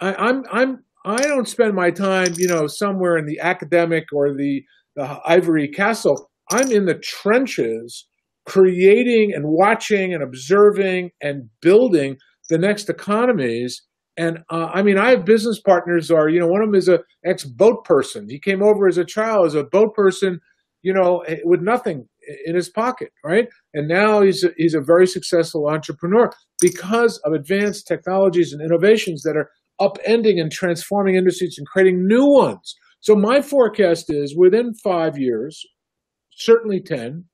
I, 0.00 0.14
I'm, 0.14 0.42
I'm, 0.50 0.84
I 1.06 1.22
don't 1.22 1.48
spend 1.48 1.74
my 1.74 1.90
time, 1.90 2.34
you 2.36 2.48
know, 2.48 2.66
somewhere 2.66 3.16
in 3.16 3.26
the 3.26 3.38
academic 3.40 4.04
or 4.12 4.34
the, 4.34 4.62
the 4.96 5.20
ivory 5.26 5.68
castle. 5.68 6.30
I'm 6.50 6.70
in 6.72 6.86
the 6.86 6.98
trenches 6.98 8.06
creating 8.46 9.32
and 9.34 9.44
watching 9.46 10.12
and 10.12 10.22
observing 10.22 11.10
and 11.20 11.48
building 11.62 12.16
the 12.48 12.58
next 12.58 12.88
economies. 12.88 13.82
And 14.16 14.38
uh, 14.50 14.70
I 14.74 14.82
mean, 14.82 14.98
I 14.98 15.10
have 15.10 15.24
business 15.24 15.60
partners 15.60 16.10
are, 16.10 16.28
you 16.28 16.40
know, 16.40 16.48
one 16.48 16.62
of 16.62 16.68
them 16.68 16.74
is 16.74 16.88
a 16.88 17.00
ex 17.24 17.44
boat 17.44 17.84
person. 17.84 18.26
He 18.28 18.40
came 18.40 18.62
over 18.62 18.88
as 18.88 18.98
a 18.98 19.04
child 19.04 19.46
as 19.46 19.54
a 19.54 19.64
boat 19.64 19.94
person, 19.94 20.40
you 20.82 20.92
know, 20.92 21.20
eh, 21.28 21.38
with 21.44 21.60
nothing 21.60 22.08
in 22.44 22.54
his 22.54 22.68
pocket, 22.68 23.10
right? 23.24 23.48
And 23.72 23.88
now 23.88 24.20
he's 24.20 24.44
a, 24.44 24.50
he's 24.56 24.74
a 24.74 24.80
very 24.80 25.06
successful 25.06 25.68
entrepreneur 25.68 26.30
because 26.60 27.18
of 27.24 27.32
advanced 27.32 27.86
technologies 27.86 28.52
and 28.52 28.62
innovations 28.62 29.22
that 29.22 29.36
are 29.36 29.50
upending 29.80 30.40
and 30.40 30.52
transforming 30.52 31.14
industries 31.14 31.56
and 31.56 31.66
creating 31.66 32.06
new 32.06 32.26
ones. 32.26 32.74
So 33.00 33.14
my 33.14 33.40
forecast 33.40 34.06
is 34.08 34.36
within 34.36 34.74
five 34.74 35.16
years, 35.16 35.64
certainly 36.32 36.80
10, 36.80 37.24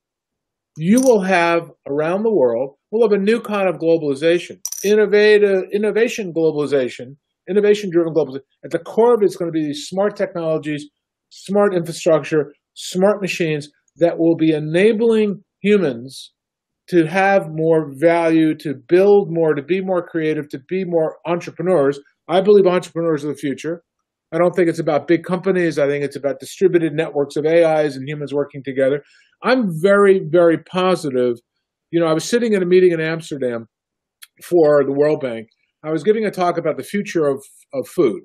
you 0.77 1.01
will 1.01 1.21
have 1.21 1.71
around 1.87 2.23
the 2.23 2.33
world, 2.33 2.75
we'll 2.91 3.07
have 3.09 3.19
a 3.19 3.21
new 3.21 3.41
kind 3.41 3.67
of 3.67 3.75
globalization, 3.75 4.59
innovative, 4.83 5.63
innovation 5.73 6.31
globalization, 6.33 7.17
innovation 7.49 7.89
driven 7.91 8.13
globalization. 8.13 8.41
At 8.63 8.71
the 8.71 8.79
core 8.79 9.15
of 9.15 9.21
it 9.21 9.25
is 9.25 9.35
going 9.35 9.51
to 9.51 9.59
be 9.59 9.65
these 9.65 9.87
smart 9.87 10.15
technologies, 10.15 10.85
smart 11.29 11.75
infrastructure, 11.75 12.53
smart 12.73 13.21
machines 13.21 13.69
that 13.97 14.17
will 14.17 14.35
be 14.35 14.53
enabling 14.53 15.43
humans 15.61 16.33
to 16.89 17.05
have 17.05 17.49
more 17.49 17.91
value, 17.97 18.55
to 18.55 18.75
build 18.87 19.29
more, 19.29 19.53
to 19.53 19.61
be 19.61 19.81
more 19.81 20.07
creative, 20.07 20.47
to 20.49 20.59
be 20.69 20.85
more 20.85 21.17
entrepreneurs. 21.25 21.99
I 22.29 22.39
believe 22.39 22.65
entrepreneurs 22.65 23.25
are 23.25 23.29
the 23.29 23.35
future. 23.35 23.83
I 24.31 24.37
don't 24.37 24.55
think 24.55 24.69
it's 24.69 24.79
about 24.79 25.07
big 25.07 25.23
companies. 25.23 25.79
I 25.79 25.87
think 25.87 26.03
it's 26.03 26.15
about 26.15 26.39
distributed 26.39 26.93
networks 26.93 27.35
of 27.35 27.45
AIs 27.45 27.95
and 27.95 28.07
humans 28.07 28.33
working 28.33 28.63
together. 28.63 29.03
I'm 29.43 29.69
very, 29.81 30.19
very 30.19 30.57
positive. 30.57 31.37
You 31.91 31.99
know, 31.99 32.07
I 32.07 32.13
was 32.13 32.25
sitting 32.25 32.53
in 32.53 32.61
a 32.61 32.65
meeting 32.65 32.91
in 32.91 32.99
Amsterdam 32.99 33.67
for 34.43 34.83
the 34.83 34.91
World 34.91 35.21
Bank. 35.21 35.47
I 35.83 35.91
was 35.91 36.03
giving 36.03 36.25
a 36.25 36.31
talk 36.31 36.57
about 36.57 36.77
the 36.77 36.83
future 36.83 37.27
of, 37.27 37.43
of 37.73 37.87
food 37.87 38.23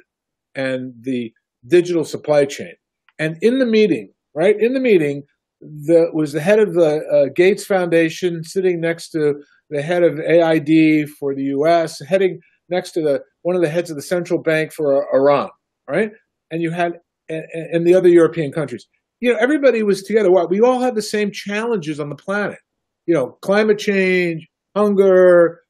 and 0.55 0.93
the 1.01 1.33
digital 1.69 2.05
supply 2.05 2.45
chain. 2.45 2.75
And 3.19 3.37
in 3.41 3.59
the 3.59 3.67
meeting, 3.67 4.13
right, 4.35 4.57
in 4.59 4.73
the 4.73 4.81
meeting, 4.81 5.23
the 5.61 6.11
was 6.13 6.33
the 6.33 6.41
head 6.41 6.59
of 6.59 6.75
the 6.75 7.05
uh, 7.07 7.33
Gates 7.35 7.65
Foundation 7.65 8.43
sitting 8.43 8.81
next 8.81 9.11
to 9.11 9.35
the 9.71 9.81
head 9.81 10.03
of 10.03 10.19
AID 10.19 11.09
for 11.21 11.35
the 11.35 11.45
U.S., 11.45 12.01
heading 12.09 12.41
next 12.69 12.93
to 12.93 13.01
the 13.01 13.21
one 13.43 13.55
of 13.55 13.63
the 13.63 13.69
heads 13.69 13.91
of 13.91 13.97
the 13.97 14.03
central 14.03 14.43
bank 14.43 14.73
for 14.73 15.07
Iran, 15.15 15.51
right? 15.89 16.11
And 16.51 16.63
you 16.63 16.71
had 16.71 17.01
and, 17.29 17.87
the 17.87 17.95
other 17.95 18.09
European 18.09 18.53
countries. 18.53 18.87
You 19.21 19.33
know, 19.33 19.39
everybody 19.39 19.83
was 19.83 20.03
together. 20.03 20.31
What 20.31 20.51
we 20.51 20.61
all 20.61 20.81
had 20.81 20.95
the 20.95 21.03
same 21.03 21.31
challenges 21.31 22.01
on 22.01 22.09
the 22.09 22.17
planet. 22.17 22.59
You 23.07 23.15
know, 23.15 23.39
climate 23.43 23.79
change, 23.79 24.49
hunger, 24.77 25.61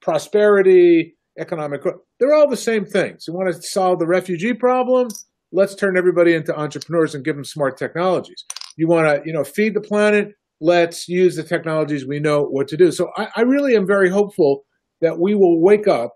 prosperity, 0.00 1.16
economic 1.38 1.82
growth. 1.82 2.00
They're 2.20 2.34
all 2.34 2.48
the 2.48 2.56
same 2.56 2.84
things. 2.84 3.24
You 3.26 3.34
want 3.34 3.52
to 3.54 3.62
solve 3.62 3.98
the 3.98 4.06
refugee 4.06 4.54
problem? 4.54 5.08
Let's 5.52 5.74
turn 5.74 5.96
everybody 5.96 6.34
into 6.34 6.56
entrepreneurs 6.56 7.14
and 7.14 7.24
give 7.24 7.36
them 7.36 7.44
smart 7.44 7.76
technologies 7.76 8.44
you 8.76 8.88
want 8.88 9.06
to 9.06 9.22
you 9.26 9.32
know 9.32 9.44
feed 9.44 9.74
the 9.74 9.80
planet 9.80 10.32
let's 10.60 11.08
use 11.08 11.36
the 11.36 11.42
technologies 11.42 12.06
we 12.06 12.20
know 12.20 12.42
what 12.42 12.68
to 12.68 12.76
do 12.76 12.90
so 12.90 13.10
I, 13.16 13.28
I, 13.36 13.40
really 13.42 13.76
am 13.76 13.86
very 13.86 14.08
hopeful 14.08 14.64
that 15.00 15.18
we 15.18 15.34
will 15.34 15.60
wake 15.60 15.88
up 15.88 16.12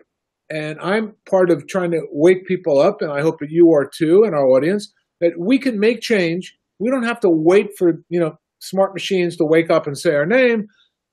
and 0.51 0.79
i'm 0.81 1.15
part 1.29 1.51
of 1.51 1.67
trying 1.67 1.91
to 1.91 2.01
wake 2.13 2.47
people 2.47 2.79
up 2.79 3.01
and 3.01 3.13
i 3.13 3.21
hope 3.21 3.39
that 3.39 3.51
you 3.51 3.71
are 3.71 3.89
too 3.99 4.23
and 4.25 4.35
our 4.35 4.47
audience 4.47 4.93
that 5.21 5.33
we 5.39 5.59
can 5.59 5.79
make 5.79 6.01
change. 6.01 6.57
We 6.79 6.91
don't 6.91 7.05
have 7.05 7.21
to 7.21 7.31
wait 7.31 7.71
for 7.77 8.03
you 8.09 8.21
know 8.21 8.33
smart 8.61 8.93
machines 8.95 9.37
to 9.37 9.45
wake 9.45 9.71
up 9.71 9.87
and 9.87 9.97
say 9.97 10.15
our 10.15 10.27
name. 10.27 10.67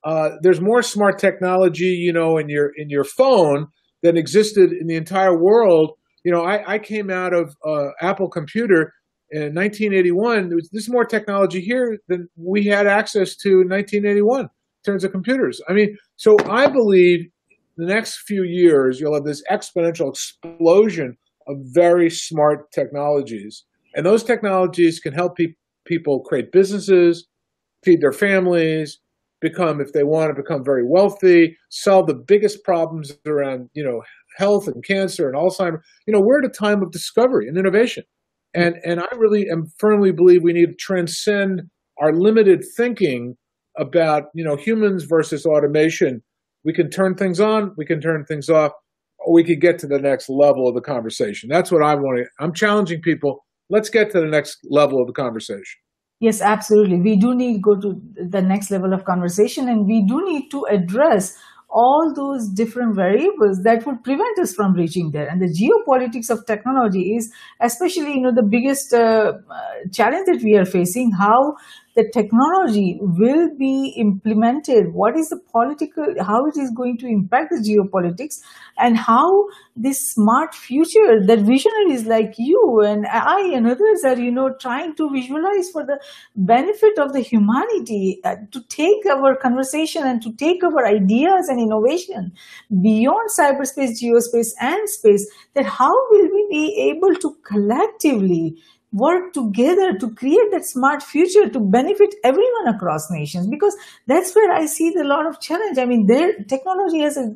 Uh, 0.04 0.32
there's 0.42 0.62
more 0.62 0.82
smart 0.82 1.18
technology 1.20 1.86
you 1.86 2.14
know 2.14 2.38
in 2.38 2.50
your 2.50 2.72
in 2.78 2.90
your 2.90 3.04
phone 3.04 3.68
than 4.04 4.18
existed 4.18 4.72
in 4.72 4.88
the 4.88 4.96
entire 4.96 5.38
world. 5.38 5.92
You 6.24 6.32
know 6.32 6.44
i, 6.44 6.76
I 6.76 6.80
came 6.80 7.10
out 7.10 7.34
of 7.34 7.56
uh, 7.66 7.90
apple 8.02 8.30
computer 8.30 8.94
in 9.32 9.56
1981, 9.56 10.50
there 10.50 10.56
was, 10.56 10.70
there's 10.72 10.88
more 10.88 11.04
technology 11.04 11.60
here 11.60 11.98
than 12.08 12.30
we 12.38 12.68
had 12.68 12.86
access 12.86 13.36
to 13.38 13.50
in 13.50 13.68
1981 13.68 14.42
in 14.42 14.48
terms 14.86 15.04
of 15.04 15.12
computers. 15.12 15.60
I 15.68 15.74
mean, 15.74 15.98
so 16.16 16.38
I 16.48 16.68
believe 16.68 17.26
the 17.78 17.86
next 17.86 18.24
few 18.26 18.44
years 18.44 19.00
you'll 19.00 19.14
have 19.14 19.26
this 19.26 19.44
exponential 19.52 20.10
explosion 20.10 21.18
of 21.48 21.58
very 21.74 22.10
smart 22.10 22.72
technologies, 22.72 23.64
and 23.96 24.06
those 24.06 24.24
technologies 24.24 25.00
can 25.00 25.14
help 25.14 25.38
pe- 25.38 25.56
people 25.86 26.22
create 26.22 26.52
businesses, 26.52 27.28
feed 27.84 28.02
their 28.02 28.12
families, 28.12 29.00
become, 29.42 29.80
if 29.80 29.94
they 29.94 30.04
want 30.04 30.30
to 30.36 30.42
become 30.42 30.64
very 30.64 30.84
wealthy, 30.86 31.56
solve 31.70 32.08
the 32.08 32.16
biggest 32.16 32.64
problems 32.64 33.14
around, 33.28 33.70
you 33.74 33.84
know, 33.84 34.02
health 34.38 34.68
and 34.68 34.84
cancer 34.84 35.28
and 35.28 35.38
Alzheimer's. 35.38 35.84
You 36.08 36.14
know, 36.14 36.22
we're 36.22 36.40
at 36.40 36.46
a 36.46 36.50
time 36.50 36.82
of 36.82 36.92
discovery 36.92 37.48
and 37.48 37.58
innovation. 37.58 38.04
And, 38.54 38.76
and 38.84 39.00
I 39.00 39.08
really 39.18 39.48
am 39.52 39.68
firmly 39.78 40.12
believe 40.12 40.42
we 40.42 40.54
need 40.54 40.68
to 40.68 40.76
transcend 40.76 41.64
our 42.02 42.14
limited 42.14 42.64
thinking 42.76 43.36
about, 43.78 44.24
you 44.34 44.44
know, 44.44 44.56
humans 44.56 45.04
versus 45.04 45.46
automation. 45.46 46.24
We 46.66 46.74
can 46.74 46.90
turn 46.90 47.16
things 47.16 47.40
on, 47.40 47.74
we 47.78 47.86
can 47.86 48.02
turn 48.02 48.26
things 48.26 48.50
off, 48.50 48.72
we 49.32 49.44
can 49.44 49.60
get 49.60 49.80
to 49.80 49.88
the 49.88 50.00
next 50.00 50.30
level 50.30 50.68
of 50.68 50.76
the 50.76 50.82
conversation. 50.82 51.48
That's 51.50 51.72
what 51.72 51.84
I 51.84 51.96
want 51.96 52.20
to, 52.20 52.44
I'm 52.44 52.54
challenging 52.54 53.02
people. 53.02 53.46
Let's 53.70 53.90
get 53.90 54.12
to 54.12 54.20
the 54.20 54.28
next 54.28 54.60
level 54.70 55.00
of 55.00 55.08
the 55.08 55.14
conversation. 55.14 55.80
Yes, 56.20 56.42
absolutely. 56.42 57.02
We 57.02 57.18
do 57.18 57.36
need 57.36 57.56
to 57.56 57.60
go 57.60 57.80
to 57.80 58.02
the 58.30 58.42
next 58.42 58.72
level 58.72 58.94
of 58.94 59.06
conversation 59.06 59.68
and 59.70 59.86
we 59.86 60.06
do 60.08 60.24
need 60.26 60.50
to 60.52 60.66
address 60.66 61.38
all 61.70 62.14
those 62.16 62.48
different 62.48 62.96
variables 62.96 63.64
that 63.64 63.86
would 63.86 64.02
prevent 64.04 64.40
us 64.40 64.54
from 64.54 64.74
reaching 64.74 65.12
there. 65.12 65.28
And 65.28 65.42
the 65.42 65.48
geopolitics 65.48 66.30
of 66.30 66.46
technology 66.46 67.16
is 67.16 67.34
especially, 67.60 68.14
you 68.14 68.22
know, 68.22 68.34
the 68.34 68.48
biggest 68.50 68.94
uh, 68.94 69.34
challenge 69.92 70.26
that 70.28 70.42
we 70.42 70.56
are 70.56 70.66
facing, 70.66 71.12
how 71.12 71.56
the 71.96 72.10
technology 72.12 72.98
will 73.00 73.50
be 73.58 73.94
implemented, 73.98 74.94
what 74.94 75.18
is 75.18 75.30
the 75.30 75.40
political, 75.52 76.06
how 76.22 76.46
it 76.46 76.58
is 76.58 76.70
going 76.72 76.98
to 76.98 77.08
impact 77.08 77.52
the 77.52 77.58
geopolitics, 77.58 78.42
and 78.78 78.98
how 78.98 79.48
this 79.78 80.12
smart 80.12 80.54
future 80.54 81.26
that 81.26 81.40
visionaries 81.40 82.06
like 82.06 82.34
you 82.38 82.82
and 82.86 83.08
I 83.08 83.52
and 83.54 83.66
others 83.66 84.04
are, 84.04 84.18
you 84.18 84.32
know, 84.32 84.54
trying 84.60 84.96
to 84.96 85.10
visualize 85.10 85.70
for 85.72 85.86
the 85.86 86.00
benefit 86.36 87.00
of 87.00 87.14
the 87.14 87.22
humanity 87.22 88.20
uh, 88.26 88.36
to 88.52 88.62
take 88.68 89.06
our 89.06 89.36
conversation 89.36 90.04
and 90.04 90.22
to 90.22 90.34
take 90.34 90.64
our 90.64 90.86
ideas 90.86 91.48
and 91.48 91.60
innovation 91.60 92.34
beyond 92.82 93.30
cyberspace, 93.40 94.02
geospace, 94.02 94.52
and 94.60 94.90
space, 94.90 95.26
that 95.54 95.66
how 95.66 95.94
will 96.12 96.30
we 96.34 96.48
be 96.50 96.92
able 96.92 97.16
to 97.16 97.38
collectively 97.46 98.58
work 98.96 99.34
together 99.34 99.98
to 100.00 100.10
create 100.16 100.52
that 100.52 100.66
smart 100.66 101.04
future 101.04 101.50
to 101.50 101.60
benefit 101.60 102.16
everyone 102.24 102.68
across 102.68 103.12
nations 103.12 103.46
because 103.48 103.76
that's 104.08 104.34
where 104.34 104.52
i 104.54 104.66
see 104.66 104.90
the 104.92 105.04
lot 105.04 105.26
of 105.28 105.40
challenge. 105.42 105.78
I 105.78 105.86
mean 105.86 106.06
their 106.08 106.34
technology 106.44 107.00
has 107.00 107.18
a, 107.18 107.36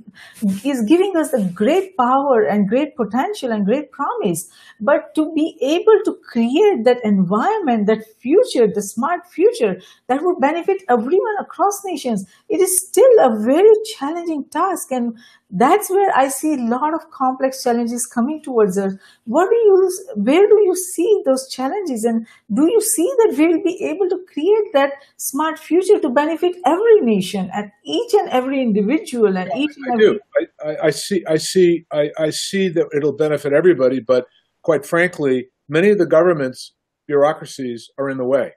is 0.63 0.81
giving 0.87 1.17
us 1.17 1.31
the 1.31 1.43
great 1.53 1.97
power 1.97 2.43
and 2.43 2.69
great 2.69 2.95
potential 2.95 3.51
and 3.51 3.65
great 3.65 3.91
promise. 3.91 4.49
But 4.79 5.13
to 5.15 5.31
be 5.33 5.57
able 5.61 5.99
to 6.05 6.17
create 6.31 6.85
that 6.85 7.03
environment 7.03 7.87
that 7.87 8.05
future 8.19 8.67
the 8.73 8.81
smart 8.81 9.27
future 9.27 9.81
that 10.07 10.21
would 10.23 10.39
benefit 10.39 10.81
everyone 10.87 11.37
across 11.39 11.81
nations 11.83 12.25
it 12.47 12.61
is 12.61 12.77
still 12.77 13.13
a 13.19 13.37
very 13.43 13.73
challenging 13.97 14.45
task. 14.45 14.91
And 14.91 15.17
that's 15.51 15.89
where 15.89 16.15
I 16.15 16.27
see 16.27 16.53
a 16.53 16.57
lot 16.57 16.93
of 16.93 17.09
complex 17.11 17.63
challenges 17.63 18.05
coming 18.05 18.41
towards 18.43 18.77
us. 18.77 18.93
What 19.25 19.49
do 19.49 19.55
you, 19.55 19.91
where 20.15 20.47
do 20.47 20.61
you 20.63 20.75
see 20.75 21.23
those 21.25 21.49
challenges, 21.49 22.03
and 22.03 22.27
do 22.53 22.69
you 22.69 22.81
see 22.81 23.11
that 23.17 23.35
we 23.37 23.47
will 23.47 23.63
be 23.63 23.83
able 23.83 24.07
to 24.09 24.19
create 24.31 24.73
that 24.73 24.93
smart 25.17 25.57
future 25.57 25.99
to 25.99 26.09
benefit 26.09 26.55
every 26.65 27.01
nation 27.01 27.49
and 27.53 27.71
each 27.83 28.13
and 28.13 28.29
every 28.29 28.61
individual 28.61 29.37
and 29.37 29.51
each 29.55 29.71
and 29.75 29.85
I 29.89 29.93
every. 29.93 30.05
do. 30.05 30.19
I, 30.37 30.69
I, 30.69 30.85
I 30.85 30.89
see. 30.91 31.23
I 31.27 31.37
see. 31.37 31.85
I, 31.91 32.11
I 32.19 32.29
see 32.29 32.69
that 32.69 32.87
it'll 32.95 33.17
benefit 33.17 33.53
everybody, 33.53 33.99
but 33.99 34.25
quite 34.61 34.85
frankly, 34.85 35.47
many 35.67 35.89
of 35.89 35.97
the 35.97 36.05
governments 36.05 36.73
bureaucracies 37.07 37.89
are 37.97 38.09
in 38.09 38.17
the 38.17 38.25
way. 38.25 38.51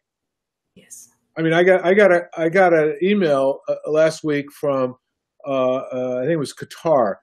Yes. 0.75 1.09
I 1.37 1.43
mean, 1.43 1.55
I 1.55 1.63
got 1.63 1.85
I 1.85 1.95
got 1.95 2.13
a 2.13 2.23
I 2.37 2.51
got 2.51 2.75
an 2.75 2.99
email 3.03 3.61
uh, 3.67 3.77
last 3.87 4.23
week 4.23 4.53
from 4.53 4.97
I 5.47 6.21
think 6.23 6.33
it 6.33 6.39
was 6.39 6.55
Qatar, 6.55 7.17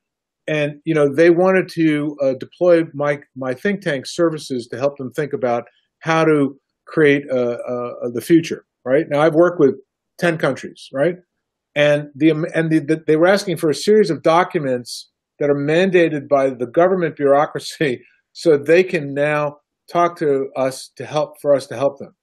and 0.47 0.81
you 0.85 0.93
know 0.93 1.13
they 1.13 1.29
wanted 1.29 1.69
to 1.69 2.17
uh, 2.21 2.33
deploy 2.39 2.83
my 2.93 3.19
my 3.35 3.53
think 3.53 3.81
tank 3.81 4.05
services 4.05 4.67
to 4.67 4.77
help 4.77 4.97
them 4.97 5.11
think 5.11 5.33
about 5.33 5.63
how 5.99 6.25
to 6.25 6.57
create 6.87 7.23
uh, 7.31 7.35
uh, 7.35 8.09
the 8.13 8.21
future. 8.21 8.65
Right 8.85 9.05
now, 9.09 9.21
I've 9.21 9.35
worked 9.35 9.59
with 9.59 9.75
ten 10.17 10.37
countries, 10.37 10.89
right, 10.93 11.15
and 11.75 12.09
the 12.15 12.31
and 12.53 12.71
the, 12.71 12.79
the, 12.79 13.03
they 13.05 13.15
were 13.15 13.27
asking 13.27 13.57
for 13.57 13.69
a 13.69 13.75
series 13.75 14.09
of 14.09 14.23
documents 14.23 15.09
that 15.39 15.49
are 15.49 15.55
mandated 15.55 16.27
by 16.27 16.49
the 16.49 16.65
government 16.65 17.15
bureaucracy, 17.15 18.01
so 18.33 18.57
they 18.57 18.83
can 18.83 19.13
now 19.13 19.57
talk 19.91 20.17
to 20.17 20.49
us 20.55 20.91
to 20.95 21.05
help 21.05 21.39
for 21.41 21.53
us 21.53 21.67
to 21.67 21.75
help 21.75 21.99
them. 21.99 22.15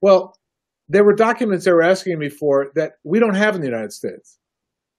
Well, 0.00 0.34
there 0.88 1.04
were 1.04 1.14
documents 1.14 1.64
they 1.64 1.72
were 1.72 1.82
asking 1.82 2.18
me 2.18 2.28
for 2.28 2.70
that 2.74 2.92
we 3.04 3.18
don't 3.18 3.34
have 3.34 3.54
in 3.54 3.60
the 3.60 3.66
United 3.66 3.92
States 3.92 4.38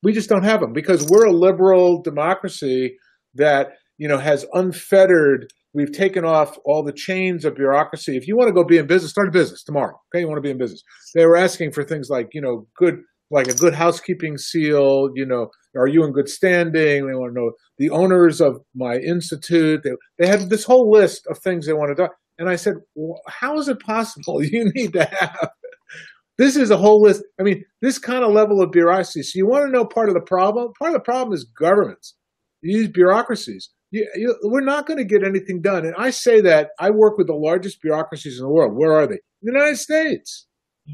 we 0.05 0.13
just 0.13 0.29
don't 0.29 0.43
have 0.43 0.61
them 0.61 0.71
because 0.71 1.07
we're 1.09 1.25
a 1.25 1.33
liberal 1.33 1.99
democracy 1.99 2.95
that 3.33 3.73
you 3.97 4.07
know 4.07 4.19
has 4.19 4.45
unfettered. 4.53 5.47
We've 5.73 5.91
taken 5.91 6.23
off 6.23 6.57
all 6.63 6.83
the 6.83 6.93
chains 6.93 7.43
of 7.43 7.55
bureaucracy. 7.55 8.15
If 8.15 8.27
you 8.27 8.37
want 8.37 8.47
to 8.47 8.53
go 8.53 8.63
be 8.63 8.77
in 8.77 8.85
business, 8.85 9.11
start 9.11 9.27
a 9.27 9.31
business 9.31 9.63
tomorrow. 9.63 9.99
Okay, 10.07 10.21
you 10.21 10.27
want 10.27 10.37
to 10.37 10.47
be 10.47 10.51
in 10.51 10.59
business. 10.59 10.83
They 11.15 11.25
were 11.25 11.35
asking 11.35 11.71
for 11.71 11.83
things 11.83 12.07
like 12.09 12.29
you 12.33 12.41
know 12.41 12.67
good 12.77 13.01
like 13.31 13.47
a 13.47 13.55
good 13.55 13.73
housekeeping 13.73 14.37
seal. 14.37 15.09
You 15.15 15.25
know, 15.25 15.49
are 15.75 15.87
you 15.87 16.03
in 16.05 16.13
good 16.13 16.29
standing? 16.29 17.07
They 17.07 17.13
want 17.13 17.33
to 17.33 17.41
know 17.41 17.51
the 17.79 17.89
owners 17.89 18.41
of 18.41 18.61
my 18.75 18.97
institute. 18.97 19.81
They 19.83 19.91
they 20.19 20.27
had 20.27 20.51
this 20.51 20.65
whole 20.65 20.91
list 20.91 21.25
of 21.27 21.39
things 21.39 21.65
they 21.65 21.73
wanted 21.73 21.97
to. 21.97 22.09
And 22.37 22.47
I 22.47 22.57
said, 22.57 22.75
well, 22.93 23.21
how 23.27 23.57
is 23.57 23.69
it 23.69 23.79
possible 23.79 24.43
you 24.53 24.71
need 24.75 24.93
to 24.93 25.05
have 25.05 25.49
this 26.37 26.55
is 26.55 26.71
a 26.71 26.77
whole 26.77 27.01
list. 27.01 27.23
I 27.39 27.43
mean, 27.43 27.63
this 27.81 27.97
kind 27.97 28.23
of 28.23 28.31
level 28.31 28.61
of 28.61 28.71
bureaucracy. 28.71 29.23
So 29.23 29.37
you 29.37 29.47
want 29.47 29.65
to 29.65 29.71
know 29.71 29.85
part 29.85 30.09
of 30.09 30.15
the 30.15 30.21
problem? 30.21 30.71
Part 30.77 30.91
of 30.91 30.95
the 30.95 31.05
problem 31.05 31.33
is 31.33 31.45
governments. 31.57 32.15
These 32.61 32.89
bureaucracies. 32.89 33.69
You, 33.91 34.09
you, 34.15 34.35
we're 34.43 34.61
not 34.61 34.87
going 34.87 34.97
to 34.97 35.05
get 35.05 35.25
anything 35.25 35.61
done. 35.61 35.85
And 35.85 35.95
I 35.97 36.09
say 36.09 36.41
that 36.41 36.69
I 36.79 36.89
work 36.89 37.17
with 37.17 37.27
the 37.27 37.35
largest 37.35 37.81
bureaucracies 37.81 38.39
in 38.39 38.45
the 38.45 38.51
world. 38.51 38.73
Where 38.75 38.91
are 38.91 39.07
they? 39.07 39.19
The 39.41 39.51
United 39.53 39.77
States. 39.77 40.47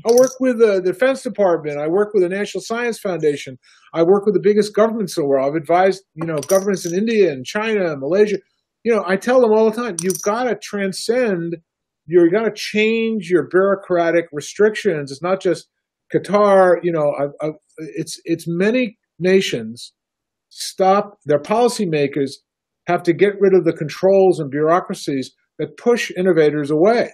I 0.06 0.12
work 0.12 0.32
with 0.40 0.60
the 0.60 0.82
Defense 0.82 1.22
Department. 1.22 1.78
I 1.78 1.88
work 1.88 2.14
with 2.14 2.24
the 2.24 2.30
National 2.30 2.62
Science 2.62 3.00
Foundation. 3.00 3.58
I 3.94 4.04
work 4.04 4.26
with 4.26 4.36
the 4.36 4.42
biggest 4.42 4.74
governments 4.74 5.18
in 5.18 5.24
the 5.24 5.28
world. 5.28 5.50
I've 5.50 5.62
advised, 5.62 6.04
you 6.14 6.26
know, 6.26 6.38
governments 6.38 6.86
in 6.86 6.94
India 6.94 7.32
and 7.32 7.46
China 7.46 7.92
and 7.92 8.00
Malaysia. 8.00 8.38
You 8.84 8.96
know, 8.96 9.04
I 9.06 9.18
tell 9.18 9.42
them 9.42 9.52
all 9.52 9.70
the 9.70 9.76
time, 9.76 9.98
you've 10.02 10.22
got 10.22 10.46
to 10.46 10.56
transcend 10.56 11.58
you're 12.12 12.30
going 12.30 12.46
to 12.46 12.54
change 12.54 13.30
your 13.30 13.48
bureaucratic 13.50 14.26
restrictions. 14.32 15.12
It's 15.12 15.22
not 15.22 15.42
just 15.42 15.68
Qatar. 16.14 16.76
You 16.84 16.92
know, 16.92 17.14
I, 17.18 17.48
I, 17.48 17.52
it's 17.98 18.20
it's 18.26 18.46
many 18.48 18.98
nations 19.20 19.94
stop 20.50 21.18
their 21.26 21.40
policymakers 21.40 22.32
have 22.88 23.04
to 23.04 23.14
get 23.14 23.40
rid 23.40 23.54
of 23.54 23.64
the 23.64 23.74
controls 23.74 24.40
and 24.40 24.52
bureaucracies 24.52 25.34
that 25.60 25.78
push 25.78 26.12
innovators 26.18 26.70
away. 26.70 27.10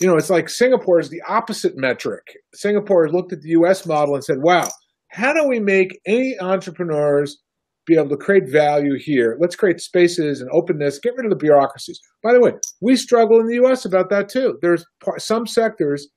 You 0.00 0.08
know, 0.08 0.16
it's 0.16 0.28
like 0.28 0.50
Singapore 0.50 1.00
is 1.00 1.08
the 1.08 1.22
opposite 1.26 1.72
metric. 1.76 2.22
Singapore 2.54 3.08
looked 3.08 3.32
at 3.32 3.40
the 3.40 3.50
US 3.50 3.86
model 3.86 4.14
and 4.14 4.22
said, 4.22 4.38
wow, 4.40 4.68
how 5.08 5.32
do 5.32 5.48
we 5.48 5.58
make 5.58 5.98
any 6.06 6.36
entrepreneurs 6.38 7.42
be 7.86 7.94
able 7.94 8.08
to 8.08 8.16
create 8.16 8.48
value 8.48 8.98
here. 8.98 9.36
Let's 9.40 9.56
create 9.56 9.80
spaces 9.80 10.40
and 10.40 10.50
openness, 10.52 10.98
get 10.98 11.14
rid 11.16 11.24
of 11.24 11.30
the 11.30 11.36
bureaucracies. 11.36 12.00
By 12.22 12.32
the 12.32 12.40
way, 12.40 12.52
we 12.80 12.96
struggle 12.96 13.40
in 13.40 13.46
the 13.46 13.64
US 13.64 13.84
about 13.84 14.10
that 14.10 14.28
too. 14.28 14.58
There's 14.60 14.84
some 15.18 15.46
sectors 15.46 16.08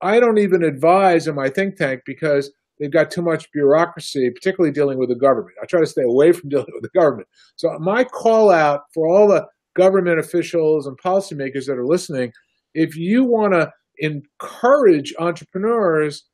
I 0.00 0.20
don't 0.20 0.38
even 0.38 0.62
advise 0.62 1.26
in 1.26 1.34
my 1.34 1.48
think 1.48 1.76
tank 1.76 2.02
because 2.06 2.52
they've 2.78 2.92
got 2.92 3.10
too 3.10 3.22
much 3.22 3.50
bureaucracy, 3.52 4.30
particularly 4.30 4.72
dealing 4.72 4.98
with 4.98 5.08
the 5.08 5.16
government. 5.16 5.56
I 5.62 5.66
try 5.66 5.80
to 5.80 5.86
stay 5.86 6.02
away 6.02 6.32
from 6.32 6.48
dealing 6.50 6.72
with 6.72 6.82
the 6.82 6.98
government. 6.98 7.28
So 7.56 7.76
my 7.80 8.04
call 8.04 8.50
out 8.50 8.82
for 8.94 9.08
all 9.08 9.28
the 9.28 9.46
government 9.76 10.18
officials 10.18 10.86
and 10.86 10.98
policymakers 10.98 11.66
that 11.66 11.78
are 11.78 11.86
listening, 11.86 12.32
if 12.74 12.96
you 12.96 13.24
want 13.24 13.54
to 13.54 13.70
encourage 13.98 15.14
entrepreneurs, 15.18 16.24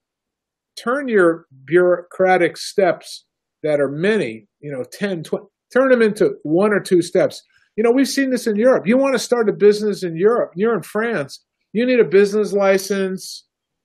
turn 0.77 1.09
your 1.09 1.47
bureaucratic 1.65 2.57
steps 2.57 3.25
that 3.65 3.81
are 3.81 3.91
many, 3.91 4.47
you 4.61 4.71
know, 4.71 4.85
10, 4.93 5.25
20, 5.25 5.45
turn 5.73 5.91
them 5.91 6.03
into 6.03 6.35
one 6.45 6.73
or 6.73 6.81
two 6.81 7.03
steps. 7.03 7.43
You 7.77 7.83
know, 7.83 7.91
we've 7.91 8.07
seen 8.07 8.31
this 8.31 8.47
in 8.47 8.55
Europe. 8.55 8.87
You 8.87 8.97
want 8.97 9.15
to 9.15 9.19
start 9.19 9.49
a 9.49 9.53
business 9.53 10.05
in 10.05 10.17
Europe, 10.17 10.53
you're 10.55 10.77
in 10.77 10.83
France, 10.83 11.45
you 11.73 11.85
need 11.85 11.99
a 11.99 12.05
business 12.05 12.53
license. 12.53 13.45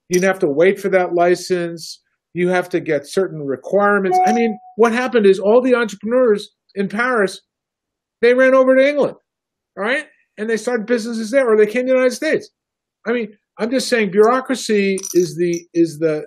You'd 0.10 0.24
have 0.24 0.39
to 0.39 0.48
wait 0.48 0.80
for 0.80 0.89
that 0.89 1.13
license. 1.13 2.02
You 2.34 2.50
have 2.50 2.70
to 2.70 2.80
get 2.80 3.08
certain 3.08 3.42
requirements. 3.42 4.20
I 4.26 4.34
mean, 4.34 4.58
what 4.76 4.94
happened 4.94 5.26
is 5.26 5.39
all 5.39 5.62
the 5.62 5.76
entrepreneurs 5.76 6.50
in 6.76 6.88
Paris, 6.88 7.42
they 8.22 8.36
ran 8.36 8.54
over 8.54 8.76
to 8.76 8.88
England, 8.88 9.15
all 9.78 9.84
right? 9.84 10.06
And 10.38 10.48
they 10.48 10.58
started 10.58 10.86
businesses 10.86 11.32
there, 11.32 11.52
or 11.52 11.58
they 11.58 11.65
came 11.65 11.88
to 11.88 11.92
the 11.92 11.98
United 11.98 12.15
States. 12.15 12.50
I 13.08 13.12
mean, 13.12 13.34
I'm 13.58 13.72
just 13.72 13.89
saying 13.89 14.12
bureaucracy 14.12 14.98
is 15.13 15.36
the 15.36 15.65
is 15.74 16.00
the 16.00 16.26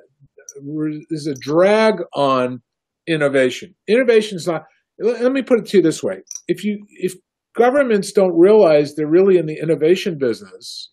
is 1.11 1.27
a 1.27 1.35
drag 1.35 2.03
on 2.15 2.61
innovation. 3.07 3.75
Innovation 3.89 4.37
is 4.37 4.47
not. 4.47 4.65
Let 4.99 5.33
me 5.33 5.43
put 5.43 5.61
it 5.61 5.67
to 5.67 5.79
you 5.79 5.83
this 5.83 6.03
way: 6.03 6.19
if 6.49 6.65
you 6.65 6.85
if 6.89 7.15
governments 7.57 8.13
don't 8.13 8.39
realize 8.39 8.95
they're 8.95 9.07
really 9.07 9.39
in 9.39 9.47
the 9.47 9.59
innovation 9.61 10.17
business 10.19 10.91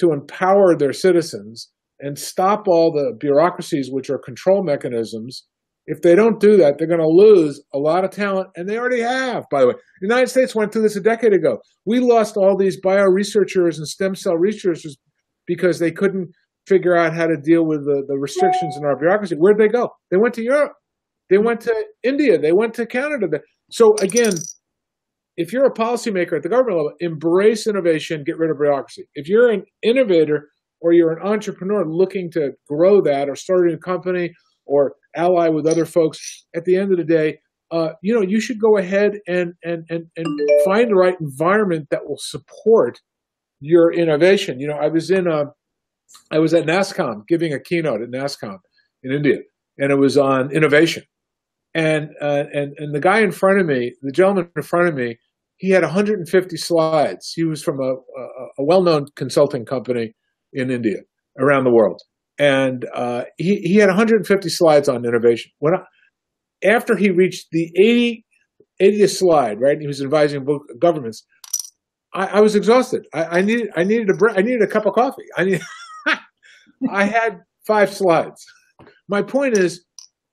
to 0.00 0.12
empower 0.12 0.76
their 0.76 0.92
citizens 0.92 1.70
and 2.00 2.18
stop 2.18 2.66
all 2.66 2.92
the 2.92 3.16
bureaucracies, 3.18 3.88
which 3.90 4.10
are 4.10 4.18
control 4.18 4.64
mechanisms. 4.64 5.46
If 5.86 6.00
they 6.00 6.14
don't 6.14 6.40
do 6.40 6.56
that, 6.56 6.78
they're 6.78 6.88
going 6.88 6.98
to 6.98 7.06
lose 7.06 7.62
a 7.74 7.78
lot 7.78 8.04
of 8.04 8.10
talent, 8.10 8.48
and 8.56 8.68
they 8.68 8.78
already 8.78 9.02
have. 9.02 9.44
By 9.50 9.60
the 9.60 9.68
way, 9.68 9.74
the 10.00 10.06
United 10.08 10.28
States 10.28 10.54
went 10.54 10.72
through 10.72 10.82
this 10.82 10.96
a 10.96 11.00
decade 11.00 11.34
ago. 11.34 11.58
We 11.84 12.00
lost 12.00 12.38
all 12.38 12.56
these 12.56 12.80
bio 12.80 13.04
researchers 13.04 13.78
and 13.78 13.86
stem 13.86 14.14
cell 14.14 14.36
researchers 14.36 14.96
because 15.46 15.78
they 15.78 15.90
couldn't 15.90 16.30
figure 16.66 16.96
out 16.96 17.14
how 17.14 17.26
to 17.26 17.36
deal 17.36 17.66
with 17.66 17.84
the, 17.84 18.02
the 18.08 18.18
restrictions 18.18 18.76
in 18.78 18.84
our 18.84 18.98
bureaucracy. 18.98 19.36
Where'd 19.36 19.58
they 19.58 19.68
go? 19.68 19.90
They 20.10 20.16
went 20.16 20.34
to 20.34 20.42
Europe. 20.42 20.72
They 21.34 21.38
went 21.38 21.62
to 21.62 21.74
India. 22.04 22.38
They 22.38 22.52
went 22.52 22.74
to 22.74 22.86
Canada. 22.86 23.40
So 23.68 23.96
again, 23.96 24.34
if 25.36 25.52
you're 25.52 25.66
a 25.66 25.74
policymaker 25.74 26.36
at 26.36 26.44
the 26.44 26.48
government 26.48 26.76
level, 26.76 26.92
embrace 27.00 27.66
innovation, 27.66 28.22
get 28.22 28.38
rid 28.38 28.52
of 28.52 28.58
bureaucracy. 28.58 29.08
If 29.16 29.28
you're 29.28 29.50
an 29.50 29.64
innovator 29.82 30.50
or 30.80 30.92
you're 30.92 31.12
an 31.12 31.26
entrepreneur 31.26 31.84
looking 31.84 32.30
to 32.34 32.52
grow 32.68 33.00
that 33.00 33.28
or 33.28 33.34
start 33.34 33.66
a 33.66 33.70
new 33.72 33.78
company 33.78 34.32
or 34.64 34.94
ally 35.16 35.48
with 35.48 35.66
other 35.66 35.84
folks, 35.84 36.46
at 36.54 36.66
the 36.66 36.76
end 36.76 36.92
of 36.92 36.98
the 36.98 37.04
day, 37.04 37.40
uh, 37.72 37.94
you 38.00 38.14
know, 38.14 38.22
you 38.22 38.40
should 38.40 38.60
go 38.60 38.78
ahead 38.78 39.18
and, 39.26 39.54
and, 39.64 39.86
and, 39.90 40.06
and 40.16 40.40
find 40.64 40.90
the 40.90 40.94
right 40.94 41.20
environment 41.20 41.88
that 41.90 42.06
will 42.06 42.20
support 42.20 43.00
your 43.58 43.92
innovation. 43.92 44.60
You 44.60 44.68
know, 44.68 44.76
I 44.76 44.86
was 44.86 45.10
in 45.10 45.26
a, 45.26 45.46
I 46.30 46.38
was 46.38 46.54
at 46.54 46.64
NASSCOM 46.64 47.26
giving 47.26 47.52
a 47.52 47.58
keynote 47.58 48.02
at 48.02 48.10
NASSCOM 48.10 48.58
in 49.02 49.10
India, 49.10 49.38
and 49.78 49.90
it 49.90 49.98
was 49.98 50.16
on 50.16 50.52
innovation. 50.52 51.02
And 51.74 52.10
uh, 52.20 52.44
and 52.52 52.72
and 52.78 52.94
the 52.94 53.00
guy 53.00 53.20
in 53.20 53.32
front 53.32 53.60
of 53.60 53.66
me, 53.66 53.92
the 54.02 54.12
gentleman 54.12 54.48
in 54.54 54.62
front 54.62 54.88
of 54.88 54.94
me, 54.94 55.18
he 55.56 55.70
had 55.70 55.82
150 55.82 56.56
slides. 56.56 57.32
He 57.34 57.44
was 57.44 57.62
from 57.62 57.80
a, 57.80 57.94
a, 57.94 58.26
a 58.58 58.64
well-known 58.64 59.06
consulting 59.16 59.64
company 59.64 60.14
in 60.52 60.70
India, 60.70 60.98
around 61.38 61.64
the 61.64 61.72
world, 61.72 62.00
and 62.38 62.86
uh, 62.94 63.24
he 63.38 63.56
he 63.56 63.76
had 63.76 63.88
150 63.88 64.48
slides 64.50 64.88
on 64.88 65.04
innovation. 65.04 65.50
When 65.58 65.74
I, 65.74 66.68
after 66.68 66.96
he 66.96 67.10
reached 67.10 67.48
the 67.50 67.72
80 67.76 68.24
80th 68.80 69.18
slide, 69.18 69.60
right, 69.60 69.78
he 69.80 69.86
was 69.86 70.02
advising 70.02 70.46
governments. 70.78 71.24
I, 72.12 72.26
I 72.26 72.40
was 72.40 72.54
exhausted. 72.54 73.06
I, 73.12 73.24
I, 73.24 73.40
needed 73.42 73.68
I 73.76 73.84
needed 73.84 74.10
a 74.10 74.30
I 74.30 74.42
needed 74.42 74.62
a 74.62 74.66
cup 74.66 74.86
of 74.86 74.94
coffee. 74.94 75.24
I 75.36 75.44
need 75.44 75.60
I 76.90 77.04
had 77.04 77.40
five 77.66 77.92
slides. 77.92 78.44
My 79.08 79.22
point 79.22 79.56
is, 79.56 79.84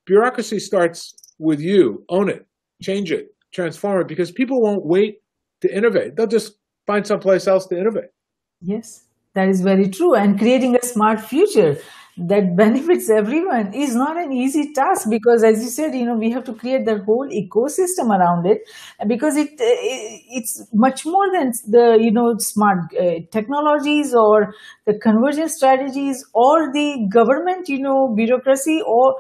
bureaucracy 0.06 0.60
starts 0.60 1.14
with 1.42 1.60
you. 1.60 2.06
Own 2.10 2.30
it, 2.30 2.46
change 2.82 3.12
it, 3.12 3.36
transform 3.54 4.02
it, 4.02 4.08
because 4.08 4.32
people 4.32 4.62
won't 4.62 4.86
wait 4.86 5.22
to 5.62 5.76
innovate. 5.76 6.16
They'll 6.16 6.28
just 6.28 6.54
find 6.88 7.06
someplace 7.06 7.48
else 7.48 7.66
to 7.68 7.78
innovate. 7.78 8.12
Yes, 8.62 9.06
that 9.34 9.50
is 9.50 9.62
very 9.62 9.90
true. 9.90 10.16
And 10.16 10.38
creating 10.38 10.76
a 10.76 10.86
smart 10.86 11.20
future 11.20 11.78
that 12.18 12.56
benefits 12.64 13.10
everyone 13.10 13.74
is 13.74 13.96
not 13.96 14.18
an 14.18 14.32
easy 14.32 14.74
task 14.74 15.10
because 15.10 15.44
as 15.44 15.64
you 15.64 15.70
said 15.70 15.96
you 15.96 16.06
know 16.06 16.16
we 16.16 16.30
have 16.30 16.44
to 16.44 16.54
create 16.54 16.86
that 16.86 17.04
whole 17.06 17.28
ecosystem 17.30 18.10
around 18.10 18.46
it 18.46 18.60
because 19.08 19.38
it, 19.38 19.50
it 19.60 20.22
it's 20.30 20.68
much 20.74 21.06
more 21.06 21.32
than 21.32 21.52
the 21.70 21.98
you 22.00 22.12
know 22.12 22.36
smart 22.38 22.80
uh, 23.00 23.14
technologies 23.32 24.14
or 24.14 24.54
the 24.86 24.94
conversion 25.00 25.48
strategies 25.48 26.24
or 26.34 26.72
the 26.74 27.08
government 27.10 27.70
you 27.70 27.80
know 27.80 28.14
bureaucracy 28.14 28.82
or 28.86 29.16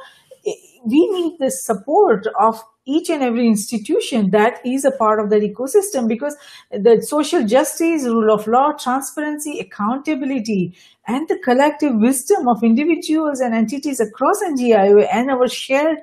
we 0.85 1.07
need 1.11 1.37
the 1.39 1.51
support 1.51 2.25
of 2.39 2.61
each 2.85 3.09
and 3.09 3.21
every 3.21 3.47
institution 3.47 4.31
that 4.31 4.59
is 4.65 4.85
a 4.85 4.91
part 4.91 5.19
of 5.19 5.29
that 5.29 5.41
ecosystem 5.41 6.07
because 6.07 6.35
the 6.71 7.01
social 7.01 7.45
justice, 7.45 8.05
rule 8.05 8.33
of 8.33 8.47
law, 8.47 8.71
transparency, 8.73 9.59
accountability, 9.59 10.75
and 11.07 11.27
the 11.27 11.37
collective 11.43 11.93
wisdom 11.95 12.47
of 12.47 12.63
individuals 12.63 13.39
and 13.39 13.53
entities 13.53 13.99
across 13.99 14.41
NGIO 14.43 15.07
and 15.13 15.29
our 15.29 15.47
shared 15.47 15.99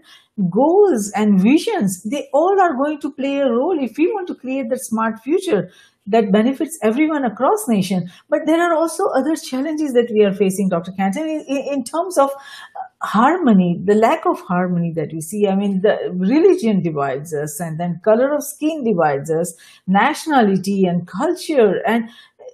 goals 0.50 1.10
and 1.16 1.42
visions, 1.42 2.02
they 2.04 2.28
all 2.32 2.60
are 2.60 2.76
going 2.76 3.00
to 3.00 3.12
play 3.12 3.38
a 3.38 3.50
role 3.50 3.76
if 3.82 3.98
we 3.98 4.06
want 4.06 4.28
to 4.28 4.36
create 4.36 4.70
that 4.70 4.84
smart 4.84 5.18
future 5.24 5.70
that 6.08 6.32
benefits 6.32 6.78
everyone 6.82 7.24
across 7.24 7.68
nation. 7.68 8.10
But 8.28 8.40
there 8.46 8.60
are 8.60 8.74
also 8.74 9.08
other 9.08 9.36
challenges 9.36 9.92
that 9.92 10.10
we 10.10 10.24
are 10.24 10.32
facing, 10.32 10.68
Dr. 10.68 10.92
Canton, 10.92 11.28
in, 11.28 11.56
in 11.72 11.84
terms 11.84 12.18
of 12.18 12.30
uh, 12.30 13.06
harmony, 13.06 13.80
the 13.84 13.94
lack 13.94 14.26
of 14.26 14.40
harmony 14.40 14.92
that 14.92 15.12
we 15.12 15.20
see. 15.20 15.46
I 15.46 15.54
mean, 15.54 15.82
the 15.82 15.96
religion 16.12 16.82
divides 16.82 17.34
us, 17.34 17.60
and 17.60 17.78
then 17.78 18.00
color 18.04 18.34
of 18.34 18.42
skin 18.42 18.84
divides 18.84 19.30
us, 19.30 19.54
nationality 19.86 20.84
and 20.84 21.06
culture, 21.06 21.82
and 21.86 22.08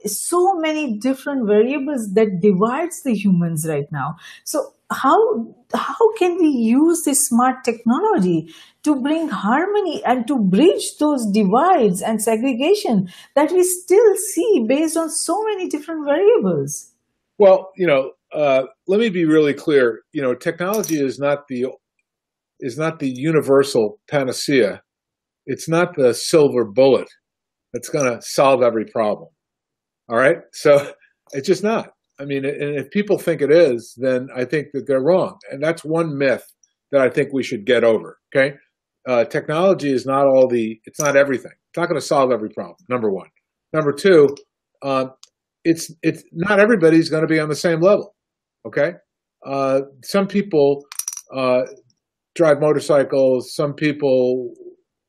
so 0.06 0.54
many 0.54 0.98
different 0.98 1.46
variables 1.46 2.12
that 2.14 2.40
divides 2.40 3.02
the 3.02 3.14
humans 3.14 3.66
right 3.68 3.90
now. 3.90 4.16
So 4.44 4.74
how 4.90 5.54
how 5.72 6.12
can 6.18 6.36
we 6.38 6.48
use 6.48 7.02
this 7.04 7.26
smart 7.26 7.64
technology 7.64 8.52
to 8.82 9.00
bring 9.00 9.28
harmony 9.28 10.04
and 10.04 10.26
to 10.28 10.38
bridge 10.38 10.96
those 10.98 11.26
divides 11.32 12.02
and 12.02 12.22
segregation 12.22 13.08
that 13.34 13.50
we 13.50 13.62
still 13.62 14.16
see 14.16 14.64
based 14.68 14.96
on 14.96 15.10
so 15.10 15.42
many 15.44 15.68
different 15.68 16.04
variables? 16.04 16.92
Well, 17.38 17.72
you 17.76 17.86
know, 17.86 18.12
uh, 18.32 18.64
let 18.86 19.00
me 19.00 19.08
be 19.08 19.24
really 19.24 19.54
clear. 19.54 20.02
You 20.12 20.22
know, 20.22 20.34
technology 20.34 21.00
is 21.00 21.18
not 21.18 21.48
the 21.48 21.66
is 22.60 22.78
not 22.78 22.98
the 22.98 23.10
universal 23.10 24.00
panacea. 24.08 24.82
It's 25.46 25.68
not 25.68 25.96
the 25.96 26.14
silver 26.14 26.64
bullet 26.64 27.08
that's 27.72 27.88
going 27.88 28.06
to 28.06 28.22
solve 28.22 28.62
every 28.62 28.86
problem. 28.86 29.28
All 30.08 30.16
right, 30.16 30.38
so 30.52 30.92
it's 31.32 31.46
just 31.46 31.62
not. 31.62 31.90
I 32.20 32.24
mean, 32.24 32.44
and 32.44 32.76
if 32.78 32.90
people 32.90 33.18
think 33.18 33.42
it 33.42 33.50
is, 33.50 33.94
then 33.96 34.28
I 34.34 34.44
think 34.44 34.68
that 34.72 34.86
they're 34.86 35.02
wrong, 35.02 35.36
and 35.50 35.62
that's 35.62 35.84
one 35.84 36.16
myth 36.16 36.44
that 36.92 37.00
I 37.00 37.10
think 37.10 37.32
we 37.32 37.42
should 37.42 37.64
get 37.64 37.82
over. 37.82 38.18
Okay, 38.34 38.54
uh, 39.08 39.24
technology 39.24 39.92
is 39.92 40.06
not 40.06 40.26
all 40.26 40.46
the. 40.46 40.80
It's 40.84 41.00
not 41.00 41.16
everything. 41.16 41.52
It's 41.70 41.76
not 41.76 41.88
going 41.88 42.00
to 42.00 42.06
solve 42.06 42.30
every 42.30 42.50
problem. 42.50 42.76
Number 42.88 43.10
one. 43.10 43.28
Number 43.72 43.92
two, 43.92 44.28
uh, 44.82 45.06
it's 45.64 45.90
it's 46.02 46.22
not 46.32 46.60
everybody's 46.60 47.08
going 47.08 47.22
to 47.22 47.28
be 47.28 47.40
on 47.40 47.48
the 47.48 47.56
same 47.56 47.80
level. 47.80 48.14
Okay, 48.66 48.92
uh, 49.44 49.80
some 50.04 50.28
people 50.28 50.84
uh, 51.34 51.62
drive 52.34 52.60
motorcycles, 52.60 53.54
some 53.54 53.74
people 53.74 54.54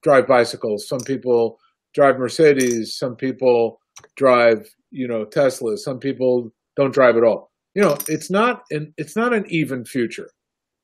drive 0.02 0.28
bicycles, 0.28 0.88
some 0.88 1.02
people 1.02 1.60
drive 1.94 2.18
Mercedes, 2.18 2.98
some 2.98 3.16
people 3.16 3.80
drive 4.18 4.68
you 4.96 5.08
know 5.08 5.26
Teslas, 5.26 5.80
some 5.80 6.00
people 6.00 6.52
don't 6.76 6.94
drive 6.94 7.18
at 7.18 7.24
all. 7.24 7.52
You 7.74 7.82
know, 7.84 7.98
it's 8.08 8.30
not 8.32 8.64
an 8.72 8.94
it's 8.98 9.16
not 9.16 9.34
an 9.34 9.46
even 9.50 9.86
future. 9.86 10.30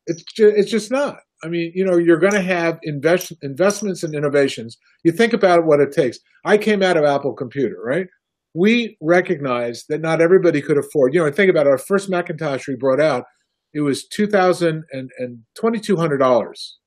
It's 0.08 0.24
just, 0.24 0.58
it's 0.58 0.72
just 0.72 0.92
not. 0.92 1.18
I 1.44 1.48
mean, 1.48 1.72
you 1.74 1.84
know, 1.86 1.98
you're 1.98 2.20
going 2.20 2.34
to 2.34 2.42
have 2.42 2.80
invest, 2.84 3.34
investments 3.42 4.04
and 4.04 4.14
innovations. 4.14 4.78
You 5.04 5.12
think 5.12 5.34
about 5.34 5.66
what 5.66 5.80
it 5.80 5.92
takes. 5.92 6.20
I 6.46 6.58
came 6.58 6.84
out 6.84 6.98
of 6.98 7.04
Apple 7.04 7.34
Computer, 7.34 7.78
right? 7.84 8.08
we 8.54 8.98
recognized 9.02 9.86
that 9.90 10.02
not 10.02 10.22
everybody 10.22 10.62
could 10.62 10.78
afford. 10.78 11.14
You 11.14 11.24
know, 11.24 11.32
think 11.32 11.50
about 11.50 11.68
it, 11.68 11.70
our 11.70 11.78
first 11.78 12.10
Macintosh 12.10 12.68
we 12.68 12.76
brought 12.76 13.00
out. 13.00 13.26
It 13.74 13.82
was 13.82 14.08
two 14.08 14.28
thousand 14.28 14.84
and 14.92 15.40
twenty 15.56 15.80
two 15.80 15.96
hundred 15.96 16.18
dollars 16.18 16.78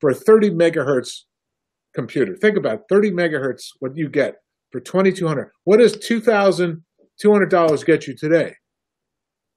for 0.00 0.10
a 0.10 0.14
thirty 0.14 0.50
megahertz 0.50 1.22
computer. 1.94 2.36
Think 2.36 2.56
about 2.56 2.74
it, 2.74 2.80
thirty 2.88 3.10
megahertz. 3.10 3.70
What 3.80 3.96
you 3.96 4.08
get 4.08 4.36
for 4.70 4.80
twenty 4.80 5.12
two 5.12 5.26
hundred? 5.26 5.50
What 5.64 5.78
does 5.78 5.96
two 5.96 6.20
thousand 6.20 6.82
two 7.20 7.32
hundred 7.32 7.50
dollars 7.50 7.84
get 7.84 8.06
you 8.06 8.14
today? 8.16 8.54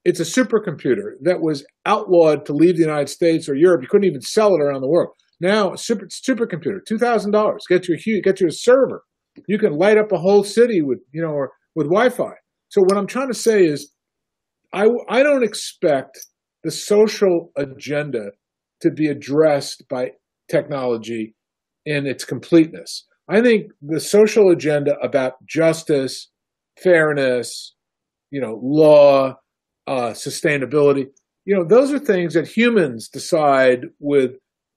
It's 0.04 0.19
a 0.19 0.24
supercomputer 0.24 1.13
that 1.21 1.41
was 1.41 1.65
outlawed 1.86 2.45
to 2.47 2.54
leave 2.54 2.76
the 2.76 2.82
United 2.82 3.10
States 3.10 3.47
or 3.47 3.56
Europe. 3.56 3.82
You 3.84 3.88
couldn't 3.88 4.10
even 4.10 4.21
sell 4.21 4.56
it 4.56 4.62
around 4.62 4.82
the 4.82 4.89
world. 4.89 5.13
Now, 5.39 5.76
super 5.76 6.08
supercomputer, 6.08 6.80
two 6.88 6.97
thousand 6.97 7.32
dollars, 7.32 7.65
get 7.67 7.88
you 7.88 7.95
a 7.95 7.97
huge, 7.97 8.24
get 8.24 8.41
you 8.41 8.47
a 8.47 8.52
server 8.52 9.04
you 9.47 9.58
can 9.58 9.74
light 9.74 9.97
up 9.97 10.12
a 10.12 10.17
whole 10.17 10.43
city 10.43 10.82
with 10.82 11.00
you 11.12 11.21
know 11.21 11.32
or 11.32 11.52
with 11.76 11.88
Wi-Fi. 11.88 12.34
So 12.69 12.82
what 12.82 12.97
I'm 12.97 13.08
trying 13.08 13.30
to 13.30 13.34
say 13.34 13.65
is, 13.65 13.91
I 14.74 14.88
I 15.10 15.24
don't 15.24 15.43
expect 15.43 16.19
the 16.63 16.71
social 16.71 17.52
agenda 17.58 18.32
to 18.82 18.91
be 18.91 19.08
addressed 19.08 19.84
by 19.89 20.12
technology 20.50 21.36
in 21.86 22.06
its 22.06 22.26
completeness. 22.26 23.06
I 23.31 23.41
think 23.41 23.71
the 23.81 24.01
social 24.01 24.49
agenda 24.51 24.97
about 25.01 25.33
justice, 25.45 26.29
fairness, 26.83 27.73
you 28.29 28.41
know, 28.41 28.59
law, 28.61 29.35
uh, 29.87 30.11
sustainability, 30.11 31.05
you 31.45 31.55
know, 31.55 31.65
those 31.65 31.93
are 31.93 31.99
things 31.99 32.33
that 32.33 32.47
humans 32.47 33.07
decide 33.07 33.85
with 33.99 34.31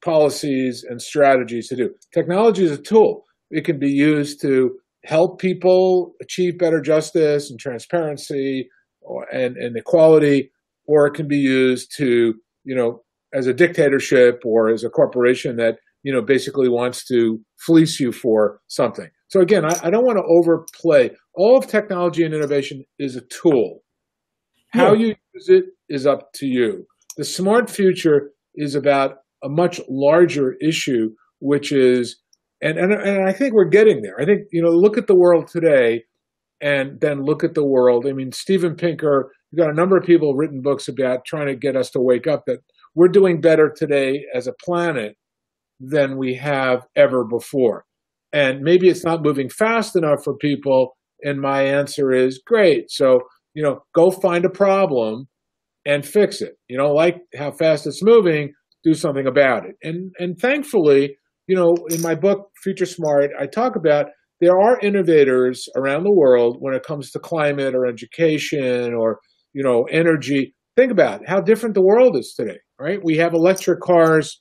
policies 0.04 0.84
and 0.88 1.02
strategies 1.02 1.66
to 1.68 1.76
do. 1.76 1.90
Technology 2.12 2.64
is 2.64 2.70
a 2.70 2.80
tool. 2.80 3.24
It 3.50 3.64
can 3.64 3.80
be 3.80 3.90
used 3.90 4.40
to 4.42 4.76
help 5.04 5.40
people 5.40 6.14
achieve 6.22 6.56
better 6.56 6.80
justice 6.80 7.50
and 7.50 7.58
transparency, 7.58 8.68
or, 9.00 9.26
and, 9.32 9.56
and 9.56 9.76
equality, 9.76 10.50
or 10.86 11.06
it 11.06 11.14
can 11.14 11.26
be 11.26 11.36
used 11.36 11.92
to, 11.96 12.34
you 12.64 12.74
know, 12.74 13.02
as 13.34 13.48
a 13.48 13.52
dictatorship 13.52 14.42
or 14.44 14.70
as 14.70 14.84
a 14.84 14.90
corporation 14.90 15.56
that, 15.56 15.78
you 16.04 16.12
know, 16.12 16.22
basically 16.22 16.68
wants 16.68 17.04
to 17.06 17.40
fleece 17.58 17.98
you 17.98 18.12
for 18.12 18.60
something. 18.68 19.08
So 19.28 19.40
again, 19.40 19.64
I, 19.64 19.74
I 19.82 19.90
don't 19.90 20.04
want 20.04 20.18
to 20.18 20.24
overplay. 20.28 21.10
All 21.34 21.58
of 21.58 21.66
technology 21.66 22.24
and 22.24 22.32
innovation 22.32 22.84
is 23.00 23.16
a 23.16 23.22
tool. 23.22 23.80
How 24.72 24.92
yeah. 24.92 25.06
you 25.06 25.14
use 25.34 25.48
it 25.48 25.64
is 25.88 26.06
up 26.06 26.32
to 26.34 26.46
you. 26.46 26.86
The 27.16 27.24
smart 27.24 27.68
future 27.68 28.30
is 28.54 28.74
about 28.74 29.16
a 29.42 29.48
much 29.48 29.80
larger 29.88 30.54
issue, 30.60 31.10
which 31.40 31.72
is, 31.72 32.20
and, 32.60 32.78
and, 32.78 32.92
and 32.92 33.28
I 33.28 33.32
think 33.32 33.54
we're 33.54 33.64
getting 33.64 34.02
there. 34.02 34.20
I 34.20 34.24
think, 34.24 34.42
you 34.52 34.62
know, 34.62 34.70
look 34.70 34.98
at 34.98 35.06
the 35.06 35.16
world 35.16 35.48
today 35.48 36.04
and 36.60 37.00
then 37.00 37.24
look 37.24 37.42
at 37.44 37.54
the 37.54 37.64
world. 37.64 38.06
I 38.06 38.12
mean, 38.12 38.30
Steven 38.30 38.74
Pinker, 38.74 39.32
you've 39.50 39.58
got 39.58 39.70
a 39.70 39.74
number 39.74 39.96
of 39.96 40.04
people 40.04 40.34
written 40.34 40.60
books 40.60 40.86
about 40.86 41.24
trying 41.24 41.46
to 41.46 41.56
get 41.56 41.76
us 41.76 41.90
to 41.90 42.00
wake 42.00 42.26
up 42.26 42.44
that 42.46 42.60
we're 42.94 43.08
doing 43.08 43.40
better 43.40 43.72
today 43.74 44.24
as 44.34 44.46
a 44.46 44.54
planet 44.64 45.16
than 45.80 46.16
we 46.18 46.34
have 46.34 46.86
ever 46.96 47.24
before. 47.24 47.84
And 48.32 48.62
maybe 48.62 48.88
it's 48.88 49.04
not 49.04 49.22
moving 49.22 49.48
fast 49.48 49.96
enough 49.96 50.24
for 50.24 50.36
people. 50.36 50.96
And 51.22 51.40
my 51.40 51.62
answer 51.62 52.12
is 52.12 52.42
great. 52.44 52.90
So, 52.90 53.20
you 53.54 53.62
know, 53.62 53.80
go 53.94 54.10
find 54.10 54.44
a 54.44 54.50
problem 54.50 55.28
and 55.86 56.04
fix 56.04 56.40
it. 56.40 56.54
You 56.68 56.78
know, 56.78 56.92
like 56.92 57.16
how 57.36 57.52
fast 57.52 57.86
it's 57.86 58.02
moving, 58.02 58.52
do 58.82 58.94
something 58.94 59.26
about 59.26 59.64
it. 59.66 59.76
And 59.82 60.12
and 60.18 60.38
thankfully, 60.38 61.16
you 61.46 61.56
know, 61.56 61.74
in 61.90 62.00
my 62.02 62.14
book 62.14 62.50
Future 62.62 62.86
Smart, 62.86 63.30
I 63.38 63.46
talk 63.46 63.76
about 63.76 64.06
there 64.40 64.58
are 64.58 64.80
innovators 64.80 65.68
around 65.76 66.04
the 66.04 66.12
world 66.12 66.56
when 66.60 66.74
it 66.74 66.84
comes 66.84 67.10
to 67.12 67.18
climate 67.18 67.74
or 67.74 67.86
education 67.86 68.94
or 68.94 69.20
you 69.52 69.62
know 69.62 69.84
energy. 69.90 70.54
Think 70.76 70.90
about 70.90 71.20
how 71.26 71.40
different 71.40 71.74
the 71.74 71.84
world 71.84 72.16
is 72.16 72.34
today, 72.36 72.58
right? 72.80 72.98
We 73.02 73.16
have 73.18 73.32
electric 73.32 73.80
cars. 73.80 74.40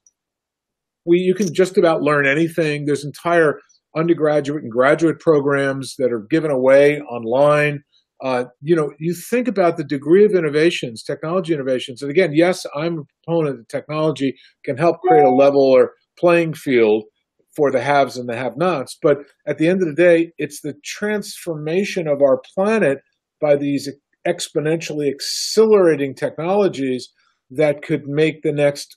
We 1.05 1.19
you 1.19 1.35
can 1.35 1.53
just 1.53 1.77
about 1.77 2.01
learn 2.01 2.25
anything. 2.25 2.85
There's 2.85 3.05
entire 3.05 3.59
undergraduate 3.95 4.63
and 4.63 4.71
graduate 4.71 5.19
programs 5.19 5.95
that 5.99 6.11
are 6.11 6.25
given 6.29 6.51
away 6.51 6.99
online 7.01 7.83
uh, 8.23 8.45
you 8.61 8.73
know, 8.73 8.93
you 8.99 9.13
think 9.13 9.49
about 9.49 9.75
the 9.75 9.83
degree 9.83 10.23
of 10.23 10.33
innovations, 10.33 11.03
technology 11.03 11.53
innovations, 11.53 12.01
and 12.01 12.09
again, 12.09 12.31
yes, 12.33 12.65
I'm 12.73 12.99
a 12.99 13.03
proponent 13.25 13.57
that 13.57 13.69
technology 13.69 14.35
can 14.63 14.77
help 14.77 15.01
create 15.01 15.25
a 15.25 15.29
level 15.29 15.61
or 15.61 15.91
playing 16.17 16.53
field 16.53 17.03
for 17.53 17.69
the 17.69 17.81
haves 17.81 18.15
and 18.15 18.29
the 18.29 18.37
have-nots. 18.37 18.97
But 19.01 19.17
at 19.45 19.57
the 19.57 19.67
end 19.67 19.81
of 19.81 19.89
the 19.89 20.01
day, 20.01 20.31
it's 20.37 20.61
the 20.61 20.73
transformation 20.85 22.07
of 22.07 22.21
our 22.21 22.41
planet 22.55 22.99
by 23.41 23.57
these 23.57 23.89
exponentially 24.25 25.11
accelerating 25.11 26.15
technologies 26.15 27.09
that 27.51 27.81
could 27.81 28.07
make 28.07 28.41
the 28.41 28.53
next 28.53 28.95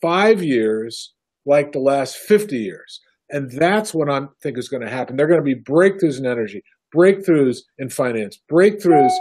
five 0.00 0.42
years 0.42 1.12
like 1.46 1.72
the 1.72 1.80
last 1.80 2.16
50 2.16 2.56
years. 2.56 3.00
And 3.30 3.50
that's 3.50 3.94
what 3.94 4.10
I 4.10 4.22
think 4.42 4.58
is 4.58 4.68
going 4.68 4.82
to 4.82 4.90
happen. 4.90 5.16
There 5.16 5.26
are 5.26 5.28
going 5.28 5.40
to 5.40 5.44
be 5.44 5.60
breakthroughs 5.60 6.18
in 6.18 6.26
energy, 6.26 6.62
breakthroughs 6.94 7.58
in 7.78 7.88
finance, 7.88 8.38
breakthroughs 8.50 9.12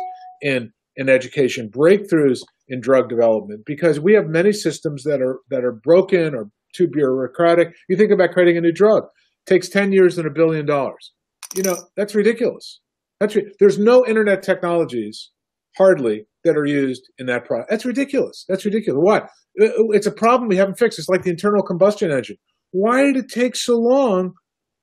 in 0.42 0.72
in 0.98 1.08
education, 1.08 1.70
breakthroughs 1.70 2.42
in 2.68 2.82
drug 2.82 3.08
development, 3.08 3.62
because 3.66 4.00
we 4.00 4.14
have 4.14 4.28
many 4.28 4.52
systems 4.52 5.04
that 5.04 5.22
are 5.22 5.40
that 5.50 5.64
are 5.64 5.72
broken 5.72 6.36
or 6.36 6.50
too 6.76 6.88
bureaucratic. 6.88 7.74
You 7.88 7.96
think 7.96 8.12
about 8.12 8.32
creating 8.32 8.58
a 8.58 8.62
new 8.62 8.74
drug, 8.74 9.04
it 9.04 9.50
takes 9.50 9.70
ten 9.70 9.94
years 9.94 10.18
and 10.18 10.28
a 10.28 10.32
billion 10.32 10.66
dollars. 10.66 11.14
You 11.56 11.64
know 11.64 11.78
that's 11.96 12.14
ridiculous. 12.14 12.82
That's 13.22 13.38
there's 13.60 13.80
no 13.80 14.06
internet 14.06 14.44
technologies 14.44 15.32
hardly 15.78 16.26
that 16.43 16.58
are 16.58 16.65
used 16.65 17.04
in 17.17 17.27
that 17.27 17.45
product. 17.45 17.69
That's 17.69 17.86
ridiculous. 17.86 18.45
That's 18.47 18.65
ridiculous. 18.65 18.99
Why? 19.01 19.17
Uh, 19.62 19.89
it's 19.91 20.08
a 20.08 20.12
problem 20.12 20.49
we 20.49 20.58
haven't 20.58 20.80
fixed. 20.80 20.99
It's 20.99 21.10
like 21.10 21.23
the 21.23 21.30
internal 21.30 21.63
combustion 21.63 22.12
engine. 22.12 22.38
Why 22.71 23.04
did 23.04 23.17
it 23.17 23.30
take 23.30 23.56
so 23.56 23.77
long 23.77 24.34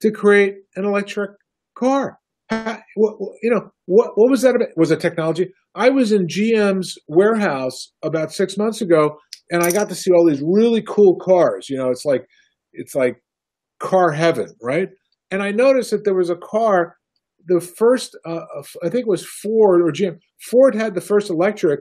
to 0.00 0.10
create 0.10 0.56
an 0.76 0.84
electric 0.84 1.30
car? 1.76 2.18
you 2.50 3.50
know, 3.50 3.70
what, 3.86 4.12
what 4.14 4.30
was 4.30 4.42
that 4.42 4.56
about? 4.56 4.68
Was 4.76 4.90
it 4.90 5.00
technology? 5.00 5.52
I 5.74 5.90
was 5.90 6.12
in 6.12 6.26
GM's 6.26 6.96
warehouse 7.06 7.92
about 8.02 8.32
six 8.32 8.56
months 8.56 8.80
ago, 8.80 9.18
and 9.50 9.62
I 9.62 9.70
got 9.70 9.88
to 9.90 9.94
see 9.94 10.10
all 10.10 10.26
these 10.26 10.42
really 10.42 10.82
cool 10.82 11.18
cars. 11.18 11.68
You 11.68 11.76
know, 11.76 11.90
it's 11.90 12.04
like, 12.04 12.26
it's 12.72 12.94
like 12.94 13.16
car 13.80 14.12
heaven, 14.12 14.48
right? 14.62 14.88
And 15.30 15.42
I 15.42 15.50
noticed 15.50 15.90
that 15.90 16.04
there 16.04 16.14
was 16.14 16.30
a 16.30 16.36
car, 16.36 16.96
the 17.48 17.60
first, 17.60 18.16
uh, 18.24 18.44
I 18.84 18.88
think 18.88 19.02
it 19.02 19.08
was 19.08 19.26
Ford 19.26 19.80
or 19.82 19.92
GM. 19.92 20.18
Ford 20.50 20.74
had 20.74 20.94
the 20.94 21.00
first 21.00 21.30
electric 21.30 21.80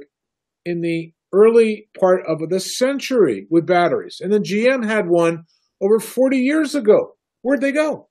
in 0.65 0.82
the 0.82 1.13
early 1.34 1.89
part 1.99 2.21
of 2.27 2.39
the 2.49 2.60
century 2.60 3.47
with 3.49 3.67
batteries, 3.67 4.17
and 4.21 4.32
then 4.32 4.43
GM 4.43 4.86
had 4.86 5.06
one 5.08 5.43
over 5.82 5.99
40 5.99 6.38
years 6.38 6.73
ago. 6.73 7.15
Where'd 7.41 7.62
they 7.62 7.71
go? 7.71 8.10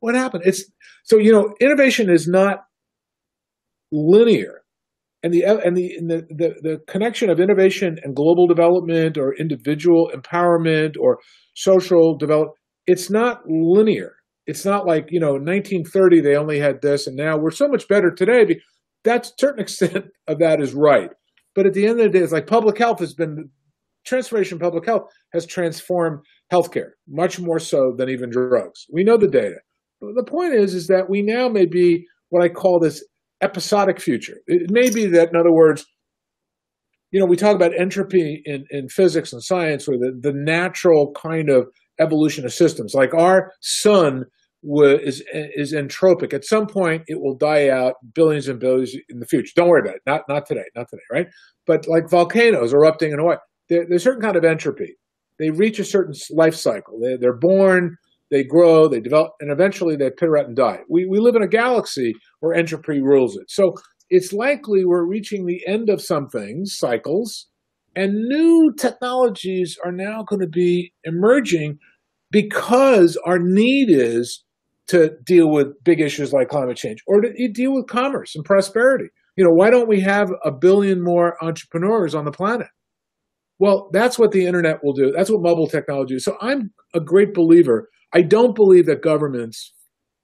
what 0.00 0.14
happened? 0.14 0.44
It's 0.46 0.64
so 1.04 1.18
you 1.18 1.32
know 1.32 1.54
innovation 1.60 2.08
is 2.08 2.28
not 2.28 2.58
linear, 3.90 4.62
and 5.22 5.34
the 5.34 5.42
and 5.42 5.76
the 5.76 5.94
and 5.96 6.10
the, 6.10 6.26
the 6.30 6.54
the 6.62 6.78
connection 6.86 7.30
of 7.30 7.40
innovation 7.40 7.98
and 8.02 8.14
global 8.14 8.46
development 8.46 9.18
or 9.18 9.34
individual 9.34 10.10
empowerment 10.14 10.94
or 10.98 11.18
social 11.54 12.16
development 12.16 12.56
it's 12.86 13.10
not 13.10 13.42
linear. 13.46 14.16
It's 14.46 14.64
not 14.64 14.86
like 14.86 15.08
you 15.10 15.20
know 15.20 15.32
1930 15.32 16.20
they 16.20 16.36
only 16.36 16.58
had 16.58 16.82
this 16.82 17.06
and 17.06 17.16
now 17.16 17.36
we're 17.36 17.50
so 17.50 17.68
much 17.68 17.88
better 17.88 18.10
today. 18.10 18.60
That's 19.04 19.32
certain 19.38 19.60
extent 19.64 20.06
of 20.26 20.38
that 20.38 20.60
is 20.60 20.74
right, 20.74 21.10
but 21.54 21.66
at 21.66 21.74
the 21.74 21.86
end 21.86 22.00
of 22.00 22.12
the 22.12 22.18
day, 22.18 22.24
it's 22.24 22.32
like 22.32 22.46
public 22.46 22.78
health 22.78 23.00
has 23.00 23.14
been 23.14 23.50
transformation 24.04 24.58
public 24.58 24.86
health 24.86 25.10
has 25.32 25.46
transformed 25.46 26.20
healthcare 26.52 26.90
much 27.08 27.38
more 27.38 27.58
so 27.58 27.94
than 27.96 28.08
even 28.08 28.30
drugs. 28.30 28.86
We 28.92 29.04
know 29.04 29.16
the 29.16 29.28
data. 29.28 29.56
but 30.00 30.14
The 30.14 30.24
point 30.24 30.54
is, 30.54 30.74
is 30.74 30.86
that 30.88 31.10
we 31.10 31.22
now 31.22 31.48
may 31.48 31.66
be 31.66 32.06
what 32.30 32.42
I 32.42 32.48
call 32.48 32.78
this 32.78 33.04
episodic 33.42 34.00
future. 34.00 34.38
It 34.46 34.70
may 34.70 34.90
be 34.90 35.06
that, 35.06 35.30
in 35.30 35.36
other 35.36 35.52
words, 35.52 35.86
you 37.10 37.18
know, 37.18 37.26
we 37.26 37.36
talk 37.36 37.56
about 37.56 37.78
entropy 37.78 38.42
in, 38.44 38.64
in 38.70 38.88
physics 38.88 39.32
and 39.32 39.42
science, 39.42 39.88
or 39.88 39.96
the, 39.98 40.16
the 40.20 40.32
natural 40.32 41.12
kind 41.12 41.50
of 41.50 41.68
evolution 42.00 42.44
of 42.44 42.52
systems. 42.52 42.94
Like 42.94 43.14
our 43.14 43.52
sun 43.60 44.24
is 44.62 45.22
is 45.32 45.72
entropic. 45.72 46.32
At 46.34 46.44
some 46.44 46.66
point, 46.66 47.02
it 47.06 47.20
will 47.20 47.36
die 47.36 47.68
out, 47.68 47.94
billions 48.14 48.48
and 48.48 48.58
billions 48.60 48.94
in 49.08 49.20
the 49.20 49.26
future. 49.26 49.52
Don't 49.56 49.68
worry 49.68 49.80
about 49.80 49.96
it. 49.96 50.02
Not 50.06 50.22
not 50.28 50.46
today. 50.46 50.64
Not 50.74 50.88
today. 50.88 51.02
Right? 51.10 51.28
But 51.66 51.86
like 51.86 52.10
volcanoes 52.10 52.72
erupting 52.72 53.12
in 53.12 53.18
Hawaii, 53.18 53.36
there, 53.68 53.86
there's 53.88 54.02
a 54.02 54.04
certain 54.04 54.22
kind 54.22 54.36
of 54.36 54.44
entropy. 54.44 54.96
They 55.38 55.50
reach 55.50 55.78
a 55.78 55.84
certain 55.84 56.14
life 56.30 56.54
cycle. 56.54 57.00
They, 57.00 57.16
they're 57.16 57.32
born 57.32 57.96
they 58.30 58.44
grow, 58.44 58.88
they 58.88 59.00
develop, 59.00 59.32
and 59.40 59.50
eventually 59.50 59.96
they 59.96 60.10
peter 60.10 60.38
out 60.38 60.46
and 60.46 60.56
die. 60.56 60.80
We, 60.88 61.04
we 61.06 61.18
live 61.18 61.34
in 61.34 61.42
a 61.42 61.48
galaxy 61.48 62.14
where 62.38 62.54
entropy 62.54 63.00
rules 63.00 63.36
it. 63.36 63.50
So 63.50 63.74
it's 64.08 64.32
likely 64.32 64.84
we're 64.84 65.04
reaching 65.04 65.46
the 65.46 65.66
end 65.66 65.90
of 65.90 66.00
some 66.00 66.28
things, 66.28 66.76
cycles, 66.76 67.48
and 67.96 68.14
new 68.14 68.72
technologies 68.78 69.76
are 69.84 69.92
now 69.92 70.22
going 70.22 70.40
to 70.40 70.48
be 70.48 70.92
emerging 71.04 71.78
because 72.30 73.16
our 73.24 73.38
need 73.38 73.88
is 73.90 74.44
to 74.88 75.12
deal 75.24 75.50
with 75.50 75.82
big 75.84 76.00
issues 76.00 76.32
like 76.32 76.48
climate 76.48 76.76
change 76.76 77.02
or 77.06 77.20
to 77.20 77.48
deal 77.52 77.72
with 77.74 77.86
commerce 77.86 78.34
and 78.34 78.44
prosperity. 78.44 79.06
You 79.36 79.44
know, 79.44 79.52
why 79.52 79.70
don't 79.70 79.88
we 79.88 80.00
have 80.00 80.30
a 80.44 80.50
billion 80.50 81.02
more 81.02 81.42
entrepreneurs 81.42 82.14
on 82.14 82.24
the 82.24 82.32
planet? 82.32 82.66
Well, 83.58 83.90
that's 83.92 84.18
what 84.18 84.32
the 84.32 84.46
internet 84.46 84.82
will 84.82 84.94
do. 84.94 85.12
That's 85.12 85.30
what 85.30 85.42
mobile 85.42 85.66
technology 85.66 86.16
is. 86.16 86.24
So 86.24 86.36
I'm 86.40 86.72
a 86.94 87.00
great 87.00 87.34
believer 87.34 87.88
I 88.12 88.22
don't 88.22 88.56
believe 88.56 88.86
that 88.86 89.02
governments 89.02 89.72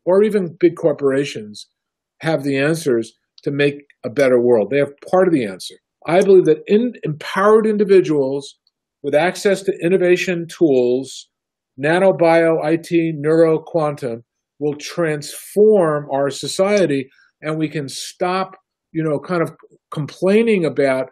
or 0.05 0.23
even 0.23 0.57
big 0.59 0.77
corporations 0.77 1.69
have 2.21 2.43
the 2.43 2.57
answers 2.57 3.13
to 3.45 3.51
make 3.51 3.85
a 4.05 4.11
better 4.11 4.41
world. 4.41 4.71
They 4.71 4.79
have 4.79 4.93
part 5.11 5.29
of 5.29 5.35
the 5.35 5.45
answer. 5.45 5.77
I 6.07 6.21
believe 6.23 6.47
that 6.47 6.63
in, 6.67 6.95
empowered 7.05 7.67
individuals 7.67 8.57
with 9.03 9.15
access 9.15 9.63
to 9.63 9.79
innovation 9.83 10.47
tools, 10.49 11.29
nano, 11.77 12.13
bio, 12.13 12.61
IT, 12.63 12.91
neuro, 13.17 13.59
quantum, 13.59 14.25
will 14.59 14.75
transform 14.77 16.09
our 16.11 16.31
society 16.31 17.09
and 17.43 17.59
we 17.59 17.69
can 17.69 17.89
stop, 17.89 18.57
you 18.93 19.03
know, 19.03 19.19
kind 19.19 19.43
of 19.43 19.53
complaining 19.91 20.65
about 20.65 21.09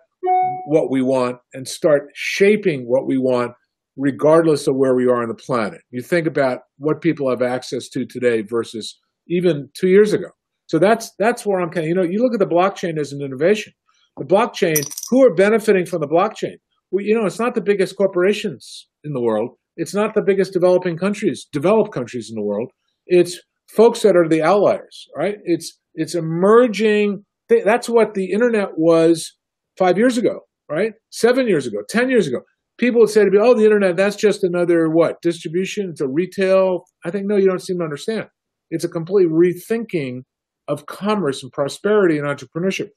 what 0.67 0.91
we 0.91 1.03
want 1.03 1.37
and 1.53 1.69
start 1.69 2.09
shaping 2.15 2.85
what 2.87 3.07
we 3.07 3.19
want 3.19 3.53
regardless 3.97 4.67
of 4.67 4.75
where 4.77 4.95
we 4.95 5.05
are 5.07 5.23
on 5.23 5.29
the 5.29 5.35
planet. 5.35 5.81
You 5.91 6.03
think 6.03 6.27
about 6.27 6.61
what 6.79 7.01
people 7.01 7.31
have 7.31 7.43
access 7.43 7.89
to 7.91 8.05
today 8.05 8.43
versus 8.43 8.99
even 9.29 9.69
two 9.75 9.89
years 9.89 10.13
ago. 10.13 10.29
So 10.67 10.79
that's 10.79 11.13
that's 11.19 11.45
where 11.45 11.61
I'm 11.61 11.71
kind 11.71 11.85
of, 11.85 11.89
you 11.89 11.95
know, 11.95 12.03
you 12.03 12.23
look 12.23 12.33
at 12.33 12.41
the 12.41 12.53
blockchain 12.53 12.99
as 12.99 13.13
an 13.13 13.21
innovation. 13.21 13.73
The 14.17 14.25
blockchain, 14.25 14.89
who 15.11 15.27
are 15.27 15.35
benefiting 15.35 15.87
from 15.87 16.01
the 16.01 16.09
blockchain? 16.09 16.57
Well, 16.91 17.05
you 17.05 17.15
know, 17.15 17.27
it's 17.27 17.41
not 17.41 17.55
the 17.55 17.61
biggest 17.61 17.97
corporations 17.97 18.89
in 19.03 19.13
the 19.13 19.21
world. 19.21 19.51
It's 19.77 19.95
not 19.95 20.15
the 20.15 20.23
biggest 20.23 20.53
developing 20.53 20.97
countries, 20.97 21.47
developed 21.53 21.93
countries 21.93 22.31
in 22.31 22.37
the 22.37 22.47
world. 22.47 22.71
It's 23.07 23.41
folks 23.69 24.03
that 24.03 24.17
are 24.17 24.29
the 24.29 24.43
outliers, 24.43 25.07
right? 25.17 25.37
It's 25.45 25.79
it's 25.95 26.15
emerging 26.15 27.25
that's 27.49 27.89
what 27.89 28.15
the 28.15 28.33
internet 28.33 28.71
was 28.77 29.33
five 29.79 29.99
years 29.99 30.17
ago, 30.17 30.41
right? 30.71 30.93
Seven 31.11 31.47
years 31.47 31.67
ago, 31.67 31.79
10 31.89 32.09
years 32.09 32.27
ago. 32.27 32.41
People 32.79 33.01
would 33.01 33.11
say 33.11 33.25
to 33.25 33.31
me, 33.31 33.39
oh, 33.41 33.55
the 33.55 33.65
internet, 33.65 33.97
that's 33.97 34.17
just 34.17 34.43
another 34.43 34.89
what? 34.89 35.23
Distribution? 35.23 35.91
It's 35.91 36.01
a 36.01 36.09
retail. 36.09 36.85
I 37.05 37.11
think, 37.11 37.27
no, 37.27 37.37
you 37.37 37.47
don't 37.47 37.63
seem 37.63 37.79
to 37.79 37.85
understand. 37.85 38.27
It's 38.71 38.85
a 38.85 38.89
complete 38.89 39.29
rethinking 39.29 40.23
of 40.67 40.87
commerce 40.87 41.43
and 41.43 41.53
prosperity 41.53 42.19
and 42.19 42.27
entrepreneurship. 42.27 42.89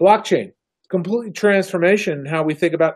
Blockchain, 0.00 0.50
completely 0.90 1.32
transformation 1.32 2.20
in 2.20 2.26
how 2.26 2.44
we 2.44 2.54
think 2.54 2.74
about 2.74 2.94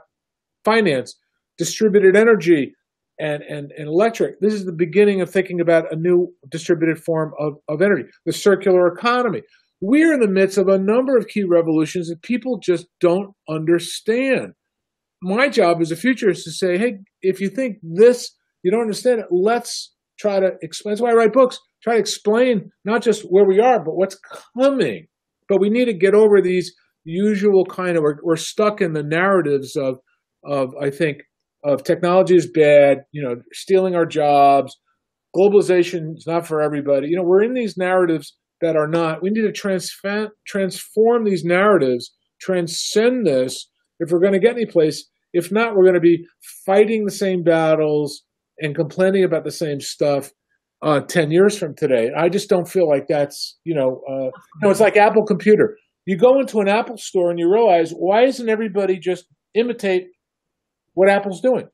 finance, 0.65 1.19
distributed 1.57 2.15
energy, 2.15 2.75
and, 3.21 3.43
and, 3.43 3.73
and 3.77 3.89
electric. 3.89 4.41
This 4.41 4.55
is 4.55 4.65
the 4.65 4.73
beginning 4.73 5.21
of 5.21 5.31
thinking 5.31 5.61
about 5.61 5.93
a 5.93 5.97
new 5.97 6.33
distributed 6.51 7.03
form 7.03 7.33
of, 7.39 7.55
of 7.69 7.83
energy, 7.83 8.05
the 8.27 8.33
circular 8.33 8.87
economy. 8.87 9.43
We're 9.81 10.13
in 10.13 10.21
the 10.21 10.29
midst 10.29 10.59
of 10.59 10.69
a 10.69 10.79
number 10.79 11.17
of 11.17 11.29
key 11.29 11.45
revolutions 11.45 12.09
that 12.09 12.23
people 12.23 12.59
just 12.59 12.87
don't 13.01 13.31
understand. 13.49 14.55
My 15.23 15.49
job 15.49 15.81
as 15.81 15.91
a 15.91 15.97
futurist 15.97 16.47
is 16.47 16.59
to 16.59 16.67
say, 16.67 16.79
hey, 16.79 16.99
if 17.23 17.41
you 17.41 17.49
think 17.49 17.79
this, 17.83 18.35
you 18.63 18.71
don't 18.71 18.83
understand 18.83 19.21
it, 19.21 19.27
let's 19.31 19.95
try 20.19 20.41
to 20.41 20.53
explain. 20.63 20.93
That's 20.93 21.01
why 21.01 21.11
I 21.11 21.15
write 21.15 21.33
books, 21.33 21.59
try 21.83 21.95
to 21.95 22.01
explain 22.01 22.71
not 22.85 23.03
just 23.03 23.23
where 23.23 23.45
we 23.45 23.61
are, 23.61 23.83
but 23.83 23.97
what's 23.97 24.19
coming. 24.57 25.07
But 25.49 25.61
we 25.61 25.71
need 25.71 25.87
to 25.87 25.95
get 25.95 26.15
over 26.15 26.41
these 26.41 26.75
usual 27.05 27.65
kind 27.65 27.97
of, 27.97 28.03
we're, 28.03 28.19
we're 28.23 28.37
stuck 28.37 28.81
in 28.81 28.93
the 28.93 29.03
narratives 29.03 29.77
of, 29.77 29.99
of, 30.45 30.75
I 30.81 30.91
think, 30.91 31.19
of 31.65 31.83
technology 31.83 32.37
is 32.37 32.51
bad, 32.51 32.99
you 33.13 33.23
know, 33.23 33.37
stealing 33.53 33.95
our 33.95 34.07
jobs, 34.07 34.77
globalization 35.37 36.17
is 36.17 36.25
not 36.27 36.47
for 36.47 36.61
everybody. 36.61 37.09
You 37.09 37.17
know, 37.17 37.25
we're 37.25 37.43
in 37.43 37.55
these 37.55 37.77
narratives 37.77 38.37
that 38.61 38.77
are 38.77 38.89
not. 38.89 39.23
We 39.23 39.31
need 39.31 39.43
to 39.43 39.53
transform 39.53 40.29
transform 40.47 41.25
these 41.25 41.45
narratives, 41.45 42.13
transcend 42.41 43.27
this 43.27 43.71
if 44.01 44.11
we're 44.11 44.21
going 44.21 44.33
to 44.33 44.39
get 44.39 44.55
any 44.55 44.67
place. 44.67 45.09
If 45.33 45.53
not, 45.53 45.75
we're 45.75 45.85
going 45.85 45.95
to 45.95 46.01
be 46.01 46.25
fighting 46.65 47.05
the 47.05 47.13
same 47.13 47.43
battles 47.43 48.25
and 48.59 48.75
complaining 48.75 49.25
about 49.25 49.45
the 49.45 49.53
same 49.53 49.81
stuff 49.81 50.31
uh, 50.83 51.01
10 51.01 51.31
years 51.31 51.59
from 51.59 51.75
today. 51.77 52.11
I 52.17 52.29
just 52.29 52.49
don't 52.49 52.69
feel 52.69 52.89
like 52.89 53.07
that's, 53.09 53.59
you 53.65 53.75
know, 53.75 54.01
uh, 54.09 54.25
you 54.25 54.63
know, 54.63 54.71
it's 54.71 54.81
like 54.81 54.97
Apple 54.97 55.25
Computer. 55.25 55.77
You 56.07 56.17
go 56.17 56.41
into 56.41 56.61
an 56.61 56.69
Apple 56.69 56.97
store 56.97 57.31
and 57.31 57.39
you 57.39 57.53
realize, 57.53 57.91
why 57.91 58.25
isn't 58.25 58.49
everybody 58.49 58.99
just 58.99 59.27
imitate 59.55 60.05
what 60.99 61.09
Apple's 61.09 61.41
doing. 61.41 61.69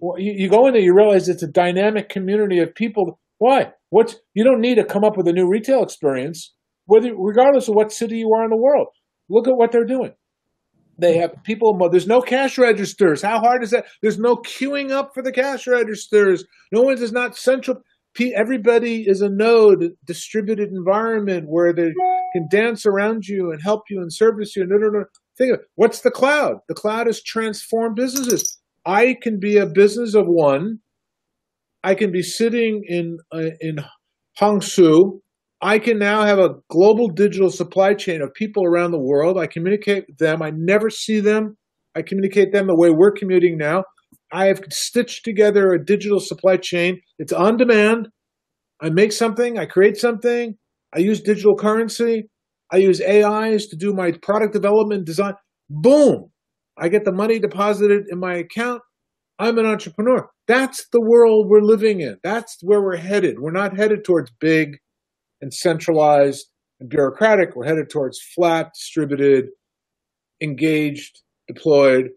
Well, 0.00 0.18
you, 0.18 0.32
you 0.36 0.50
go 0.50 0.66
in 0.66 0.72
there, 0.72 0.82
you 0.82 0.92
realize 0.92 1.28
it's 1.28 1.44
a 1.44 1.46
dynamic 1.46 2.08
community 2.08 2.58
of 2.58 2.74
people. 2.74 3.20
Why? 3.38 3.70
What's 3.90 4.16
you 4.34 4.42
don't 4.42 4.60
need 4.60 4.74
to 4.74 4.84
come 4.84 5.04
up 5.04 5.16
with 5.16 5.28
a 5.28 5.32
new 5.32 5.48
retail 5.48 5.84
experience, 5.84 6.52
whether 6.86 7.14
regardless 7.16 7.68
of 7.68 7.76
what 7.76 7.92
city 7.92 8.18
you 8.18 8.32
are 8.34 8.42
in 8.42 8.50
the 8.50 8.56
world. 8.56 8.88
Look 9.30 9.46
at 9.46 9.56
what 9.56 9.70
they're 9.70 9.86
doing. 9.86 10.12
They 10.98 11.18
have 11.18 11.36
people. 11.44 11.78
There's 11.88 12.08
no 12.08 12.20
cash 12.20 12.58
registers. 12.58 13.22
How 13.22 13.38
hard 13.38 13.62
is 13.62 13.70
that? 13.70 13.86
There's 14.02 14.18
no 14.18 14.34
queuing 14.34 14.90
up 14.90 15.12
for 15.14 15.22
the 15.22 15.30
cash 15.30 15.68
registers. 15.68 16.44
No 16.72 16.82
one 16.82 17.00
is 17.00 17.12
not 17.12 17.36
central. 17.36 17.78
Everybody 18.34 19.04
is 19.06 19.20
a 19.20 19.28
node, 19.28 19.92
distributed 20.04 20.70
environment 20.70 21.46
where 21.48 21.72
they 21.72 21.92
can 22.32 22.48
dance 22.50 22.86
around 22.86 23.28
you 23.28 23.52
and 23.52 23.62
help 23.62 23.82
you 23.88 24.00
and 24.00 24.12
service 24.12 24.56
you. 24.56 24.66
No, 24.66 24.78
no, 24.78 24.88
no. 24.88 25.04
Think 25.38 25.52
of 25.52 25.60
it. 25.60 25.66
What's 25.74 26.00
the 26.00 26.10
cloud? 26.10 26.56
The 26.68 26.74
cloud 26.74 27.06
has 27.06 27.22
transformed 27.22 27.96
businesses. 27.96 28.58
I 28.84 29.16
can 29.20 29.38
be 29.38 29.58
a 29.58 29.66
business 29.66 30.14
of 30.14 30.26
one. 30.26 30.78
I 31.82 31.94
can 31.94 32.10
be 32.10 32.22
sitting 32.22 32.82
in 32.86 33.18
uh, 33.32 33.50
in 33.60 33.78
Hangzhou. 34.40 35.20
I 35.60 35.78
can 35.78 35.98
now 35.98 36.22
have 36.22 36.38
a 36.38 36.54
global 36.68 37.08
digital 37.08 37.50
supply 37.50 37.94
chain 37.94 38.20
of 38.22 38.34
people 38.34 38.64
around 38.64 38.90
the 38.90 39.00
world. 39.00 39.38
I 39.38 39.46
communicate 39.46 40.04
with 40.08 40.18
them. 40.18 40.42
I 40.42 40.50
never 40.50 40.90
see 40.90 41.20
them. 41.20 41.56
I 41.94 42.02
communicate 42.02 42.52
them 42.52 42.66
the 42.66 42.76
way 42.76 42.90
we're 42.90 43.12
commuting 43.12 43.56
now. 43.56 43.84
I 44.32 44.46
have 44.46 44.60
stitched 44.70 45.24
together 45.24 45.72
a 45.72 45.84
digital 45.84 46.20
supply 46.20 46.58
chain. 46.58 47.00
It's 47.18 47.32
on 47.32 47.56
demand. 47.56 48.08
I 48.80 48.90
make 48.90 49.12
something, 49.12 49.58
I 49.58 49.64
create 49.64 49.96
something, 49.96 50.56
I 50.94 50.98
use 50.98 51.22
digital 51.22 51.56
currency. 51.56 52.28
I 52.72 52.78
use 52.78 53.00
AIs 53.00 53.66
to 53.66 53.76
do 53.76 53.92
my 53.92 54.12
product 54.12 54.52
development 54.52 55.04
design. 55.04 55.34
Boom. 55.70 56.30
I 56.76 56.88
get 56.88 57.04
the 57.04 57.12
money 57.12 57.38
deposited 57.38 58.04
in 58.10 58.18
my 58.18 58.34
account. 58.34 58.82
I'm 59.38 59.58
an 59.58 59.66
entrepreneur. 59.66 60.28
That's 60.46 60.88
the 60.92 61.00
world 61.00 61.48
we're 61.48 61.60
living 61.60 62.00
in. 62.00 62.18
That's 62.22 62.58
where 62.62 62.82
we're 62.82 62.96
headed. 62.96 63.38
We're 63.38 63.50
not 63.50 63.76
headed 63.76 64.04
towards 64.04 64.30
big 64.40 64.78
and 65.40 65.52
centralized 65.52 66.46
and 66.80 66.88
bureaucratic. 66.88 67.54
We're 67.54 67.66
headed 67.66 67.90
towards 67.90 68.18
flat, 68.34 68.72
distributed, 68.74 69.48
engaged, 70.40 71.22
deployed. 71.48 72.10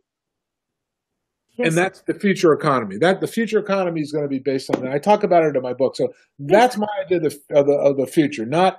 Yes. 1.57 1.69
And 1.69 1.77
that's 1.77 2.01
the 2.03 2.13
future 2.13 2.53
economy. 2.53 2.97
That 2.97 3.19
the 3.19 3.27
future 3.27 3.59
economy 3.59 3.99
is 3.99 4.13
going 4.13 4.23
to 4.23 4.29
be 4.29 4.39
based 4.39 4.73
on 4.73 4.81
that. 4.81 4.93
I 4.93 4.99
talk 4.99 5.23
about 5.23 5.43
it 5.43 5.57
in 5.57 5.61
my 5.61 5.73
book. 5.73 5.97
So 5.97 6.13
that's 6.37 6.77
my 6.77 6.87
idea 7.03 7.17
of 7.17 7.23
the, 7.23 7.57
of 7.59 7.65
the, 7.65 7.73
of 7.73 7.97
the 7.97 8.07
future, 8.07 8.45
not 8.45 8.77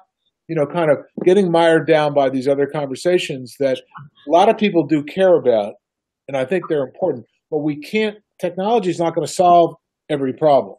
you 0.51 0.57
know, 0.57 0.67
kind 0.67 0.91
of 0.91 0.99
getting 1.25 1.49
mired 1.53 1.87
down 1.87 2.13
by 2.13 2.29
these 2.29 2.49
other 2.49 2.67
conversations 2.67 3.55
that 3.61 3.79
a 4.27 4.31
lot 4.31 4.49
of 4.49 4.59
people 4.59 4.85
do 4.85 5.05
care 5.05 5.37
about, 5.37 5.75
and 6.27 6.37
I 6.37 6.45
think 6.45 6.65
they're 6.69 6.83
important. 6.83 7.25
But 7.53 7.59
we 7.59 7.81
can't. 7.81 8.17
Technology 8.41 8.91
is 8.91 8.99
not 8.99 9.15
going 9.15 9.25
to 9.25 9.33
solve 9.33 9.77
every 10.09 10.33
problem. 10.33 10.75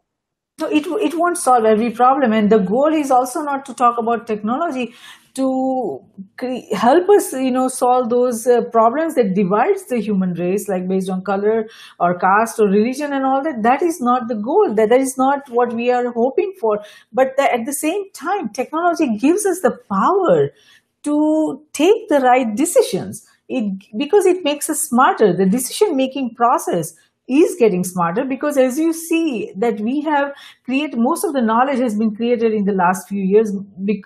So 0.60 0.66
it 0.70 0.86
it 0.86 1.14
won't 1.18 1.38
solve 1.38 1.64
every 1.64 1.90
problem, 1.90 2.34
and 2.34 2.50
the 2.50 2.58
goal 2.58 2.92
is 2.92 3.10
also 3.10 3.40
not 3.40 3.64
to 3.64 3.72
talk 3.72 3.96
about 3.96 4.26
technology, 4.26 4.92
to 5.34 6.04
help 6.72 7.08
us 7.08 7.32
you 7.32 7.50
know 7.50 7.68
solve 7.68 8.10
those 8.10 8.46
uh, 8.46 8.62
problems 8.70 9.14
that 9.14 9.34
divides 9.34 9.86
the 9.86 9.98
human 9.98 10.34
race 10.34 10.68
like 10.68 10.86
based 10.86 11.08
on 11.08 11.22
color 11.22 11.66
or 12.00 12.18
caste 12.18 12.60
or 12.60 12.66
religion 12.68 13.12
and 13.12 13.24
all 13.24 13.42
that 13.42 13.62
that 13.62 13.82
is 13.82 14.00
not 14.00 14.28
the 14.28 14.34
goal. 14.34 14.74
That, 14.74 14.90
that 14.90 15.00
is 15.00 15.16
not 15.16 15.48
what 15.48 15.72
we 15.72 15.90
are 15.90 16.12
hoping 16.12 16.52
for. 16.60 16.80
But 17.12 17.38
at 17.38 17.64
the 17.66 17.72
same 17.72 18.10
time 18.12 18.50
technology 18.50 19.16
gives 19.16 19.46
us 19.46 19.60
the 19.60 19.78
power 19.90 20.50
to 21.04 21.62
take 21.72 22.08
the 22.08 22.20
right 22.20 22.54
decisions. 22.54 23.26
It 23.48 23.84
because 23.98 24.26
it 24.26 24.44
makes 24.44 24.70
us 24.70 24.80
smarter. 24.80 25.34
The 25.36 25.46
decision 25.46 25.96
making 25.96 26.34
process 26.34 26.94
is 27.28 27.54
getting 27.58 27.84
smarter 27.84 28.24
because 28.24 28.56
as 28.56 28.78
you 28.78 28.92
see 28.92 29.52
that 29.56 29.80
we 29.80 30.00
have 30.00 30.32
created 30.64 30.98
most 30.98 31.24
of 31.24 31.32
the 31.32 31.40
knowledge 31.40 31.78
has 31.78 31.96
been 31.96 32.14
created 32.14 32.52
in 32.52 32.64
the 32.64 32.72
last 32.72 33.08
few 33.08 33.22
years 33.22 33.52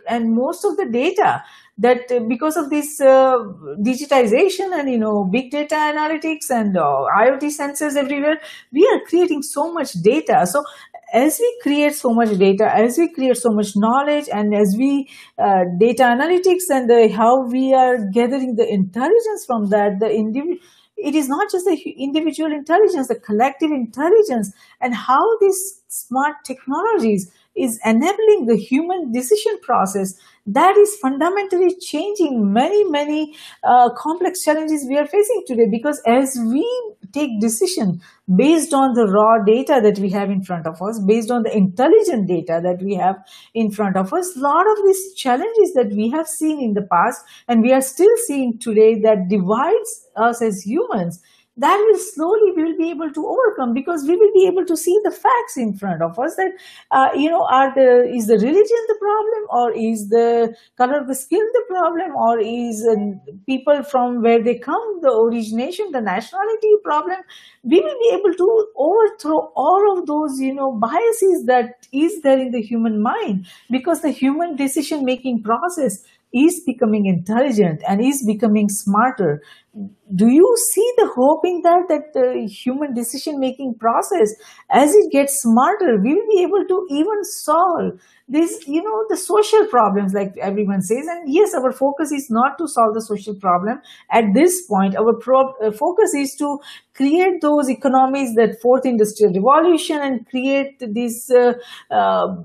and 0.07 0.35
most 0.35 0.65
of 0.65 0.77
the 0.77 0.87
data 0.87 1.43
that 1.79 2.11
uh, 2.11 2.21
because 2.29 2.57
of 2.57 2.71
this 2.71 3.01
uh, 3.01 3.37
digitization 3.81 4.79
and 4.79 4.91
you 4.91 4.99
know 4.99 5.25
big 5.25 5.51
data 5.51 5.75
analytics 5.75 6.51
and 6.51 6.77
uh, 6.77 7.05
iot 7.21 7.43
sensors 7.43 7.97
everywhere 7.97 8.39
we 8.73 8.87
are 8.93 9.01
creating 9.07 9.43
so 9.43 9.73
much 9.73 9.93
data. 9.93 10.47
So 10.47 10.65
as 11.13 11.39
we 11.39 11.59
create 11.63 11.95
so 11.95 12.11
much 12.11 12.37
data 12.39 12.69
as 12.75 12.99
we 12.99 13.13
create 13.13 13.37
so 13.37 13.51
much 13.51 13.77
knowledge 13.77 14.29
and 14.33 14.55
as 14.55 14.75
we 14.79 15.09
uh, 15.39 15.65
data 15.79 16.03
analytics 16.03 16.69
and 16.71 16.91
the, 16.91 17.09
how 17.15 17.47
we 17.47 17.73
are 17.75 17.99
gathering 18.11 18.57
the 18.57 18.67
intelligence 18.69 19.45
from 19.47 19.69
that 19.71 20.01
the 20.01 20.11
individual 20.11 20.57
it 20.97 21.15
is 21.15 21.29
not 21.29 21.51
just 21.51 21.67
the 21.67 21.77
individual 21.99 22.53
intelligence, 22.53 23.09
the 23.09 23.17
collective 23.17 23.71
intelligence, 23.71 24.53
and 24.81 24.95
how 24.95 25.39
these 25.39 25.83
smart 25.89 26.37
technologies 26.45 27.31
is 27.55 27.79
enabling 27.85 28.47
the 28.47 28.57
human 28.57 29.13
decision 29.13 29.59
process 29.63 30.15
that 30.47 30.77
is 30.77 30.97
fundamentally 30.97 31.75
changing 31.81 32.53
many 32.53 32.85
many 32.85 33.35
uh, 33.65 33.91
complex 33.91 34.45
challenges 34.45 34.87
we 34.89 34.97
are 34.97 35.07
facing 35.07 35.43
today. 35.47 35.67
Because 35.67 36.01
as 36.07 36.39
we 36.39 36.65
take 37.13 37.41
decision 37.41 38.01
based 38.35 38.75
on 38.75 38.95
the 38.95 39.07
raw 39.07 39.43
data 39.45 39.81
that 39.83 39.99
we 39.99 40.11
have 40.11 40.31
in 40.31 40.43
front 40.43 40.67
of 40.67 40.81
us 40.83 41.01
based 41.07 41.31
on 41.31 41.43
the 41.43 41.57
intelligent 41.57 42.27
data 42.29 42.61
that 42.63 42.83
we 42.83 42.95
have 42.95 43.17
in 43.55 43.71
front 43.71 43.97
of 43.97 44.13
us. 44.13 44.37
A 44.37 44.41
lot 44.41 44.67
of 44.71 44.85
these 44.85 45.15
challenges 45.15 45.73
that 45.75 45.91
we 45.91 46.11
have 46.11 46.27
seen 46.27 46.61
in 46.61 46.75
the 46.75 46.87
past 46.91 47.25
and 47.49 47.63
we 47.63 47.73
are 47.73 47.81
still 47.81 48.17
seeing 48.27 48.59
today 48.59 48.99
that 49.01 49.29
divides 49.29 50.09
us 50.17 50.43
as 50.43 50.63
humans 50.63 51.23
that 51.57 51.77
will 51.79 51.99
slowly 51.99 52.53
we 52.55 52.65
will 52.65 52.77
be 52.77 52.91
able 52.91 53.11
to 53.11 53.27
overcome 53.27 53.73
because 53.73 54.05
we 54.07 54.17
will 54.17 54.33
be 54.35 54.47
able 54.47 54.65
to 54.65 54.77
see 54.77 54.99
the 55.05 55.11
facts 55.11 55.57
in 55.57 55.77
front 55.77 56.03
of 56.03 56.19
us 56.19 56.37
that 56.37 56.53
uh, 56.91 57.09
you 57.15 57.31
know 57.31 57.47
are 57.47 57.75
the 57.75 58.05
is 58.15 58.27
the 58.27 58.35
religion 58.35 58.83
the 58.89 58.99
problem 59.01 59.47
or 59.51 59.73
is 59.73 60.09
the 60.11 60.55
color 60.77 61.01
of 61.01 61.09
the 61.09 61.15
skin 61.15 61.41
the 61.55 61.65
problem 61.69 62.15
or 62.15 62.39
is 62.39 62.87
uh, 62.87 62.97
people 63.47 63.83
from 63.83 64.23
where 64.23 64.43
they 64.43 64.59
come 64.59 65.01
the 65.01 65.11
origination 65.11 65.91
the 65.93 66.01
nationality 66.01 66.73
problem? 66.85 67.19
We 67.65 67.81
will 67.81 67.99
be 67.99 68.11
able 68.13 68.35
to 68.35 68.69
overthrow 68.77 69.51
all 69.57 69.99
of 69.99 70.07
those 70.07 70.39
you 70.39 70.55
know 70.55 70.73
biases 70.73 71.47
that 71.47 71.87
is 71.93 72.21
there 72.21 72.39
in 72.39 72.51
the 72.51 72.61
human 72.61 73.01
mind 73.01 73.47
because 73.71 74.03
the 74.03 74.11
human 74.11 74.57
decision 74.57 75.05
making 75.05 75.43
process 75.43 76.05
is 76.33 76.63
becoming 76.67 77.07
intelligent 77.07 77.83
and 77.89 78.01
is 78.01 78.25
becoming 78.27 78.69
smarter. 78.69 79.43
Do 80.15 80.29
you 80.29 80.57
see 80.73 80.93
the 80.97 81.09
hope 81.15 81.45
in 81.45 81.61
that 81.63 81.89
that 81.89 82.13
the 82.15 82.47
human 82.49 82.95
decision 82.95 83.39
making 83.39 83.75
process 83.75 84.35
as 84.71 84.95
it 84.95 85.13
gets 85.13 85.41
smarter 85.43 85.99
we 86.01 86.15
will 86.15 86.27
be 86.29 86.43
able 86.43 86.65
to 86.67 86.87
even 86.91 87.25
solve 87.25 88.01
this 88.29 88.67
you 88.67 88.83
know 88.83 89.05
the 89.09 89.17
social 89.17 89.67
problems 89.67 90.15
like 90.15 90.33
everyone 90.41 90.81
says? 90.81 91.07
And 91.07 91.33
yes 91.33 91.55
our 91.55 91.73
focus 91.73 92.13
is 92.13 92.29
not 92.31 92.57
to 92.59 92.69
solve 92.69 92.95
the 92.95 93.03
social 93.03 93.35
problem 93.35 93.81
at 94.11 94.25
this 94.35 94.67
point. 94.67 94.97
Our 94.97 95.15
pro- 95.15 95.55
uh, 95.63 95.73
focus 95.73 96.15
is 96.15 96.35
to 96.37 96.59
create 96.95 97.43
those 97.43 97.69
economies 97.69 98.35
that 98.37 98.61
fourth 98.63 98.87
industrial 98.87 99.35
revolution 99.35 99.99
and 100.01 100.27
create 100.29 100.79
these 100.81 101.31
uh, 101.31 101.53
uh, 101.91 102.37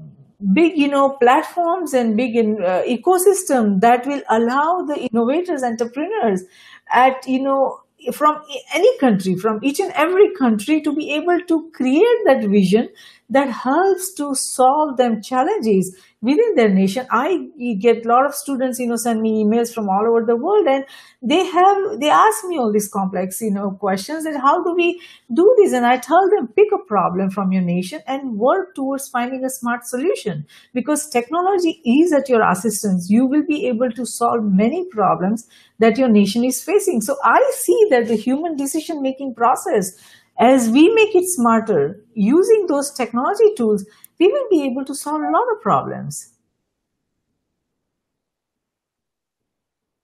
big 0.54 0.78
you 0.78 0.88
know 0.88 1.10
platforms 1.22 1.94
and 1.94 2.18
big 2.18 2.36
in, 2.36 2.62
uh, 2.64 2.82
ecosystem 2.88 3.80
that 3.82 4.06
will 4.08 4.22
allow 4.30 4.82
the 4.82 4.98
innovators 5.12 5.64
entrepreneurs 5.64 6.44
at 6.92 7.28
you 7.28 7.42
know 7.42 7.82
from 8.12 8.42
any 8.74 8.98
country 8.98 9.36
from 9.36 9.60
each 9.64 9.80
and 9.80 9.92
every 9.94 10.34
country 10.36 10.82
to 10.82 10.96
be 10.96 11.12
able 11.14 11.40
to 11.48 11.70
create 11.72 12.20
that 12.26 12.44
vision 12.46 12.90
that 13.32 13.50
helps 13.50 14.14
to 14.14 14.36
solve 14.36 14.98
them 14.98 15.22
challenges 15.22 15.96
within 16.22 16.56
their 16.56 16.70
nation. 16.70 17.08
I 17.10 17.48
get 17.80 18.06
a 18.06 18.10
lot 18.10 18.26
of 18.26 18.36
students 18.36 18.78
you 18.78 18.88
know 18.88 18.98
send 18.98 19.22
me 19.22 19.44
emails 19.44 19.74
from 19.74 19.90
all 19.90 20.06
over 20.08 20.26
the 20.26 20.36
world 20.36 20.68
and 20.68 20.86
they 21.22 21.46
have 21.46 22.00
they 22.00 22.10
ask 22.10 22.44
me 22.46 22.60
all 22.60 22.72
these 22.72 22.90
complex 22.90 23.42
you 23.42 23.52
know 23.52 23.72
questions 23.72 24.26
that 24.26 24.40
how 24.40 24.62
do 24.64 24.74
we 24.76 25.02
do 25.34 25.48
this? 25.58 25.74
And 25.74 25.86
i 25.86 25.98
tell 25.98 26.30
them 26.30 26.50
pick 26.50 26.68
a 26.74 26.86
problem 26.88 27.32
from 27.32 27.52
your 27.52 27.62
nation 27.62 28.02
and 28.06 28.38
work 28.38 28.76
towards 28.76 29.08
finding 29.08 29.46
a 29.46 29.50
smart 29.50 29.86
solution. 29.86 30.46
Because 30.74 31.10
technology 31.10 31.82
is 31.86 32.14
at 32.14 32.30
your 32.30 32.48
assistance. 32.48 33.08
You 33.10 33.26
will 33.26 33.46
be 33.48 33.66
able 33.68 33.92
to 33.92 34.06
solve 34.06 34.44
many 34.44 34.86
problems 34.92 35.48
that 35.80 35.98
your 35.98 36.10
nation 36.10 36.44
is 36.44 36.62
facing. 36.62 37.02
So 37.02 37.16
i 37.24 37.40
see 37.56 37.88
that 37.92 38.08
the 38.08 38.16
human 38.16 38.58
decision 38.58 39.02
making 39.02 39.36
process 39.36 39.94
as 40.42 40.70
we 40.70 40.94
make 40.96 41.16
it 41.16 41.30
smarter 41.30 42.04
using 42.16 42.66
those 42.68 42.92
technology 42.92 43.54
tools, 43.56 43.86
we 44.20 44.28
will 44.28 44.48
be 44.50 44.64
able 44.64 44.84
to 44.86 44.96
solve 44.96 45.22
a 45.22 45.32
lot 45.32 45.46
of 45.56 45.62
problems. 45.62 46.34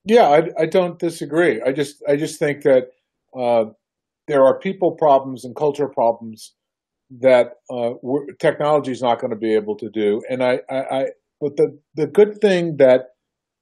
Yeah, 0.05 0.29
I, 0.29 0.63
I 0.63 0.65
don't 0.67 0.99
disagree. 0.99 1.61
I 1.61 1.73
just 1.73 2.01
I 2.07 2.15
just 2.15 2.39
think 2.39 2.63
that 2.63 2.91
uh, 3.37 3.65
there 4.27 4.45
are 4.45 4.57
people 4.59 4.91
problems 4.91 5.43
and 5.43 5.55
culture 5.55 5.89
problems 5.89 6.53
that 7.19 7.53
uh, 7.69 7.93
technology 8.39 8.91
is 8.91 9.01
not 9.01 9.19
going 9.19 9.31
to 9.31 9.37
be 9.37 9.53
able 9.53 9.75
to 9.77 9.89
do. 9.89 10.21
And 10.29 10.43
I, 10.43 10.61
I, 10.69 10.77
I, 10.77 11.05
but 11.41 11.57
the 11.57 11.77
the 11.95 12.07
good 12.07 12.39
thing 12.41 12.77
that 12.77 13.07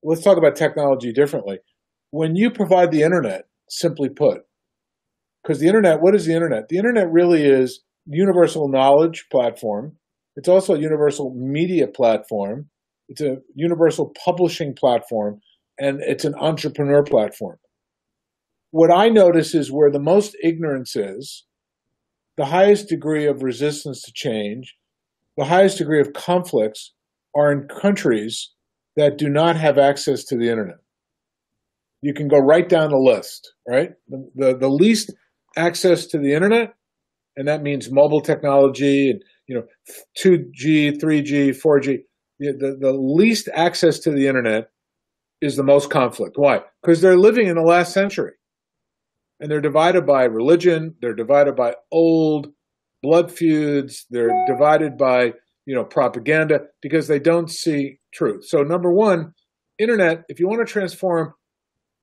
let's 0.03 0.23
talk 0.23 0.37
about 0.37 0.55
technology 0.55 1.13
differently. 1.13 1.59
When 2.11 2.35
you 2.35 2.51
provide 2.51 2.91
the 2.91 3.03
internet, 3.03 3.45
simply 3.69 4.09
put, 4.09 4.43
because 5.45 5.59
the 5.59 5.67
internet, 5.67 6.01
what 6.01 6.15
is 6.15 6.25
the 6.25 6.33
internet? 6.33 6.69
The 6.69 6.77
internet 6.77 7.11
really 7.11 7.45
is 7.45 7.83
universal 8.07 8.67
knowledge 8.67 9.27
platform. 9.31 9.95
It's 10.35 10.49
also 10.49 10.73
a 10.73 10.79
universal 10.79 11.33
media 11.35 11.87
platform. 11.87 12.69
It's 13.09 13.21
a 13.21 13.37
universal 13.53 14.11
publishing 14.25 14.73
platform, 14.73 15.39
and 15.77 15.99
it's 16.01 16.25
an 16.25 16.33
entrepreneur 16.35 17.03
platform. 17.03 17.57
What 18.71 18.91
I 18.91 19.09
notice 19.09 19.53
is 19.53 19.71
where 19.71 19.91
the 19.91 19.99
most 19.99 20.35
ignorance 20.43 20.95
is, 20.95 21.45
the 22.37 22.45
highest 22.45 22.89
degree 22.89 23.27
of 23.27 23.43
resistance 23.43 24.01
to 24.01 24.11
change, 24.13 24.75
the 25.37 25.45
highest 25.45 25.77
degree 25.77 26.01
of 26.01 26.13
conflicts 26.13 26.93
are 27.35 27.51
in 27.51 27.67
countries 27.67 28.51
that 28.97 29.17
do 29.17 29.29
not 29.29 29.55
have 29.57 29.77
access 29.77 30.23
to 30.25 30.37
the 30.37 30.49
internet. 30.49 30.77
You 32.01 32.13
can 32.13 32.27
go 32.27 32.37
right 32.37 32.67
down 32.67 32.89
the 32.89 32.97
list, 32.97 33.53
right? 33.67 33.91
The, 34.09 34.29
the, 34.35 34.57
the 34.57 34.69
least 34.69 35.11
access 35.55 36.05
to 36.07 36.17
the 36.17 36.33
internet, 36.33 36.73
and 37.35 37.47
that 37.47 37.61
means 37.61 37.91
mobile 37.91 38.21
technology 38.21 39.11
and 39.11 39.21
you 39.47 39.55
know 39.55 39.63
2G, 40.23 40.99
3G, 41.01 41.55
4G. 41.55 41.97
The, 42.39 42.77
the 42.79 42.91
least 42.91 43.47
access 43.53 43.99
to 43.99 44.11
the 44.11 44.27
internet 44.27 44.69
is 45.41 45.55
the 45.55 45.63
most 45.63 45.89
conflict. 45.89 46.35
Why? 46.37 46.61
Because 46.81 47.01
they're 47.01 47.17
living 47.17 47.47
in 47.47 47.55
the 47.55 47.61
last 47.61 47.93
century. 47.93 48.33
And 49.39 49.51
they're 49.51 49.61
divided 49.61 50.05
by 50.05 50.23
religion, 50.23 50.95
they're 51.01 51.13
divided 51.13 51.55
by 51.55 51.75
old 51.91 52.47
blood 53.03 53.31
feuds, 53.31 54.05
they're 54.09 54.31
divided 54.47 54.97
by, 54.97 55.33
you 55.65 55.75
know, 55.75 55.83
propaganda 55.83 56.61
because 56.81 57.07
they 57.07 57.19
don't 57.19 57.51
see 57.51 57.99
truth. 58.13 58.45
So 58.47 58.61
number 58.61 58.93
1, 58.93 59.33
internet, 59.77 60.23
if 60.29 60.39
you 60.39 60.47
want 60.47 60.65
to 60.65 60.71
transform 60.71 61.33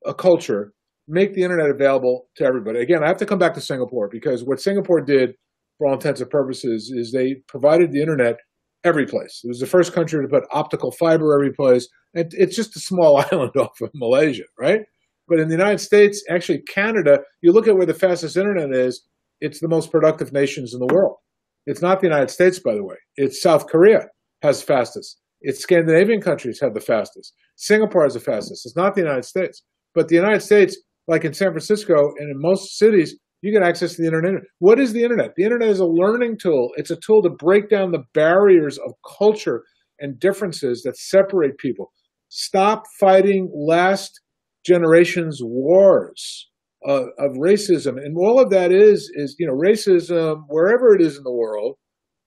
a 0.05 0.13
culture, 0.13 0.73
make 1.07 1.33
the 1.33 1.43
internet 1.43 1.69
available 1.69 2.27
to 2.35 2.45
everybody. 2.45 2.79
Again, 2.79 3.03
I 3.03 3.07
have 3.07 3.17
to 3.17 3.25
come 3.25 3.39
back 3.39 3.53
to 3.55 3.61
Singapore 3.61 4.07
because 4.09 4.43
what 4.43 4.61
Singapore 4.61 5.01
did, 5.01 5.33
for 5.77 5.87
all 5.87 5.93
intents 5.93 6.21
and 6.21 6.29
purposes, 6.29 6.91
is 6.95 7.11
they 7.11 7.35
provided 7.47 7.91
the 7.91 8.01
internet 8.01 8.37
every 8.83 9.05
place. 9.05 9.41
It 9.43 9.47
was 9.47 9.59
the 9.59 9.65
first 9.65 9.93
country 9.93 10.21
to 10.21 10.27
put 10.27 10.43
optical 10.51 10.91
fiber 10.91 11.33
every 11.33 11.53
place. 11.53 11.87
And 12.13 12.33
it's 12.33 12.55
just 12.55 12.75
a 12.75 12.79
small 12.79 13.17
island 13.31 13.55
off 13.57 13.79
of 13.81 13.91
Malaysia, 13.93 14.43
right? 14.59 14.81
But 15.27 15.39
in 15.39 15.47
the 15.47 15.55
United 15.55 15.79
States, 15.79 16.23
actually 16.29 16.59
Canada, 16.61 17.19
you 17.41 17.51
look 17.51 17.67
at 17.67 17.75
where 17.75 17.85
the 17.85 17.93
fastest 17.93 18.37
internet 18.37 18.71
is, 18.71 19.05
it's 19.39 19.59
the 19.59 19.67
most 19.67 19.91
productive 19.91 20.31
nations 20.33 20.73
in 20.73 20.79
the 20.79 20.93
world. 20.93 21.17
It's 21.65 21.81
not 21.81 22.01
the 22.01 22.07
United 22.07 22.29
States, 22.29 22.59
by 22.59 22.75
the 22.75 22.83
way. 22.83 22.95
It's 23.15 23.41
South 23.41 23.67
Korea 23.67 24.07
has 24.41 24.61
fastest. 24.61 25.21
It's 25.41 25.61
Scandinavian 25.61 26.21
countries 26.21 26.59
have 26.59 26.73
the 26.73 26.81
fastest. 26.81 27.33
Singapore 27.55 28.03
has 28.03 28.13
the 28.13 28.19
fastest. 28.19 28.65
It's 28.65 28.75
not 28.75 28.95
the 28.95 29.01
United 29.01 29.25
States. 29.25 29.63
But 29.93 30.07
the 30.07 30.15
United 30.15 30.41
States 30.41 30.77
like 31.07 31.25
in 31.25 31.33
San 31.33 31.49
Francisco 31.49 32.13
and 32.17 32.29
in 32.29 32.39
most 32.39 32.77
cities, 32.77 33.17
you 33.41 33.51
get 33.51 33.67
access 33.67 33.95
to 33.95 34.01
the 34.01 34.07
internet. 34.07 34.41
What 34.59 34.79
is 34.79 34.93
the 34.93 35.03
internet? 35.03 35.31
The 35.35 35.43
internet 35.43 35.69
is 35.69 35.79
a 35.79 35.85
learning 35.85 36.37
tool. 36.41 36.69
It's 36.77 36.91
a 36.91 36.99
tool 37.05 37.21
to 37.23 37.29
break 37.29 37.69
down 37.69 37.91
the 37.91 38.05
barriers 38.13 38.77
of 38.77 38.93
culture 39.17 39.63
and 39.99 40.19
differences 40.19 40.83
that 40.83 40.97
separate 40.97 41.57
people. 41.57 41.91
Stop 42.29 42.83
fighting 42.99 43.51
last 43.53 44.21
generation's 44.65 45.39
wars 45.41 46.49
uh, 46.87 47.07
of 47.19 47.31
racism, 47.33 47.97
and 47.97 48.17
all 48.17 48.39
of 48.39 48.49
that 48.49 48.71
is 48.71 49.11
is 49.13 49.35
you 49.37 49.45
know 49.45 49.53
racism 49.53 50.43
wherever 50.47 50.95
it 50.95 51.01
is 51.01 51.17
in 51.17 51.23
the 51.23 51.31
world. 51.31 51.75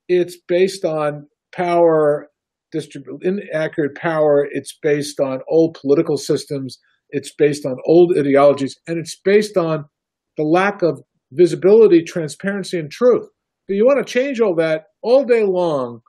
It's 0.09 0.37
based 0.47 0.85
on 0.85 1.27
power, 1.53 2.29
distrib- 2.75 3.23
inaccurate 3.23 3.97
power. 3.97 4.47
It's 4.51 4.79
based 4.83 5.19
on 5.19 5.41
old 5.49 5.79
political 5.81 6.17
systems 6.17 6.79
it's 7.11 7.33
based 7.35 7.65
on 7.65 7.77
old 7.87 8.17
ideologies, 8.19 8.77
and 8.87 8.99
it's 8.99 9.19
based 9.25 9.57
on 9.57 9.87
the 10.37 10.45
lack 10.45 10.83
of 10.83 11.01
visibility, 11.33 12.03
transparency, 12.03 12.79
and 12.79 12.91
truth. 12.91 13.29
But 13.67 13.75
you 13.75 13.85
want 13.85 14.05
to 14.05 14.13
change 14.13 14.41
all 14.41 14.55
that 14.57 14.85
all 15.03 15.25
day 15.25 15.45
long. 15.45 16.01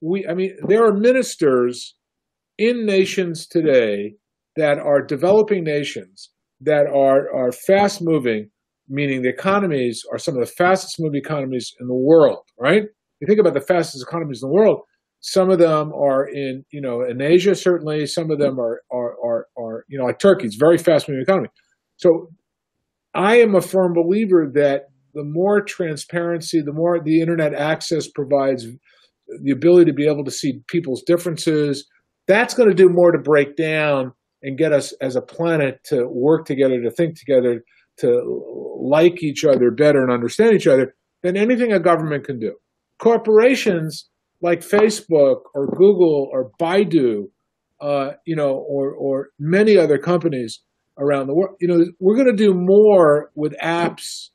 We, 0.00 0.26
I 0.28 0.34
mean, 0.34 0.56
there 0.66 0.84
are 0.84 0.92
ministers 0.92 1.94
in 2.58 2.84
nations 2.84 3.46
today 3.46 4.14
that 4.56 4.78
are 4.78 5.02
developing 5.02 5.64
nations 5.64 6.30
that 6.60 6.86
are 6.86 7.34
are 7.34 7.52
fast 7.52 8.00
moving, 8.02 8.50
meaning 8.88 9.22
the 9.22 9.28
economies 9.28 10.02
are 10.10 10.18
some 10.18 10.34
of 10.34 10.40
the 10.40 10.52
fastest 10.52 10.96
moving 10.98 11.20
economies 11.20 11.74
in 11.80 11.86
the 11.86 11.94
world. 11.94 12.44
Right? 12.58 12.82
You 13.20 13.26
think 13.26 13.40
about 13.40 13.54
the 13.54 13.60
fastest 13.60 14.04
economies 14.06 14.42
in 14.42 14.48
the 14.48 14.54
world. 14.54 14.80
Some 15.20 15.50
of 15.50 15.58
them 15.58 15.92
are 15.92 16.26
in, 16.28 16.64
you 16.70 16.80
know, 16.80 17.02
in 17.02 17.20
Asia 17.20 17.54
certainly. 17.54 18.06
Some 18.06 18.30
of 18.30 18.38
them 18.38 18.56
mm-hmm. 18.56 18.60
are 18.60 18.82
are 18.92 19.16
are, 19.24 19.46
are 19.58 19.84
you 19.88 19.98
know 19.98 20.04
like 20.04 20.18
Turkey. 20.18 20.46
It's 20.46 20.56
very 20.56 20.78
fast 20.78 21.08
moving 21.08 21.22
economy. 21.22 21.48
So 21.96 22.30
I 23.14 23.36
am 23.36 23.54
a 23.54 23.62
firm 23.62 23.94
believer 23.94 24.50
that 24.54 24.82
the 25.14 25.24
more 25.24 25.62
transparency, 25.62 26.60
the 26.60 26.72
more 26.72 27.00
the 27.02 27.20
internet 27.20 27.54
access 27.54 28.08
provides 28.08 28.66
the 29.42 29.50
ability 29.50 29.86
to 29.90 29.94
be 29.94 30.06
able 30.06 30.24
to 30.24 30.30
see 30.30 30.60
people's 30.68 31.02
differences. 31.02 31.86
That's 32.28 32.54
going 32.54 32.68
to 32.68 32.74
do 32.74 32.90
more 32.90 33.12
to 33.12 33.18
break 33.18 33.56
down 33.56 34.12
and 34.42 34.58
get 34.58 34.72
us 34.72 34.92
as 35.00 35.16
a 35.16 35.22
planet 35.22 35.80
to 35.86 36.06
work 36.06 36.44
together, 36.44 36.82
to 36.82 36.90
think 36.90 37.18
together, 37.18 37.64
to 37.98 38.42
like 38.78 39.22
each 39.22 39.44
other 39.44 39.70
better 39.70 40.02
and 40.02 40.12
understand 40.12 40.54
each 40.54 40.66
other 40.66 40.94
than 41.22 41.36
anything 41.36 41.72
a 41.72 41.80
government 41.80 42.24
can 42.24 42.38
do. 42.38 42.54
Corporations 43.00 44.08
like 44.42 44.60
Facebook 44.60 45.42
or 45.54 45.66
Google 45.66 46.28
or 46.32 46.50
Baidu, 46.60 47.24
uh, 47.80 48.12
you 48.24 48.36
know, 48.36 48.54
or 48.54 48.92
or 48.92 49.28
many 49.38 49.76
other 49.76 49.98
companies 49.98 50.60
around 50.98 51.26
the 51.26 51.34
world, 51.34 51.56
you 51.60 51.68
know, 51.68 51.84
we're 52.00 52.14
going 52.14 52.26
to 52.26 52.32
do 52.32 52.54
more 52.54 53.30
with 53.34 53.54
apps 53.62 54.30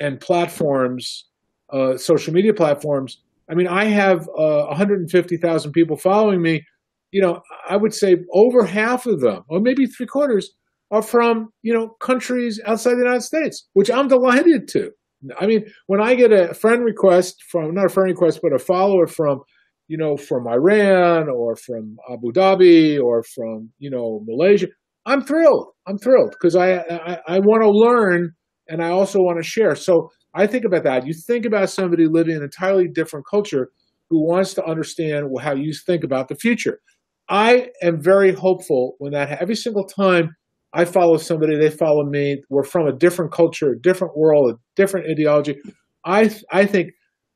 and 0.00 0.20
platforms, 0.20 1.26
uh, 1.72 1.96
social 1.96 2.32
media 2.32 2.52
platforms. 2.52 3.22
I 3.48 3.54
mean, 3.54 3.68
I 3.68 3.84
have 3.84 4.28
uh, 4.36 4.66
150,000 4.66 5.72
people 5.72 5.96
following 5.96 6.42
me. 6.42 6.64
You 7.12 7.22
know, 7.22 7.40
I 7.68 7.76
would 7.76 7.94
say 7.94 8.16
over 8.32 8.64
half 8.64 9.06
of 9.06 9.20
them, 9.20 9.44
or 9.48 9.60
maybe 9.60 9.86
three 9.86 10.06
quarters, 10.06 10.52
are 10.90 11.02
from 11.02 11.50
you 11.62 11.72
know 11.72 11.88
countries 12.00 12.60
outside 12.64 12.94
the 12.94 13.02
United 13.02 13.22
States, 13.22 13.68
which 13.72 13.90
I'm 13.90 14.08
delighted 14.08 14.68
to. 14.68 14.90
I 15.38 15.46
mean, 15.46 15.64
when 15.86 16.00
I 16.00 16.14
get 16.14 16.32
a 16.32 16.54
friend 16.54 16.84
request 16.84 17.42
from 17.50 17.74
not 17.74 17.86
a 17.86 17.88
friend 17.88 18.10
request, 18.10 18.40
but 18.42 18.52
a 18.52 18.58
follower 18.58 19.06
from 19.06 19.40
you 19.88 19.96
know, 19.96 20.16
from 20.16 20.46
Iran 20.48 21.28
or 21.28 21.56
from 21.56 21.96
Abu 22.10 22.32
Dhabi 22.32 23.00
or 23.00 23.22
from, 23.22 23.70
you 23.78 23.90
know, 23.90 24.22
Malaysia, 24.26 24.66
I'm 25.04 25.22
thrilled. 25.22 25.68
I'm 25.86 25.98
thrilled 25.98 26.32
because 26.32 26.56
I, 26.56 26.78
I, 26.78 27.18
I 27.28 27.38
want 27.38 27.62
to 27.62 27.70
learn 27.70 28.32
and 28.68 28.82
I 28.82 28.90
also 28.90 29.20
want 29.20 29.38
to 29.38 29.48
share. 29.48 29.76
So 29.76 30.10
I 30.34 30.46
think 30.46 30.64
about 30.64 30.82
that. 30.84 31.06
You 31.06 31.14
think 31.14 31.46
about 31.46 31.70
somebody 31.70 32.06
living 32.06 32.32
in 32.32 32.38
an 32.38 32.44
entirely 32.44 32.88
different 32.88 33.26
culture 33.30 33.70
who 34.10 34.26
wants 34.26 34.54
to 34.54 34.64
understand 34.64 35.26
how 35.40 35.54
you 35.54 35.72
think 35.72 36.02
about 36.02 36.28
the 36.28 36.34
future. 36.34 36.80
I 37.28 37.70
am 37.82 38.00
very 38.00 38.32
hopeful 38.32 38.94
when 38.98 39.12
that 39.12 39.40
every 39.40 39.56
single 39.56 39.84
time 39.84 40.34
I 40.76 40.84
follow 40.84 41.16
somebody, 41.16 41.56
they 41.56 41.70
follow 41.70 42.04
me. 42.04 42.42
We're 42.50 42.62
from 42.62 42.86
a 42.86 42.92
different 42.92 43.32
culture, 43.32 43.72
a 43.72 43.80
different 43.80 44.14
world, 44.14 44.50
a 44.52 44.58
different 44.76 45.06
ideology. 45.10 45.56
I 46.04 46.30
I 46.52 46.66
think 46.66 46.90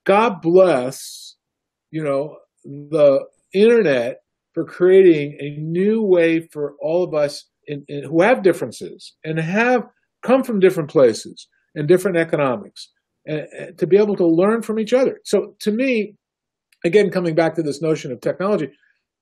God 0.04 0.42
bless, 0.42 1.36
you 1.90 2.04
know, 2.04 2.36
the 2.64 3.24
internet 3.54 4.18
for 4.52 4.66
creating 4.66 5.38
a 5.40 5.58
new 5.58 6.02
way 6.02 6.48
for 6.52 6.74
all 6.82 7.02
of 7.02 7.14
us 7.14 7.46
in, 7.66 7.82
in, 7.88 8.04
who 8.04 8.20
have 8.20 8.42
differences 8.42 9.14
and 9.24 9.38
have 9.38 9.84
come 10.22 10.42
from 10.42 10.60
different 10.60 10.90
places 10.90 11.48
and 11.74 11.88
different 11.88 12.18
economics 12.18 12.90
and, 13.24 13.46
and 13.58 13.78
to 13.78 13.86
be 13.86 13.96
able 13.96 14.16
to 14.16 14.26
learn 14.26 14.60
from 14.60 14.78
each 14.78 14.92
other. 14.92 15.18
So 15.24 15.54
to 15.60 15.70
me, 15.70 16.16
again, 16.84 17.10
coming 17.10 17.34
back 17.34 17.54
to 17.54 17.62
this 17.62 17.80
notion 17.80 18.12
of 18.12 18.20
technology, 18.20 18.68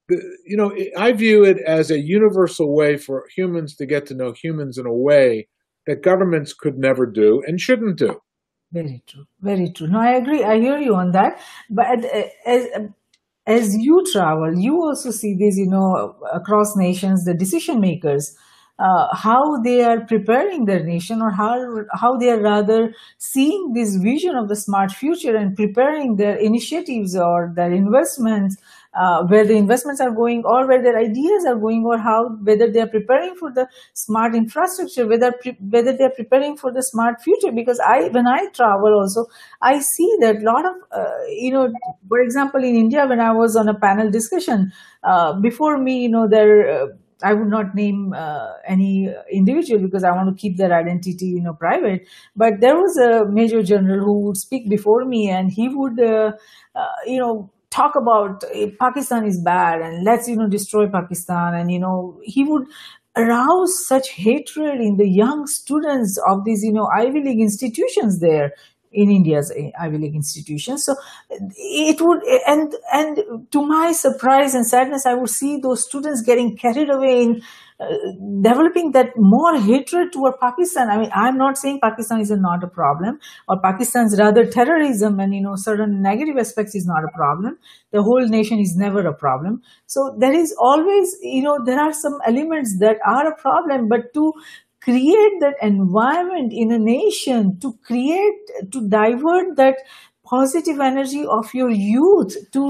you 0.09 0.57
know, 0.57 0.75
I 0.97 1.13
view 1.13 1.45
it 1.45 1.59
as 1.59 1.91
a 1.91 1.99
universal 1.99 2.75
way 2.75 2.97
for 2.97 3.27
humans 3.35 3.77
to 3.77 3.87
get 3.87 4.07
to 4.07 4.15
know 4.15 4.33
humans 4.33 4.79
in 4.79 4.87
a 4.87 4.95
way 4.95 5.49
that 5.87 6.03
governments 6.03 6.53
could 6.53 6.79
never 6.79 7.07
do 7.07 7.43
and 7.47 7.61
shouldn't 7.61 7.99
do. 7.99 8.21
Very 8.73 9.03
true. 9.07 9.25
Very 9.41 9.71
true. 9.71 9.89
No, 9.89 10.01
I 10.01 10.13
agree. 10.13 10.45
I 10.45 10.61
hear 10.61 10.79
you 10.79 10.95
on 10.95 11.13
that. 11.13 11.41
But 11.71 12.05
uh, 12.05 12.25
as 12.47 12.67
as 13.47 13.75
you 13.77 14.05
travel, 14.13 14.55
you 14.59 14.83
also 14.83 15.11
see 15.11 15.35
this, 15.35 15.57
you 15.57 15.69
know, 15.69 16.17
across 16.33 16.77
nations, 16.77 17.25
the 17.25 17.33
decision 17.33 17.81
makers 17.81 18.37
uh, 18.79 19.15
how 19.15 19.61
they 19.63 19.83
are 19.83 20.01
preparing 20.07 20.65
their 20.65 20.85
nation 20.85 21.21
or 21.21 21.31
how, 21.31 21.85
how 21.95 22.17
they 22.17 22.31
are 22.31 22.41
rather 22.41 22.93
seeing 23.19 23.73
this 23.73 23.97
vision 23.97 24.37
of 24.37 24.49
the 24.49 24.57
smart 24.57 24.93
future 24.93 25.37
and 25.37 25.57
preparing 25.57 26.17
their 26.17 26.37
initiatives 26.37 27.17
or 27.17 27.53
their 27.57 27.73
investments 27.73 28.57
uh, 28.95 29.23
where 29.25 29.45
the 29.45 29.55
investments 29.55 30.01
are 30.01 30.11
going 30.11 30.43
or 30.45 30.67
where 30.67 30.83
their 30.83 30.99
ideas 30.99 31.45
are 31.47 31.57
going 31.57 31.85
or 31.85 31.99
how 31.99 32.29
whether 32.43 32.71
they 32.71 32.81
are 32.81 32.89
preparing 32.89 33.35
for 33.35 33.53
the 33.53 33.69
smart 33.95 34.35
infrastructure 34.35 35.07
whether 35.07 35.33
whether 35.71 35.97
they 35.97 36.05
are 36.05 36.17
preparing 36.17 36.57
for 36.57 36.73
the 36.73 36.83
smart 36.83 37.21
future. 37.21 37.53
Because 37.53 37.81
i 37.87 38.09
when 38.09 38.27
i 38.27 38.47
travel 38.55 38.95
also 38.95 39.27
i 39.63 39.79
see 39.79 40.17
that 40.21 40.37
a 40.37 40.41
lot 40.41 40.65
of 40.65 40.75
uh, 40.93 41.25
you 41.29 41.53
know 41.53 41.71
for 42.09 42.21
example 42.21 42.63
in 42.65 42.75
india 42.75 43.07
when 43.07 43.21
i 43.21 43.31
was 43.31 43.57
on 43.57 43.69
a 43.69 43.79
panel 43.79 44.11
discussion 44.11 44.73
uh, 45.05 45.33
before 45.41 45.79
me 45.79 46.03
you 46.03 46.09
know 46.09 46.27
there 46.27 46.83
uh, 46.83 46.87
I 47.23 47.35
would 47.35 47.49
not 47.49 47.75
name 47.75 48.13
uh, 48.13 48.53
any 48.67 49.13
individual 49.31 49.81
because 49.81 50.05
I 50.05 50.11
want 50.13 50.29
to 50.29 50.41
keep 50.41 50.57
their 50.57 50.73
identity, 50.73 51.27
you 51.27 51.43
know, 51.43 51.55
private. 51.55 52.07
But 52.37 52.61
there 52.61 52.77
was 52.77 52.97
a 52.97 53.31
major 53.31 53.63
general 53.63 54.05
who 54.05 54.21
would 54.27 54.37
speak 54.37 54.69
before 54.69 55.05
me, 55.05 55.29
and 55.29 55.51
he 55.51 55.69
would, 55.69 56.01
uh, 56.01 56.33
uh, 56.75 56.87
you 57.07 57.19
know, 57.19 57.51
talk 57.71 57.95
about 57.97 58.45
Pakistan 58.81 59.27
is 59.27 59.41
bad 59.43 59.83
and 59.83 60.03
let's 60.03 60.27
you 60.27 60.37
know 60.37 60.49
destroy 60.49 60.89
Pakistan, 60.89 61.55
and 61.55 61.71
you 61.71 61.79
know 61.79 62.19
he 62.23 62.45
would 62.45 62.67
arouse 63.17 63.87
such 63.87 64.11
hatred 64.11 64.81
in 64.81 64.97
the 64.97 65.09
young 65.09 65.47
students 65.47 66.19
of 66.29 66.45
these 66.45 66.63
you 66.63 66.73
know 66.73 66.89
Ivy 66.97 67.21
League 67.23 67.41
institutions 67.41 68.21
there 68.21 68.53
in 68.93 69.11
India's 69.11 69.53
Ivy 69.79 69.99
League 69.99 70.15
institutions. 70.15 70.85
So 70.85 70.97
it 71.31 72.01
would, 72.01 72.23
and 72.47 72.75
and 72.93 73.51
to 73.53 73.67
my 73.67 73.93
surprise 73.93 74.55
and 74.55 74.67
sadness, 74.67 75.07
I 75.07 75.15
would 75.15 75.31
see 75.31 75.59
those 75.59 75.85
students 75.85 76.23
getting 76.23 76.57
carried 76.57 76.91
away 76.91 77.23
in 77.23 77.43
uh, 77.81 77.87
developing 78.41 78.91
that 78.91 79.11
more 79.17 79.57
hatred 79.57 80.13
toward 80.13 80.35
Pakistan. 80.41 80.91
I 80.91 80.99
mean, 80.99 81.11
I'm 81.15 81.39
not 81.39 81.57
saying 81.57 81.79
Pakistan 81.81 82.21
is 82.21 82.31
not 82.31 82.65
a 82.65 82.67
problem, 82.67 83.21
or 83.49 83.61
Pakistan's 83.61 84.19
rather 84.19 84.45
terrorism 84.45 85.21
and 85.21 85.33
you 85.35 85.41
know 85.41 85.55
certain 85.55 86.03
negative 86.03 86.37
aspects 86.39 86.75
is 86.75 86.87
not 86.87 87.05
a 87.05 87.13
problem. 87.15 87.57
The 87.93 88.03
whole 88.03 88.27
nation 88.27 88.59
is 88.59 88.77
never 88.77 89.07
a 89.07 89.15
problem. 89.15 89.63
So 89.87 90.17
there 90.19 90.33
is 90.33 90.55
always, 90.59 91.17
you 91.23 91.43
know, 91.43 91.59
there 91.65 91.81
are 91.81 91.93
some 91.93 92.19
elements 92.27 92.79
that 92.81 92.97
are 93.07 93.29
a 93.29 93.37
problem, 93.37 93.89
but 93.89 94.13
to 94.15 94.33
create 94.89 95.41
that 95.41 95.57
environment 95.63 96.53
in 96.53 96.73
a 96.73 96.79
nation 96.79 97.59
to 97.61 97.73
create 97.87 98.53
to 98.73 98.89
divert 98.89 99.57
that 99.57 99.77
positive 100.25 100.79
energy 100.81 101.25
of 101.27 101.53
your 101.55 101.71
youth 101.71 102.37
to 102.53 102.63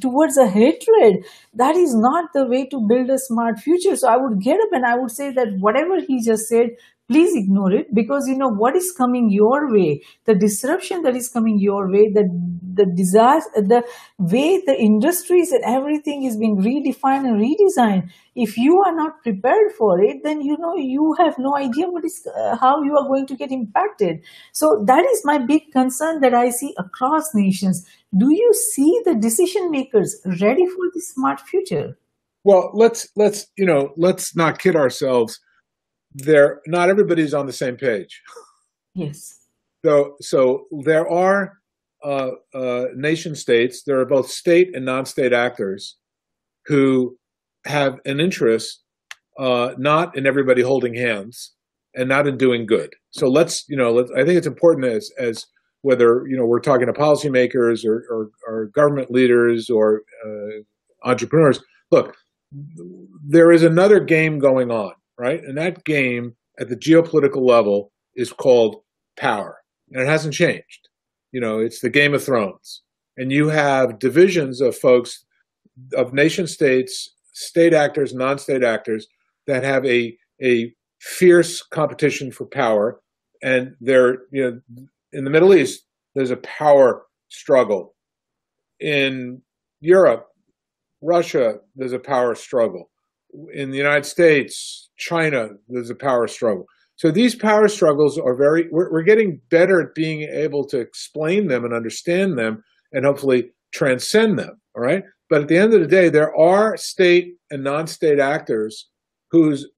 towards 0.00 0.36
a 0.38 0.46
hatred 0.48 1.24
that 1.52 1.76
is 1.76 1.94
not 1.94 2.32
the 2.34 2.44
way 2.46 2.66
to 2.66 2.80
build 2.88 3.10
a 3.10 3.18
smart 3.18 3.58
future. 3.58 3.94
So 3.96 4.08
i 4.08 4.16
would 4.16 4.40
get 4.40 4.58
up 4.66 4.72
and 4.72 4.86
i 4.86 4.94
would 4.96 5.10
say 5.10 5.30
that 5.32 5.58
whatever 5.66 6.00
he 6.00 6.22
just 6.22 6.48
said 6.48 6.70
please 7.14 7.34
ignore 7.36 7.72
it 7.72 7.94
because 7.94 8.26
you 8.26 8.36
know 8.36 8.48
what 8.48 8.74
is 8.74 8.92
coming 8.98 9.30
your 9.30 9.72
way 9.72 10.02
the 10.24 10.34
disruption 10.34 11.02
that 11.02 11.14
is 11.14 11.28
coming 11.28 11.60
your 11.60 11.82
way 11.90 12.10
the 12.16 12.24
the 12.78 12.86
disaster 13.00 13.62
the 13.72 13.82
way 14.18 14.60
the 14.66 14.76
industries 14.86 15.52
and 15.52 15.62
everything 15.64 16.24
is 16.24 16.36
being 16.36 16.56
redefined 16.56 17.28
and 17.30 17.40
redesigned. 17.40 18.10
If 18.34 18.56
you 18.56 18.82
are 18.84 18.94
not 18.94 19.22
prepared 19.22 19.70
for 19.78 20.00
it 20.02 20.24
then 20.24 20.40
you 20.40 20.56
know 20.58 20.74
you 20.76 21.14
have 21.18 21.38
no 21.38 21.56
idea 21.56 21.86
what 21.86 22.04
is 22.04 22.26
uh, 22.36 22.56
how 22.56 22.82
you 22.82 22.96
are 22.96 23.06
going 23.06 23.26
to 23.28 23.36
get 23.36 23.52
impacted. 23.52 24.24
So 24.52 24.82
that 24.86 25.04
is 25.04 25.22
my 25.24 25.38
big 25.38 25.70
concern 25.72 26.20
that 26.20 26.34
i 26.34 26.50
see 26.50 26.74
across 26.78 27.34
nations. 27.34 27.86
Do 28.16 28.32
you 28.32 28.52
see 28.72 29.00
the 29.04 29.14
decision 29.14 29.70
makers 29.70 30.20
ready 30.40 30.66
for 30.66 30.90
the 30.92 31.00
smart 31.00 31.40
future? 31.40 31.96
Well 32.42 32.70
let's 32.74 33.08
let's 33.14 33.46
you 33.56 33.66
know 33.66 33.92
let's 33.96 34.34
not 34.34 34.58
kid 34.58 34.74
ourselves 34.74 35.40
there 36.14 36.60
not 36.66 36.88
everybody's 36.88 37.34
on 37.34 37.46
the 37.46 37.52
same 37.52 37.76
page. 37.76 38.22
Yes. 38.94 39.40
So 39.84 40.16
so 40.20 40.66
there 40.84 41.08
are 41.10 41.58
uh, 42.04 42.30
uh, 42.54 42.84
nation 42.94 43.34
states. 43.34 43.82
There 43.84 43.98
are 43.98 44.06
both 44.06 44.30
state 44.30 44.74
and 44.74 44.84
non-state 44.84 45.32
actors 45.32 45.96
who 46.66 47.16
have 47.66 47.98
an 48.04 48.20
interest 48.20 48.82
uh, 49.38 49.70
not 49.78 50.16
in 50.16 50.26
everybody 50.26 50.62
holding 50.62 50.94
hands 50.94 51.52
and 51.94 52.08
not 52.08 52.26
in 52.26 52.36
doing 52.36 52.66
good. 52.66 52.94
So 53.10 53.26
let's 53.26 53.64
you 53.68 53.76
know 53.76 53.92
let's, 53.92 54.10
I 54.12 54.24
think 54.24 54.38
it's 54.38 54.46
important 54.46 54.86
as 54.86 55.10
as 55.18 55.46
whether 55.82 56.26
you 56.28 56.36
know 56.36 56.46
we're 56.46 56.60
talking 56.60 56.86
to 56.86 56.92
policymakers 56.92 57.84
or, 57.84 58.04
or, 58.10 58.30
or 58.46 58.66
government 58.66 59.10
leaders 59.10 59.68
or 59.68 60.02
uh, 60.24 61.08
entrepreneurs. 61.08 61.60
Look, 61.90 62.16
there 63.26 63.50
is 63.50 63.62
another 63.62 64.00
game 64.00 64.38
going 64.38 64.70
on 64.70 64.92
right? 65.18 65.42
And 65.42 65.56
that 65.58 65.84
game 65.84 66.34
at 66.58 66.68
the 66.68 66.76
geopolitical 66.76 67.46
level 67.46 67.92
is 68.14 68.32
called 68.32 68.76
power. 69.16 69.58
And 69.90 70.02
it 70.02 70.08
hasn't 70.08 70.34
changed. 70.34 70.88
You 71.32 71.40
know, 71.40 71.58
it's 71.58 71.80
the 71.80 71.90
Game 71.90 72.14
of 72.14 72.24
Thrones. 72.24 72.82
And 73.16 73.32
you 73.32 73.48
have 73.48 73.98
divisions 73.98 74.60
of 74.60 74.76
folks, 74.76 75.24
of 75.96 76.12
nation 76.12 76.46
states, 76.46 77.12
state 77.32 77.74
actors, 77.74 78.14
non 78.14 78.38
state 78.38 78.64
actors 78.64 79.06
that 79.46 79.62
have 79.64 79.84
a, 79.84 80.16
a 80.42 80.72
fierce 81.00 81.62
competition 81.62 82.32
for 82.32 82.46
power. 82.46 83.00
And 83.42 83.74
they're, 83.80 84.18
you 84.32 84.42
know, 84.44 84.86
in 85.12 85.24
the 85.24 85.30
Middle 85.30 85.54
East, 85.54 85.84
there's 86.14 86.30
a 86.30 86.36
power 86.36 87.02
struggle. 87.28 87.94
In 88.80 89.42
Europe, 89.80 90.26
Russia, 91.02 91.56
there's 91.76 91.92
a 91.92 91.98
power 91.98 92.34
struggle 92.34 92.90
in 93.52 93.70
the 93.70 93.76
United 93.76 94.06
States, 94.06 94.90
China, 94.96 95.48
there's 95.68 95.90
a 95.90 95.94
power 95.94 96.26
struggle. 96.26 96.66
So 96.96 97.10
these 97.10 97.34
power 97.34 97.68
struggles 97.68 98.18
are 98.18 98.36
very, 98.36 98.66
we're, 98.70 98.90
we're, 98.92 99.02
getting 99.02 99.40
better 99.50 99.80
at 99.80 99.94
being 99.94 100.28
able 100.32 100.64
to 100.68 100.78
explain 100.78 101.48
them 101.48 101.64
and 101.64 101.74
understand 101.74 102.38
them 102.38 102.62
and 102.92 103.04
hopefully 103.04 103.50
transcend 103.72 104.38
them. 104.38 104.60
All 104.76 104.82
right. 104.82 105.02
But 105.28 105.42
at 105.42 105.48
the 105.48 105.58
end 105.58 105.74
of 105.74 105.80
the 105.80 105.88
day, 105.88 106.08
there 106.08 106.32
are 106.38 106.76
state 106.76 107.34
and 107.50 107.64
non 107.64 107.86
state 107.88 108.20
actors 108.20 108.88
whose 109.30 109.68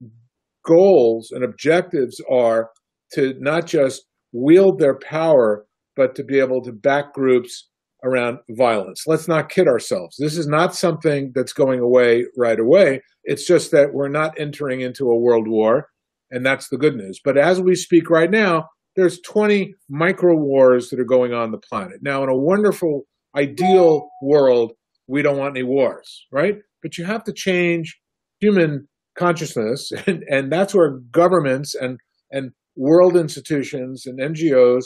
goals 0.63 1.31
and 1.31 1.43
objectives 1.43 2.21
are 2.31 2.69
to 3.13 3.33
not 3.39 3.65
just 3.65 4.05
wield 4.33 4.79
their 4.79 4.99
power, 4.99 5.65
but 5.95 6.13
to 6.15 6.23
be 6.23 6.39
able 6.39 6.61
to 6.61 6.71
back 6.71 7.13
groups 7.13 7.69
around 8.03 8.39
violence. 8.49 9.03
Let's 9.07 9.27
not 9.27 9.49
kid 9.49 9.67
ourselves. 9.67 10.15
This 10.19 10.37
is 10.37 10.47
not 10.47 10.75
something 10.75 11.31
that's 11.33 11.53
going 11.53 11.79
away 11.79 12.25
right 12.37 12.59
away. 12.59 13.01
It's 13.23 13.45
just 13.45 13.71
that 13.71 13.93
we're 13.93 14.09
not 14.09 14.39
entering 14.39 14.81
into 14.81 15.09
a 15.09 15.19
world 15.19 15.47
war, 15.47 15.89
and 16.31 16.45
that's 16.45 16.69
the 16.69 16.77
good 16.77 16.95
news. 16.95 17.19
But 17.23 17.37
as 17.37 17.59
we 17.59 17.75
speak 17.75 18.09
right 18.09 18.29
now, 18.29 18.69
there's 18.95 19.19
20 19.21 19.75
micro 19.89 20.35
wars 20.35 20.89
that 20.89 20.99
are 20.99 21.05
going 21.05 21.33
on 21.33 21.51
the 21.51 21.57
planet. 21.57 21.99
Now, 22.01 22.23
in 22.23 22.29
a 22.29 22.37
wonderful, 22.37 23.03
ideal 23.35 24.09
world, 24.21 24.73
we 25.07 25.21
don't 25.21 25.37
want 25.37 25.55
any 25.55 25.63
wars, 25.63 26.25
right? 26.31 26.55
But 26.81 26.97
you 26.97 27.05
have 27.05 27.23
to 27.25 27.33
change 27.33 27.99
human 28.39 28.87
consciousness, 29.17 29.91
and, 30.07 30.23
and 30.29 30.51
that's 30.51 30.73
where 30.73 30.99
governments 31.11 31.75
and, 31.75 31.99
and 32.31 32.51
world 32.75 33.15
institutions 33.15 34.05
and 34.05 34.19
NGOs 34.19 34.85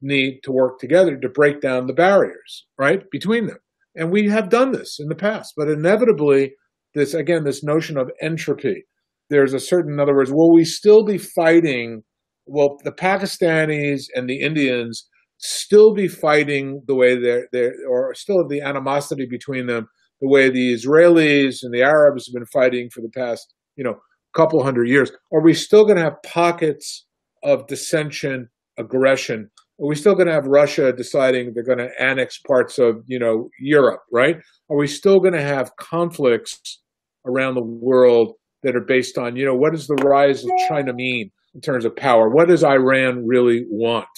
need 0.00 0.40
to 0.44 0.52
work 0.52 0.78
together 0.78 1.16
to 1.16 1.28
break 1.28 1.60
down 1.60 1.86
the 1.86 1.92
barriers, 1.92 2.66
right, 2.78 3.02
between 3.10 3.46
them. 3.46 3.58
And 3.94 4.10
we 4.10 4.28
have 4.28 4.48
done 4.48 4.72
this 4.72 4.98
in 5.00 5.08
the 5.08 5.14
past, 5.14 5.54
but 5.56 5.68
inevitably, 5.68 6.52
this 6.94 7.14
again, 7.14 7.44
this 7.44 7.64
notion 7.64 7.96
of 7.96 8.10
entropy. 8.22 8.84
There's 9.30 9.52
a 9.52 9.60
certain, 9.60 9.94
in 9.94 10.00
other 10.00 10.14
words, 10.14 10.32
will 10.32 10.54
we 10.54 10.64
still 10.64 11.04
be 11.04 11.18
fighting? 11.18 12.02
Will 12.46 12.78
the 12.84 12.92
Pakistanis 12.92 14.04
and 14.14 14.28
the 14.28 14.40
Indians 14.40 15.06
still 15.38 15.94
be 15.94 16.08
fighting 16.08 16.82
the 16.86 16.94
way 16.94 17.20
they're, 17.20 17.46
they're 17.52 17.74
or 17.88 18.14
still 18.14 18.38
have 18.38 18.48
the 18.48 18.60
animosity 18.60 19.26
between 19.28 19.66
them 19.66 19.86
the 20.20 20.28
way 20.28 20.50
the 20.50 20.74
Israelis 20.74 21.58
and 21.62 21.72
the 21.72 21.82
Arabs 21.82 22.26
have 22.26 22.34
been 22.34 22.46
fighting 22.46 22.88
for 22.92 23.00
the 23.00 23.10
past, 23.10 23.54
you 23.76 23.84
know, 23.84 23.98
couple 24.34 24.62
hundred 24.62 24.88
years? 24.88 25.10
Are 25.32 25.42
we 25.42 25.54
still 25.54 25.84
going 25.84 25.96
to 25.96 26.02
have 26.02 26.22
pockets 26.24 27.06
of 27.42 27.66
dissension, 27.66 28.48
aggression? 28.78 29.50
Are 29.80 29.86
we 29.86 29.94
still 29.94 30.14
going 30.14 30.26
to 30.26 30.32
have 30.32 30.46
Russia 30.46 30.92
deciding 30.92 31.54
they're 31.54 31.62
going 31.62 31.78
to 31.78 31.90
annex 32.02 32.38
parts 32.38 32.78
of, 32.78 33.02
you 33.06 33.18
know, 33.18 33.48
Europe, 33.60 34.00
right? 34.12 34.36
Are 34.70 34.76
we 34.76 34.88
still 34.88 35.20
going 35.20 35.34
to 35.34 35.42
have 35.42 35.76
conflicts 35.76 36.80
around 37.26 37.54
the 37.54 37.62
world 37.62 38.34
that 38.64 38.74
are 38.74 38.84
based 38.84 39.18
on, 39.18 39.36
you 39.36 39.44
know, 39.44 39.54
what 39.54 39.72
does 39.72 39.86
the 39.86 39.94
rise 39.96 40.44
of 40.44 40.50
China 40.68 40.92
mean 40.92 41.30
in 41.54 41.60
terms 41.60 41.84
of 41.84 41.94
power? 41.94 42.28
What 42.28 42.48
does 42.48 42.64
Iran 42.64 43.24
really 43.24 43.66
want? 43.68 44.08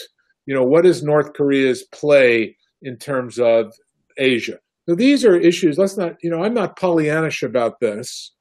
You 0.46 0.54
know, 0.54 0.64
what 0.64 0.86
is 0.86 1.02
North 1.02 1.34
Korea's 1.34 1.84
play 1.92 2.56
in 2.80 2.96
terms 2.96 3.38
of 3.38 3.72
Asia? 4.16 4.58
So 4.88 4.94
these 4.94 5.24
are 5.26 5.36
issues. 5.36 5.76
Let's 5.76 5.98
not, 5.98 6.14
you 6.22 6.30
know, 6.30 6.42
I'm 6.42 6.54
not 6.54 6.78
Pollyannish 6.78 7.42
about 7.42 7.80
this. 7.80 8.32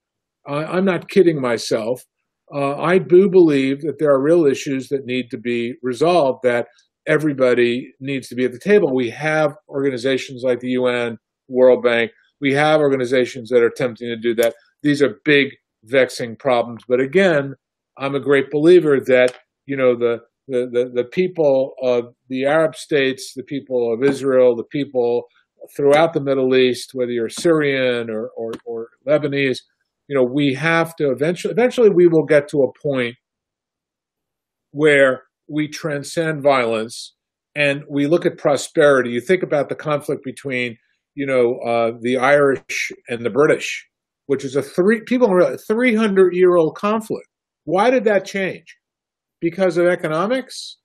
I'm 0.48 0.86
not 0.86 1.10
kidding 1.10 1.40
myself. 1.40 2.02
Uh, 2.52 2.78
I 2.78 2.98
do 2.98 3.30
believe 3.30 3.82
that 3.82 4.00
there 4.00 4.10
are 4.10 4.22
real 4.22 4.46
issues 4.46 4.90
that 4.90 5.06
need 5.06 5.30
to 5.30 5.38
be 5.38 5.76
resolved, 5.84 6.40
that 6.44 6.68
everybody 7.08 7.94
needs 8.00 8.28
to 8.30 8.36
be 8.36 8.46
at 8.46 8.52
the 8.52 8.60
table. 8.60 8.94
We 8.94 9.10
have 9.12 9.56
organizations 9.68 10.44
like 10.44 10.60
the 10.60 10.70
UN, 10.70 11.18
World 11.48 11.84
Bank. 11.84 12.12
We 12.42 12.54
have 12.54 12.80
organizations 12.80 13.50
that 13.50 13.62
are 13.62 13.68
attempting 13.68 14.08
to 14.08 14.16
do 14.16 14.36
that. 14.36 14.56
These 14.84 15.02
are 15.02 15.20
big, 15.26 15.48
vexing 15.84 16.38
problems. 16.38 16.84
But 16.88 17.00
again, 17.00 17.56
I'm 17.98 18.16
a 18.16 18.20
great 18.20 18.50
believer 18.52 19.00
that, 19.08 19.38
you 19.66 19.76
know, 19.76 19.96
the, 19.96 20.20
the, 20.48 20.70
the, 20.72 20.92
the 20.94 21.04
people 21.04 21.74
of 21.82 22.14
the 22.30 22.46
Arab 22.46 22.76
states, 22.76 23.34
the 23.36 23.44
people 23.44 23.94
of 23.94 24.04
Israel, 24.04 24.56
the 24.56 24.64
people 24.64 25.24
throughout 25.76 26.14
the 26.14 26.22
Middle 26.22 26.56
East, 26.56 26.92
whether 26.94 27.12
you're 27.12 27.30
Syrian 27.30 28.10
or, 28.10 28.30
or, 28.36 28.52
or 28.66 28.88
Lebanese, 29.08 29.60
you 30.08 30.16
know, 30.16 30.24
we 30.24 30.54
have 30.56 30.96
to 30.96 31.12
eventually, 31.12 31.52
eventually 31.52 31.90
we 31.90 32.08
will 32.08 32.26
get 32.26 32.48
to 32.50 32.64
a 32.64 32.88
point 32.88 33.16
where 34.72 35.24
we 35.50 35.68
transcend 35.68 36.44
violence 36.44 37.16
and 37.56 37.84
we 37.90 38.08
look 38.08 38.26
at 38.26 38.38
prosperity. 38.38 39.12
You 39.12 39.22
think 39.22 39.44
about 39.44 39.70
the 39.70 39.76
conflict 39.76 40.24
between, 40.24 40.78
you 41.16 41.26
know, 41.26 41.58
uh, 41.60 41.92
the 42.02 42.18
Irish 42.18 42.92
and 43.08 43.26
the 43.26 43.30
British, 43.30 43.88
which 44.28 44.46
is 44.46 44.56
a 44.56 44.62
three 44.62 45.02
people 45.06 45.30
three 45.68 45.96
hundred 45.96 46.36
year 46.36 46.56
old 46.56 46.76
conflict. 46.76 47.28
Why 47.66 47.90
did 47.90 48.04
that 48.06 48.26
change? 48.26 48.78
Because 49.42 49.78
of 49.78 49.88
economics, 49.88 50.78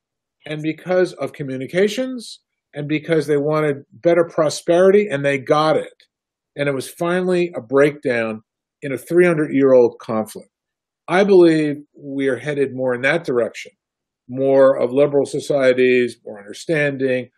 and 0.47 0.63
because 0.63 1.13
of 1.15 1.33
communications, 1.33 2.41
and 2.75 2.89
because 2.89 3.27
they 3.27 3.37
wanted 3.37 3.85
better 3.93 4.25
prosperity, 4.25 5.09
and 5.11 5.25
they 5.25 5.39
got 5.39 5.77
it. 5.77 5.93
And 6.57 6.69
it 6.69 6.75
was 6.75 6.89
finally 6.89 7.53
a 7.57 7.61
breakdown 7.61 8.43
in 8.83 8.93
a 8.93 8.99
300 8.99 9.53
year 9.53 9.73
old 9.73 9.99
conflict. 10.01 10.51
I 11.09 11.25
believe 11.25 11.77
we 11.97 12.29
are 12.29 12.37
headed 12.37 12.75
more 12.75 12.95
in 12.95 13.03
that 13.03 13.25
direction, 13.25 13.73
more 14.29 14.79
of 14.79 14.93
liberal 14.93 15.27
societies, 15.27 16.19
more 16.25 16.39
understanding. 16.39 17.29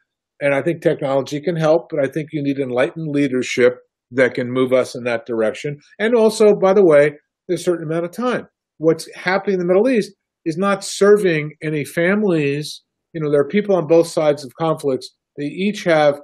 And 0.40 0.54
I 0.54 0.62
think 0.62 0.82
technology 0.82 1.40
can 1.40 1.56
help, 1.56 1.88
but 1.90 2.04
I 2.04 2.08
think 2.08 2.28
you 2.32 2.42
need 2.42 2.58
enlightened 2.58 3.08
leadership 3.08 3.78
that 4.10 4.34
can 4.34 4.50
move 4.50 4.72
us 4.72 4.94
in 4.94 5.04
that 5.04 5.26
direction. 5.26 5.78
And 5.98 6.14
also, 6.14 6.54
by 6.54 6.74
the 6.74 6.84
way, 6.84 7.12
there's 7.48 7.60
a 7.60 7.64
certain 7.64 7.86
amount 7.86 8.04
of 8.04 8.12
time. 8.12 8.48
What's 8.78 9.08
happening 9.14 9.54
in 9.54 9.60
the 9.60 9.66
Middle 9.66 9.88
East 9.88 10.12
is 10.44 10.56
not 10.56 10.84
serving 10.84 11.52
any 11.62 11.84
families. 11.84 12.82
You 13.12 13.20
know, 13.20 13.30
there 13.30 13.40
are 13.40 13.48
people 13.48 13.74
on 13.74 13.86
both 13.86 14.08
sides 14.08 14.44
of 14.44 14.54
conflicts. 14.60 15.14
They 15.36 15.46
each 15.46 15.84
have 15.84 16.20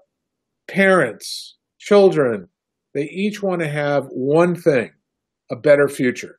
parents, 0.68 1.56
children. 1.78 2.48
They 2.94 3.04
each 3.04 3.42
want 3.42 3.62
to 3.62 3.68
have 3.68 4.04
one 4.10 4.54
thing 4.54 4.90
a 5.50 5.56
better 5.56 5.88
future, 5.88 6.38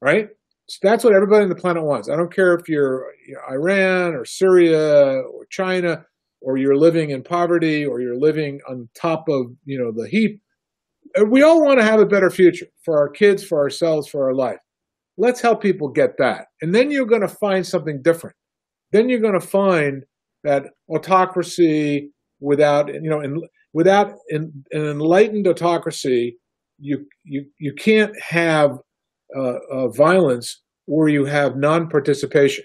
right? 0.00 0.28
So 0.70 0.78
that's 0.82 1.02
what 1.02 1.14
everybody 1.14 1.42
on 1.42 1.48
the 1.48 1.56
planet 1.56 1.82
wants. 1.82 2.08
I 2.08 2.14
don't 2.14 2.32
care 2.32 2.54
if 2.54 2.68
you're 2.68 3.06
you 3.26 3.34
know, 3.34 3.40
Iran 3.52 4.14
or 4.14 4.24
Syria 4.24 5.20
or 5.20 5.44
China 5.50 6.04
or 6.40 6.58
you're 6.58 6.76
living 6.76 7.10
in 7.10 7.24
poverty 7.24 7.84
or 7.84 8.00
you're 8.00 8.18
living 8.18 8.60
on 8.68 8.88
top 8.94 9.28
of 9.28 9.46
you 9.64 9.76
know 9.76 9.90
the 9.90 10.08
heap. 10.08 10.40
Uh, 11.18 11.24
we 11.24 11.42
all 11.42 11.64
want 11.64 11.80
to 11.80 11.84
have 11.84 11.98
a 11.98 12.06
better 12.06 12.30
future 12.30 12.68
for 12.84 12.96
our 12.98 13.08
kids, 13.08 13.42
for 13.42 13.58
ourselves, 13.58 14.06
for 14.06 14.24
our 14.24 14.32
life. 14.32 14.60
Let's 15.18 15.40
help 15.40 15.60
people 15.60 15.88
get 15.88 16.16
that, 16.18 16.46
and 16.62 16.72
then 16.72 16.92
you're 16.92 17.04
going 17.04 17.20
to 17.22 17.28
find 17.28 17.66
something 17.66 18.00
different. 18.00 18.36
Then 18.92 19.08
you're 19.08 19.18
going 19.18 19.38
to 19.38 19.46
find 19.46 20.04
that 20.44 20.66
autocracy 20.88 22.12
without 22.38 22.94
you 22.94 23.10
know 23.10 23.20
in, 23.20 23.42
without 23.72 24.14
an 24.28 24.64
enlightened 24.72 25.48
autocracy 25.48 26.38
you 26.78 27.06
you 27.24 27.44
you 27.58 27.74
can't 27.74 28.18
have 28.20 28.78
violence 29.94 30.60
where 30.86 31.08
you 31.08 31.24
have 31.24 31.52
non-participation. 31.56 32.64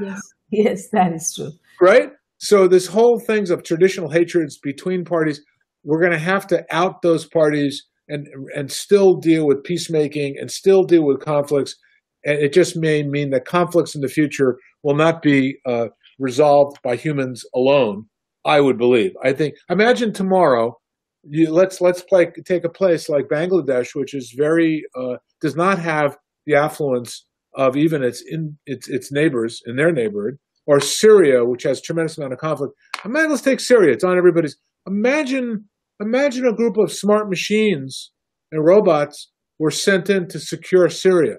yes, 0.00 0.20
yes, 0.50 0.88
that 0.92 1.12
is 1.12 1.32
true. 1.34 1.50
Right. 1.80 2.10
So 2.38 2.66
this 2.66 2.86
whole 2.86 3.20
things 3.26 3.50
of 3.50 3.62
traditional 3.62 4.10
hatreds 4.10 4.58
between 4.58 5.04
parties, 5.04 5.42
we're 5.84 6.00
going 6.00 6.12
to 6.12 6.18
have 6.18 6.46
to 6.48 6.64
out 6.70 7.02
those 7.02 7.26
parties 7.26 7.86
and 8.08 8.26
and 8.56 8.72
still 8.72 9.16
deal 9.16 9.46
with 9.46 9.62
peacemaking 9.62 10.36
and 10.40 10.50
still 10.50 10.82
deal 10.82 11.04
with 11.04 11.20
conflicts. 11.20 11.76
And 12.24 12.38
it 12.38 12.52
just 12.52 12.76
may 12.76 13.02
mean 13.02 13.30
that 13.30 13.44
conflicts 13.44 13.94
in 13.94 14.00
the 14.00 14.08
future 14.08 14.58
will 14.82 14.96
not 14.96 15.22
be 15.22 15.56
uh, 15.66 15.88
resolved 16.18 16.78
by 16.82 16.96
humans 16.96 17.42
alone. 17.54 18.06
I 18.46 18.60
would 18.60 18.78
believe. 18.78 19.12
I 19.22 19.34
think. 19.34 19.54
Imagine 19.68 20.12
tomorrow 20.12 20.79
you, 21.24 21.50
let's 21.50 21.80
let's 21.80 22.02
play, 22.02 22.26
take 22.44 22.64
a 22.64 22.70
place 22.70 23.08
like 23.08 23.28
Bangladesh, 23.28 23.94
which 23.94 24.14
is 24.14 24.34
very 24.36 24.84
uh, 24.94 25.16
does 25.40 25.56
not 25.56 25.78
have 25.78 26.16
the 26.46 26.54
affluence 26.54 27.26
of 27.54 27.76
even 27.76 28.02
its 28.02 28.22
in 28.26 28.58
its 28.66 28.88
its 28.88 29.12
neighbors 29.12 29.60
in 29.66 29.76
their 29.76 29.92
neighborhood, 29.92 30.38
or 30.66 30.80
Syria, 30.80 31.44
which 31.44 31.64
has 31.64 31.80
tremendous 31.80 32.16
amount 32.16 32.32
of 32.32 32.38
conflict. 32.38 32.74
Imagine, 33.04 33.30
let's 33.30 33.42
take 33.42 33.60
Syria. 33.60 33.92
It's 33.92 34.04
on 34.04 34.16
everybody's. 34.16 34.56
Imagine 34.86 35.64
imagine 36.00 36.46
a 36.46 36.54
group 36.54 36.76
of 36.78 36.92
smart 36.92 37.28
machines 37.28 38.12
and 38.50 38.64
robots 38.64 39.30
were 39.58 39.70
sent 39.70 40.08
in 40.08 40.26
to 40.28 40.38
secure 40.38 40.88
Syria. 40.88 41.36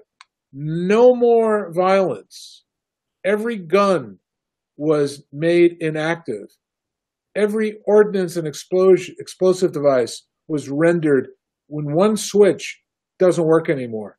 No 0.52 1.14
more 1.14 1.72
violence. 1.72 2.64
Every 3.24 3.56
gun 3.56 4.18
was 4.76 5.24
made 5.32 5.76
inactive 5.80 6.46
every 7.34 7.78
ordnance 7.86 8.36
and 8.36 8.46
explosive 8.46 9.72
device 9.72 10.22
was 10.48 10.68
rendered 10.68 11.28
when 11.68 11.94
one 11.94 12.16
switch 12.16 12.80
doesn't 13.18 13.46
work 13.46 13.68
anymore. 13.68 14.18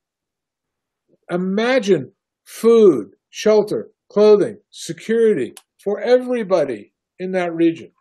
Imagine 1.29 2.11
food, 2.45 3.11
shelter, 3.29 3.91
clothing, 4.11 4.57
security 4.69 5.53
for 5.83 5.99
everybody 5.99 6.93
in 7.19 7.31
that 7.31 7.53
region, 7.53 7.91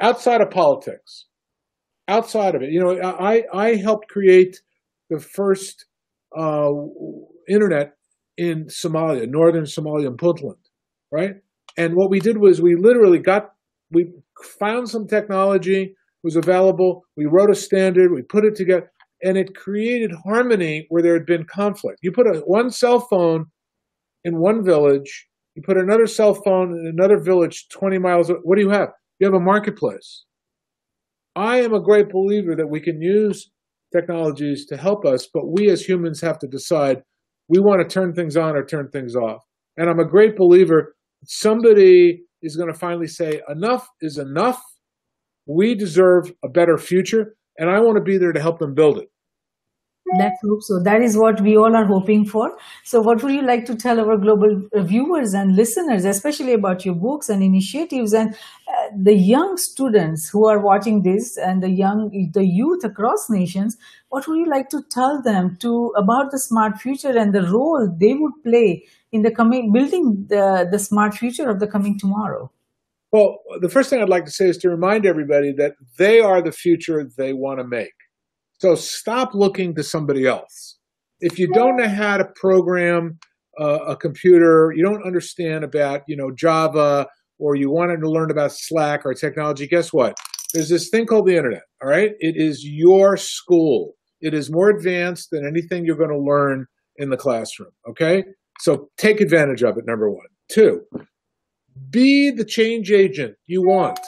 outside 0.00 0.40
of 0.40 0.50
politics, 0.50 1.26
outside 2.08 2.54
of 2.54 2.62
it. 2.62 2.70
You 2.70 2.80
know, 2.80 3.00
I, 3.00 3.44
I 3.52 3.74
helped 3.76 4.08
create 4.08 4.60
the 5.10 5.20
first 5.20 5.86
uh, 6.36 6.70
internet 7.48 7.92
in 8.36 8.66
Somalia, 8.66 9.28
northern 9.28 9.64
Somalia, 9.64 10.06
in 10.06 10.16
Puntland, 10.16 10.56
right? 11.10 11.34
And 11.76 11.94
what 11.94 12.10
we 12.10 12.20
did 12.20 12.38
was 12.38 12.60
we 12.60 12.76
literally 12.76 13.18
got 13.18 13.52
we 13.92 14.08
found 14.58 14.88
some 14.88 15.06
technology 15.06 15.94
was 16.22 16.36
available. 16.36 17.04
We 17.16 17.26
wrote 17.26 17.50
a 17.50 17.54
standard. 17.54 18.12
We 18.12 18.22
put 18.22 18.44
it 18.44 18.54
together, 18.54 18.90
and 19.22 19.36
it 19.36 19.54
created 19.54 20.12
harmony 20.24 20.86
where 20.88 21.02
there 21.02 21.14
had 21.14 21.26
been 21.26 21.44
conflict. 21.44 21.98
You 22.02 22.12
put 22.12 22.26
a, 22.26 22.40
one 22.40 22.70
cell 22.70 23.00
phone 23.00 23.46
in 24.24 24.38
one 24.38 24.64
village. 24.64 25.28
You 25.54 25.62
put 25.64 25.76
another 25.76 26.06
cell 26.06 26.34
phone 26.34 26.72
in 26.72 26.86
another 26.86 27.20
village 27.20 27.68
20 27.68 27.98
miles. 27.98 28.30
Away. 28.30 28.40
What 28.42 28.56
do 28.56 28.62
you 28.62 28.70
have? 28.70 28.88
You 29.18 29.26
have 29.26 29.34
a 29.34 29.40
marketplace. 29.40 30.24
I 31.34 31.58
am 31.58 31.72
a 31.72 31.82
great 31.82 32.10
believer 32.10 32.54
that 32.56 32.68
we 32.68 32.80
can 32.80 33.00
use 33.00 33.50
technologies 33.92 34.66
to 34.66 34.76
help 34.76 35.04
us, 35.04 35.28
but 35.32 35.50
we 35.50 35.68
as 35.70 35.82
humans 35.82 36.20
have 36.20 36.38
to 36.40 36.46
decide 36.46 37.02
we 37.48 37.58
want 37.58 37.82
to 37.82 37.92
turn 37.92 38.14
things 38.14 38.36
on 38.36 38.56
or 38.56 38.64
turn 38.64 38.88
things 38.88 39.14
off. 39.14 39.42
And 39.76 39.88
I'm 39.90 39.98
a 39.98 40.08
great 40.08 40.36
believer 40.36 40.94
somebody 41.24 42.22
is 42.42 42.56
going 42.56 42.72
to 42.72 42.78
finally 42.78 43.06
say, 43.06 43.40
enough 43.48 43.88
is 44.00 44.18
enough. 44.18 44.62
We 45.46 45.74
deserve 45.74 46.32
a 46.44 46.48
better 46.48 46.76
future, 46.78 47.34
and 47.58 47.70
I 47.70 47.80
want 47.80 47.96
to 47.96 48.02
be 48.02 48.18
there 48.18 48.32
to 48.32 48.40
help 48.40 48.58
them 48.58 48.74
build 48.74 48.98
it. 48.98 49.08
Let's 50.18 50.38
hope 50.46 50.62
so. 50.62 50.82
That 50.82 51.00
is 51.00 51.16
what 51.16 51.40
we 51.40 51.56
all 51.56 51.74
are 51.74 51.86
hoping 51.86 52.26
for. 52.26 52.50
So, 52.84 53.00
what 53.00 53.22
would 53.22 53.32
you 53.32 53.46
like 53.46 53.64
to 53.66 53.74
tell 53.74 53.98
our 53.98 54.18
global 54.18 54.68
viewers 54.74 55.32
and 55.32 55.56
listeners, 55.56 56.04
especially 56.04 56.52
about 56.52 56.84
your 56.84 56.94
books 56.96 57.30
and 57.30 57.42
initiatives, 57.42 58.12
and 58.12 58.34
uh, 58.34 58.88
the 58.94 59.14
young 59.14 59.56
students 59.56 60.28
who 60.28 60.46
are 60.46 60.62
watching 60.62 61.02
this 61.02 61.38
and 61.38 61.62
the 61.62 61.70
young 61.70 62.10
the 62.32 62.44
youth 62.44 62.84
across 62.84 63.28
nations 63.30 63.76
what 64.08 64.26
would 64.28 64.38
you 64.38 64.48
like 64.48 64.68
to 64.68 64.82
tell 64.90 65.22
them 65.22 65.56
to 65.60 65.92
about 65.96 66.30
the 66.30 66.38
smart 66.38 66.78
future 66.78 67.16
and 67.16 67.34
the 67.34 67.42
role 67.42 67.88
they 67.98 68.14
would 68.14 68.32
play 68.44 68.82
in 69.12 69.22
the 69.22 69.30
coming 69.30 69.72
building 69.72 70.26
the, 70.28 70.66
the 70.70 70.78
smart 70.78 71.14
future 71.14 71.48
of 71.48 71.60
the 71.60 71.66
coming 71.66 71.98
tomorrow 71.98 72.50
well 73.12 73.38
the 73.60 73.68
first 73.68 73.90
thing 73.90 74.02
i'd 74.02 74.08
like 74.08 74.24
to 74.24 74.30
say 74.30 74.48
is 74.48 74.56
to 74.58 74.68
remind 74.68 75.06
everybody 75.06 75.52
that 75.52 75.74
they 75.98 76.20
are 76.20 76.42
the 76.42 76.52
future 76.52 77.08
they 77.16 77.32
want 77.32 77.58
to 77.58 77.64
make 77.64 77.94
so 78.58 78.74
stop 78.74 79.34
looking 79.34 79.74
to 79.74 79.82
somebody 79.82 80.26
else 80.26 80.78
if 81.20 81.38
you 81.38 81.46
don't 81.52 81.76
know 81.76 81.88
how 81.88 82.16
to 82.16 82.24
program 82.34 83.18
uh, 83.60 83.80
a 83.86 83.96
computer 83.96 84.72
you 84.74 84.82
don't 84.82 85.04
understand 85.04 85.62
about 85.62 86.02
you 86.06 86.16
know 86.16 86.30
java 86.30 87.06
or 87.42 87.56
you 87.56 87.70
wanted 87.70 88.00
to 88.00 88.08
learn 88.08 88.30
about 88.30 88.52
Slack 88.52 89.04
or 89.04 89.14
technology, 89.14 89.66
guess 89.66 89.92
what? 89.92 90.16
There's 90.54 90.68
this 90.68 90.88
thing 90.88 91.06
called 91.06 91.26
the 91.26 91.36
internet, 91.36 91.62
all 91.82 91.88
right? 91.88 92.12
It 92.20 92.36
is 92.36 92.64
your 92.64 93.16
school. 93.16 93.94
It 94.20 94.32
is 94.32 94.50
more 94.50 94.70
advanced 94.70 95.30
than 95.32 95.44
anything 95.44 95.84
you're 95.84 95.96
going 95.96 96.10
to 96.10 96.18
learn 96.18 96.66
in 96.96 97.10
the 97.10 97.16
classroom, 97.16 97.72
okay? 97.88 98.24
So 98.62 98.88
take 98.96 99.20
advantage 99.20 99.62
of 99.62 99.76
it, 99.76 99.84
number 99.86 100.10
one. 100.10 100.26
Two, 100.50 100.82
be 101.90 102.30
the 102.30 102.44
change 102.44 102.90
agent 102.90 103.34
you 103.46 103.62
want. 103.62 103.98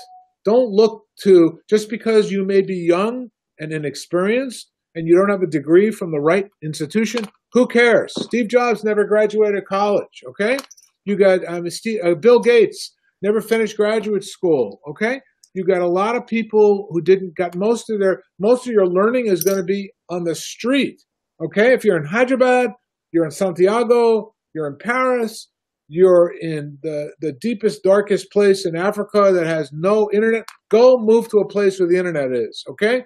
Don't 0.44 0.70
look 0.70 1.02
to, 1.22 1.58
just 1.68 1.88
because 1.88 2.30
you 2.30 2.44
may 2.44 2.62
be 2.62 2.76
young 2.76 3.28
and 3.58 3.72
inexperienced 3.72 4.70
and 4.94 5.08
you 5.08 5.16
don't 5.16 5.30
have 5.30 5.42
a 5.42 5.50
degree 5.50 5.90
from 5.90 6.12
the 6.12 6.20
right 6.20 6.46
institution, 6.62 7.24
who 7.52 7.66
cares? 7.66 8.12
Steve 8.16 8.48
Jobs 8.48 8.84
never 8.84 9.04
graduated 9.04 9.64
college, 9.66 10.22
okay? 10.28 10.58
You 11.04 11.16
got 11.16 11.44
um, 11.46 11.68
Steve, 11.70 12.00
uh, 12.04 12.14
Bill 12.14 12.40
Gates 12.40 12.94
never 13.22 13.40
finished 13.40 13.76
graduate 13.76 14.24
school. 14.24 14.80
Okay, 14.88 15.20
you 15.54 15.64
got 15.64 15.80
a 15.80 15.88
lot 15.88 16.16
of 16.16 16.26
people 16.26 16.88
who 16.90 17.00
didn't 17.00 17.36
got 17.36 17.54
most 17.54 17.90
of 17.90 18.00
their 18.00 18.22
most 18.38 18.66
of 18.66 18.72
your 18.72 18.86
learning 18.86 19.26
is 19.26 19.42
going 19.42 19.58
to 19.58 19.64
be 19.64 19.90
on 20.08 20.24
the 20.24 20.34
street. 20.34 21.02
Okay, 21.44 21.72
if 21.72 21.84
you're 21.84 21.96
in 21.96 22.06
Hyderabad, 22.06 22.70
you're 23.12 23.24
in 23.24 23.30
Santiago, 23.30 24.33
you're 24.54 24.66
in 24.66 24.78
Paris, 24.78 25.48
you're 25.88 26.34
in 26.40 26.78
the, 26.82 27.12
the 27.20 27.32
deepest, 27.32 27.82
darkest 27.82 28.30
place 28.32 28.64
in 28.64 28.76
Africa 28.76 29.30
that 29.32 29.46
has 29.46 29.70
no 29.72 30.08
internet, 30.12 30.46
go 30.70 30.98
move 30.98 31.28
to 31.28 31.38
a 31.38 31.48
place 31.48 31.78
where 31.78 31.88
the 31.88 31.98
internet 31.98 32.32
is. 32.32 32.64
Okay, 32.68 33.04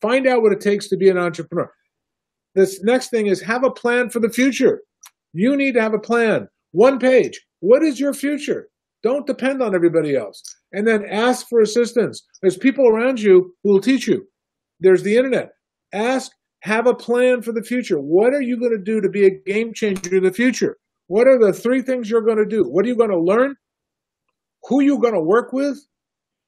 find 0.00 0.26
out 0.26 0.42
what 0.42 0.52
it 0.52 0.60
takes 0.60 0.88
to 0.88 0.96
be 0.96 1.08
an 1.08 1.18
entrepreneur. 1.18 1.70
This 2.54 2.82
next 2.82 3.10
thing 3.10 3.26
is 3.26 3.40
have 3.42 3.64
a 3.64 3.70
plan 3.70 4.10
for 4.10 4.20
the 4.20 4.30
future. 4.30 4.82
You 5.32 5.56
need 5.56 5.72
to 5.72 5.82
have 5.82 5.94
a 5.94 5.98
plan. 5.98 6.48
One 6.72 6.98
page. 6.98 7.40
What 7.60 7.82
is 7.82 8.00
your 8.00 8.14
future? 8.14 8.68
Don't 9.02 9.26
depend 9.26 9.62
on 9.62 9.74
everybody 9.74 10.16
else. 10.16 10.42
And 10.72 10.86
then 10.86 11.04
ask 11.04 11.46
for 11.48 11.60
assistance. 11.60 12.26
There's 12.42 12.56
people 12.56 12.88
around 12.88 13.20
you 13.20 13.54
who 13.62 13.72
will 13.72 13.80
teach 13.80 14.06
you. 14.06 14.26
There's 14.80 15.02
the 15.02 15.16
internet. 15.16 15.50
Ask, 15.92 16.32
have 16.62 16.86
a 16.86 16.94
plan 16.94 17.42
for 17.42 17.52
the 17.52 17.62
future. 17.62 17.98
What 17.98 18.34
are 18.34 18.42
you 18.42 18.58
going 18.58 18.72
to 18.72 18.82
do 18.82 19.00
to 19.00 19.08
be 19.08 19.26
a 19.26 19.30
game 19.46 19.72
changer 19.74 20.16
in 20.16 20.24
the 20.24 20.32
future? 20.32 20.76
What 21.06 21.26
are 21.26 21.38
the 21.38 21.52
three 21.52 21.82
things 21.82 22.10
you're 22.10 22.24
going 22.24 22.38
to 22.38 22.46
do? 22.46 22.64
What 22.64 22.84
are 22.84 22.88
you 22.88 22.96
going 22.96 23.10
to 23.10 23.20
learn? 23.20 23.54
Who 24.64 24.80
are 24.80 24.84
you 24.84 24.98
going 24.98 25.14
to 25.14 25.22
work 25.22 25.52
with? 25.52 25.78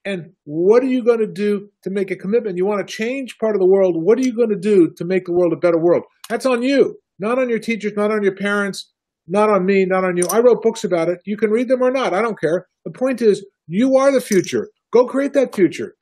And 0.04 0.32
what 0.44 0.82
are 0.82 0.88
you 0.88 1.04
going 1.04 1.20
to 1.20 1.26
do 1.26 1.68
to 1.82 1.90
make 1.90 2.10
a 2.10 2.16
commitment? 2.16 2.56
You 2.56 2.66
want 2.66 2.86
to 2.86 2.92
change 2.92 3.38
part 3.38 3.54
of 3.54 3.60
the 3.60 3.66
world. 3.66 3.96
What 3.98 4.18
are 4.18 4.22
you 4.22 4.34
going 4.34 4.48
to 4.48 4.58
do 4.58 4.90
to 4.96 5.04
make 5.04 5.26
the 5.26 5.32
world 5.32 5.52
a 5.52 5.56
better 5.56 5.78
world? 5.78 6.02
That's 6.28 6.46
on 6.46 6.62
you, 6.62 6.96
not 7.18 7.38
on 7.38 7.50
your 7.50 7.58
teachers, 7.58 7.92
not 7.96 8.10
on 8.10 8.22
your 8.22 8.34
parents, 8.34 8.92
not 9.28 9.50
on 9.50 9.66
me, 9.66 9.84
not 9.84 10.04
on 10.04 10.16
you. 10.16 10.24
I 10.30 10.40
wrote 10.40 10.62
books 10.62 10.84
about 10.84 11.08
it. 11.08 11.18
You 11.24 11.36
can 11.36 11.50
read 11.50 11.68
them 11.68 11.82
or 11.82 11.90
not. 11.90 12.14
I 12.14 12.22
don't 12.22 12.40
care. 12.40 12.66
The 12.84 12.92
point 12.92 13.20
is, 13.22 13.46
you 13.66 13.96
are 13.96 14.10
the 14.10 14.20
future. 14.20 14.68
Go 14.92 15.06
create 15.06 15.34
that 15.34 15.54
future. 15.54 15.94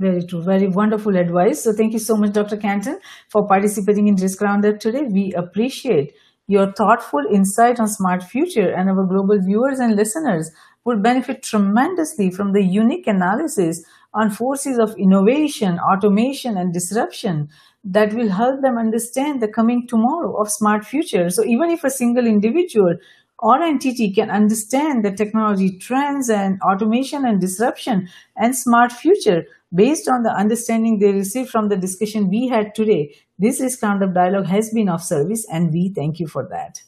Very 0.00 0.24
true. 0.24 0.42
Very 0.42 0.66
wonderful 0.66 1.16
advice. 1.16 1.62
So 1.62 1.72
thank 1.72 1.92
you 1.92 2.00
so 2.00 2.16
much, 2.16 2.32
Dr. 2.32 2.56
Canton, 2.56 2.98
for 3.28 3.46
participating 3.46 4.08
in 4.08 4.16
Risk 4.16 4.40
Roundup 4.40 4.80
today. 4.80 5.02
We 5.02 5.32
appreciate 5.34 6.14
your 6.48 6.72
thoughtful 6.72 7.22
insight 7.30 7.78
on 7.78 7.88
smart 7.88 8.22
future 8.22 8.70
and 8.70 8.90
our 8.90 9.04
global 9.06 9.38
viewers 9.40 9.78
and 9.78 9.94
listeners 9.94 10.50
will 10.84 10.98
benefit 10.98 11.42
tremendously 11.42 12.30
from 12.30 12.52
the 12.52 12.62
unique 12.62 13.06
analysis 13.06 13.84
on 14.12 14.30
forces 14.30 14.78
of 14.78 14.94
innovation, 14.98 15.78
automation, 15.78 16.56
and 16.58 16.72
disruption 16.74 17.48
that 17.84 18.12
will 18.12 18.28
help 18.30 18.60
them 18.62 18.76
understand 18.76 19.40
the 19.40 19.48
coming 19.48 19.86
tomorrow 19.86 20.36
of 20.40 20.50
smart 20.50 20.84
future. 20.84 21.30
So 21.30 21.44
even 21.44 21.70
if 21.70 21.84
a 21.84 21.90
single 21.90 22.26
individual 22.26 22.96
or 23.38 23.62
entity 23.62 24.12
can 24.12 24.30
understand 24.30 25.04
the 25.04 25.10
technology 25.10 25.76
trends 25.78 26.30
and 26.30 26.60
automation 26.62 27.24
and 27.24 27.40
disruption 27.40 28.08
and 28.36 28.56
smart 28.56 28.92
future 28.92 29.44
based 29.74 30.08
on 30.08 30.22
the 30.22 30.30
understanding 30.30 30.98
they 30.98 31.12
received 31.12 31.50
from 31.50 31.68
the 31.68 31.76
discussion 31.76 32.30
we 32.30 32.48
had 32.48 32.74
today, 32.74 33.14
this 33.38 33.60
risk 33.60 33.82
roundup 33.82 34.14
dialogue 34.14 34.46
has 34.46 34.70
been 34.70 34.88
of 34.88 35.02
service 35.02 35.46
and 35.50 35.72
we 35.72 35.92
thank 35.94 36.20
you 36.20 36.26
for 36.26 36.46
that. 36.50 36.80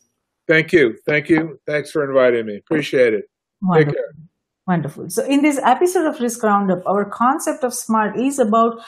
Thank 0.48 0.72
you. 0.72 0.96
Thank 1.04 1.28
you. 1.28 1.58
Thanks 1.66 1.90
for 1.90 2.08
inviting 2.08 2.46
me. 2.46 2.58
Appreciate 2.58 3.14
it. 3.14 3.24
Wonderful. 3.60 3.92
Take 3.92 3.96
care. 3.96 4.26
Wonderful. 4.68 5.10
So 5.10 5.24
in 5.24 5.42
this 5.42 5.60
episode 5.62 6.06
of 6.06 6.20
Risk 6.20 6.42
Roundup, 6.42 6.84
our 6.88 7.04
concept 7.04 7.62
of 7.62 7.72
SMART 7.72 8.18
is 8.18 8.40
about 8.40 8.80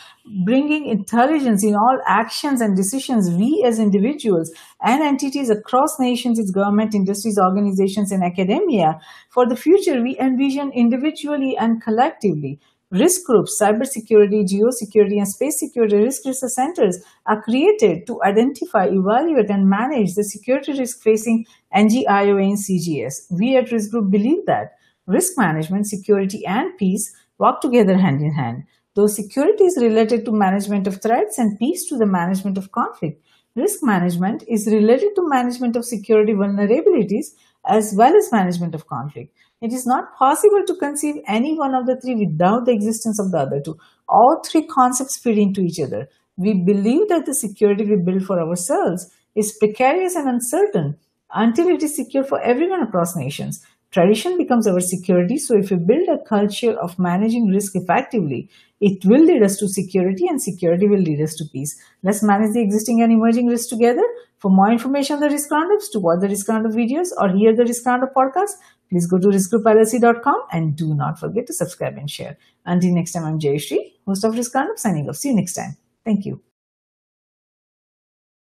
bringing 0.44 0.86
intelligence 0.86 1.62
in 1.62 1.76
all 1.76 2.00
actions 2.04 2.60
and 2.60 2.76
decisions 2.76 3.30
we 3.30 3.62
as 3.64 3.78
individuals 3.78 4.50
and 4.82 5.02
entities 5.02 5.50
across 5.50 6.00
nations, 6.00 6.40
its 6.40 6.50
government, 6.50 6.96
industries, 6.96 7.38
organizations, 7.38 8.10
and 8.10 8.24
academia. 8.24 8.98
For 9.30 9.48
the 9.48 9.54
future, 9.54 10.02
we 10.02 10.18
envision 10.18 10.72
individually 10.72 11.56
and 11.56 11.80
collectively. 11.80 12.58
Risk 12.90 13.26
Group's, 13.26 13.60
cybersecurity, 13.60 14.46
geosecurity, 14.48 15.18
and 15.18 15.28
space 15.28 15.60
security 15.60 15.96
risk 15.96 16.24
research 16.24 16.52
centers 16.52 17.04
are 17.26 17.42
created 17.42 18.06
to 18.06 18.22
identify, 18.22 18.86
evaluate, 18.86 19.50
and 19.50 19.68
manage 19.68 20.14
the 20.14 20.24
security 20.24 20.72
risk 20.72 21.02
facing 21.02 21.44
NGIOA 21.76 22.44
and 22.44 22.56
CGS. 22.56 23.30
We 23.30 23.58
at 23.58 23.70
Risk 23.70 23.90
Group 23.90 24.10
believe 24.10 24.46
that 24.46 24.78
risk 25.06 25.36
management, 25.36 25.86
security, 25.86 26.46
and 26.46 26.78
peace 26.78 27.14
walk 27.36 27.60
together 27.60 27.98
hand 27.98 28.22
in 28.22 28.32
hand. 28.32 28.64
Though 28.94 29.06
security 29.06 29.64
is 29.64 29.76
related 29.76 30.24
to 30.24 30.32
management 30.32 30.86
of 30.86 31.02
threats 31.02 31.36
and 31.36 31.58
peace 31.58 31.86
to 31.90 31.98
the 31.98 32.06
management 32.06 32.56
of 32.56 32.72
conflict, 32.72 33.22
risk 33.54 33.80
management 33.82 34.44
is 34.48 34.66
related 34.66 35.14
to 35.16 35.28
management 35.28 35.76
of 35.76 35.84
security 35.84 36.32
vulnerabilities 36.32 37.34
as 37.66 37.92
well 37.94 38.16
as 38.16 38.32
management 38.32 38.74
of 38.74 38.86
conflict. 38.86 39.37
It 39.60 39.72
is 39.72 39.86
not 39.86 40.16
possible 40.16 40.62
to 40.66 40.76
conceive 40.76 41.16
any 41.26 41.58
one 41.58 41.74
of 41.74 41.86
the 41.86 42.00
three 42.00 42.14
without 42.14 42.64
the 42.64 42.72
existence 42.72 43.18
of 43.18 43.32
the 43.32 43.38
other 43.38 43.60
two. 43.60 43.76
All 44.08 44.40
three 44.46 44.66
concepts 44.66 45.18
feed 45.18 45.38
into 45.38 45.62
each 45.62 45.80
other. 45.80 46.08
We 46.36 46.54
believe 46.54 47.08
that 47.08 47.26
the 47.26 47.34
security 47.34 47.84
we 47.84 47.96
build 47.96 48.24
for 48.24 48.40
ourselves 48.40 49.10
is 49.34 49.56
precarious 49.58 50.14
and 50.14 50.28
uncertain 50.28 50.96
until 51.34 51.68
it 51.68 51.82
is 51.82 51.96
secure 51.96 52.22
for 52.22 52.40
everyone 52.40 52.82
across 52.82 53.16
nations. 53.16 53.64
Tradition 53.90 54.36
becomes 54.36 54.68
our 54.68 54.80
security. 54.80 55.38
So 55.38 55.56
if 55.56 55.70
we 55.70 55.76
build 55.78 56.08
a 56.08 56.22
culture 56.24 56.78
of 56.78 56.98
managing 56.98 57.48
risk 57.48 57.74
effectively, 57.74 58.48
it 58.80 59.04
will 59.04 59.24
lead 59.24 59.42
us 59.42 59.56
to 59.56 59.66
security 59.66 60.28
and 60.28 60.40
security 60.40 60.86
will 60.86 61.00
lead 61.00 61.20
us 61.20 61.34
to 61.36 61.44
peace. 61.52 61.80
Let's 62.02 62.22
manage 62.22 62.52
the 62.52 62.60
existing 62.60 63.02
and 63.02 63.10
emerging 63.10 63.46
risks 63.46 63.68
together. 63.68 64.04
For 64.38 64.50
more 64.52 64.70
information 64.70 65.14
on 65.16 65.20
the 65.20 65.30
risk 65.30 65.50
roundups, 65.50 65.88
to 65.90 65.98
watch 65.98 66.20
the 66.20 66.28
risk 66.28 66.48
roundup 66.48 66.72
videos 66.72 67.08
or 67.18 67.30
hear 67.30 67.56
the 67.56 67.64
risk 67.64 67.84
roundup 67.84 68.14
podcast, 68.14 68.52
please 68.90 69.06
go 69.06 69.18
to 69.18 69.28
riskgroupllc.com 69.28 70.42
and 70.52 70.76
do 70.76 70.94
not 70.94 71.18
forget 71.18 71.46
to 71.46 71.52
subscribe 71.52 71.96
and 71.96 72.10
share. 72.10 72.36
Until 72.64 72.94
next 72.94 73.12
time, 73.12 73.24
I'm 73.24 73.38
Jayashree, 73.38 73.94
host 74.06 74.24
of 74.24 74.36
Risk 74.36 74.54
Roundup, 74.54 74.78
signing 74.78 75.08
off. 75.08 75.16
See 75.16 75.28
you 75.28 75.36
next 75.36 75.54
time. 75.54 75.76
Thank 76.04 76.26
you. 76.26 76.47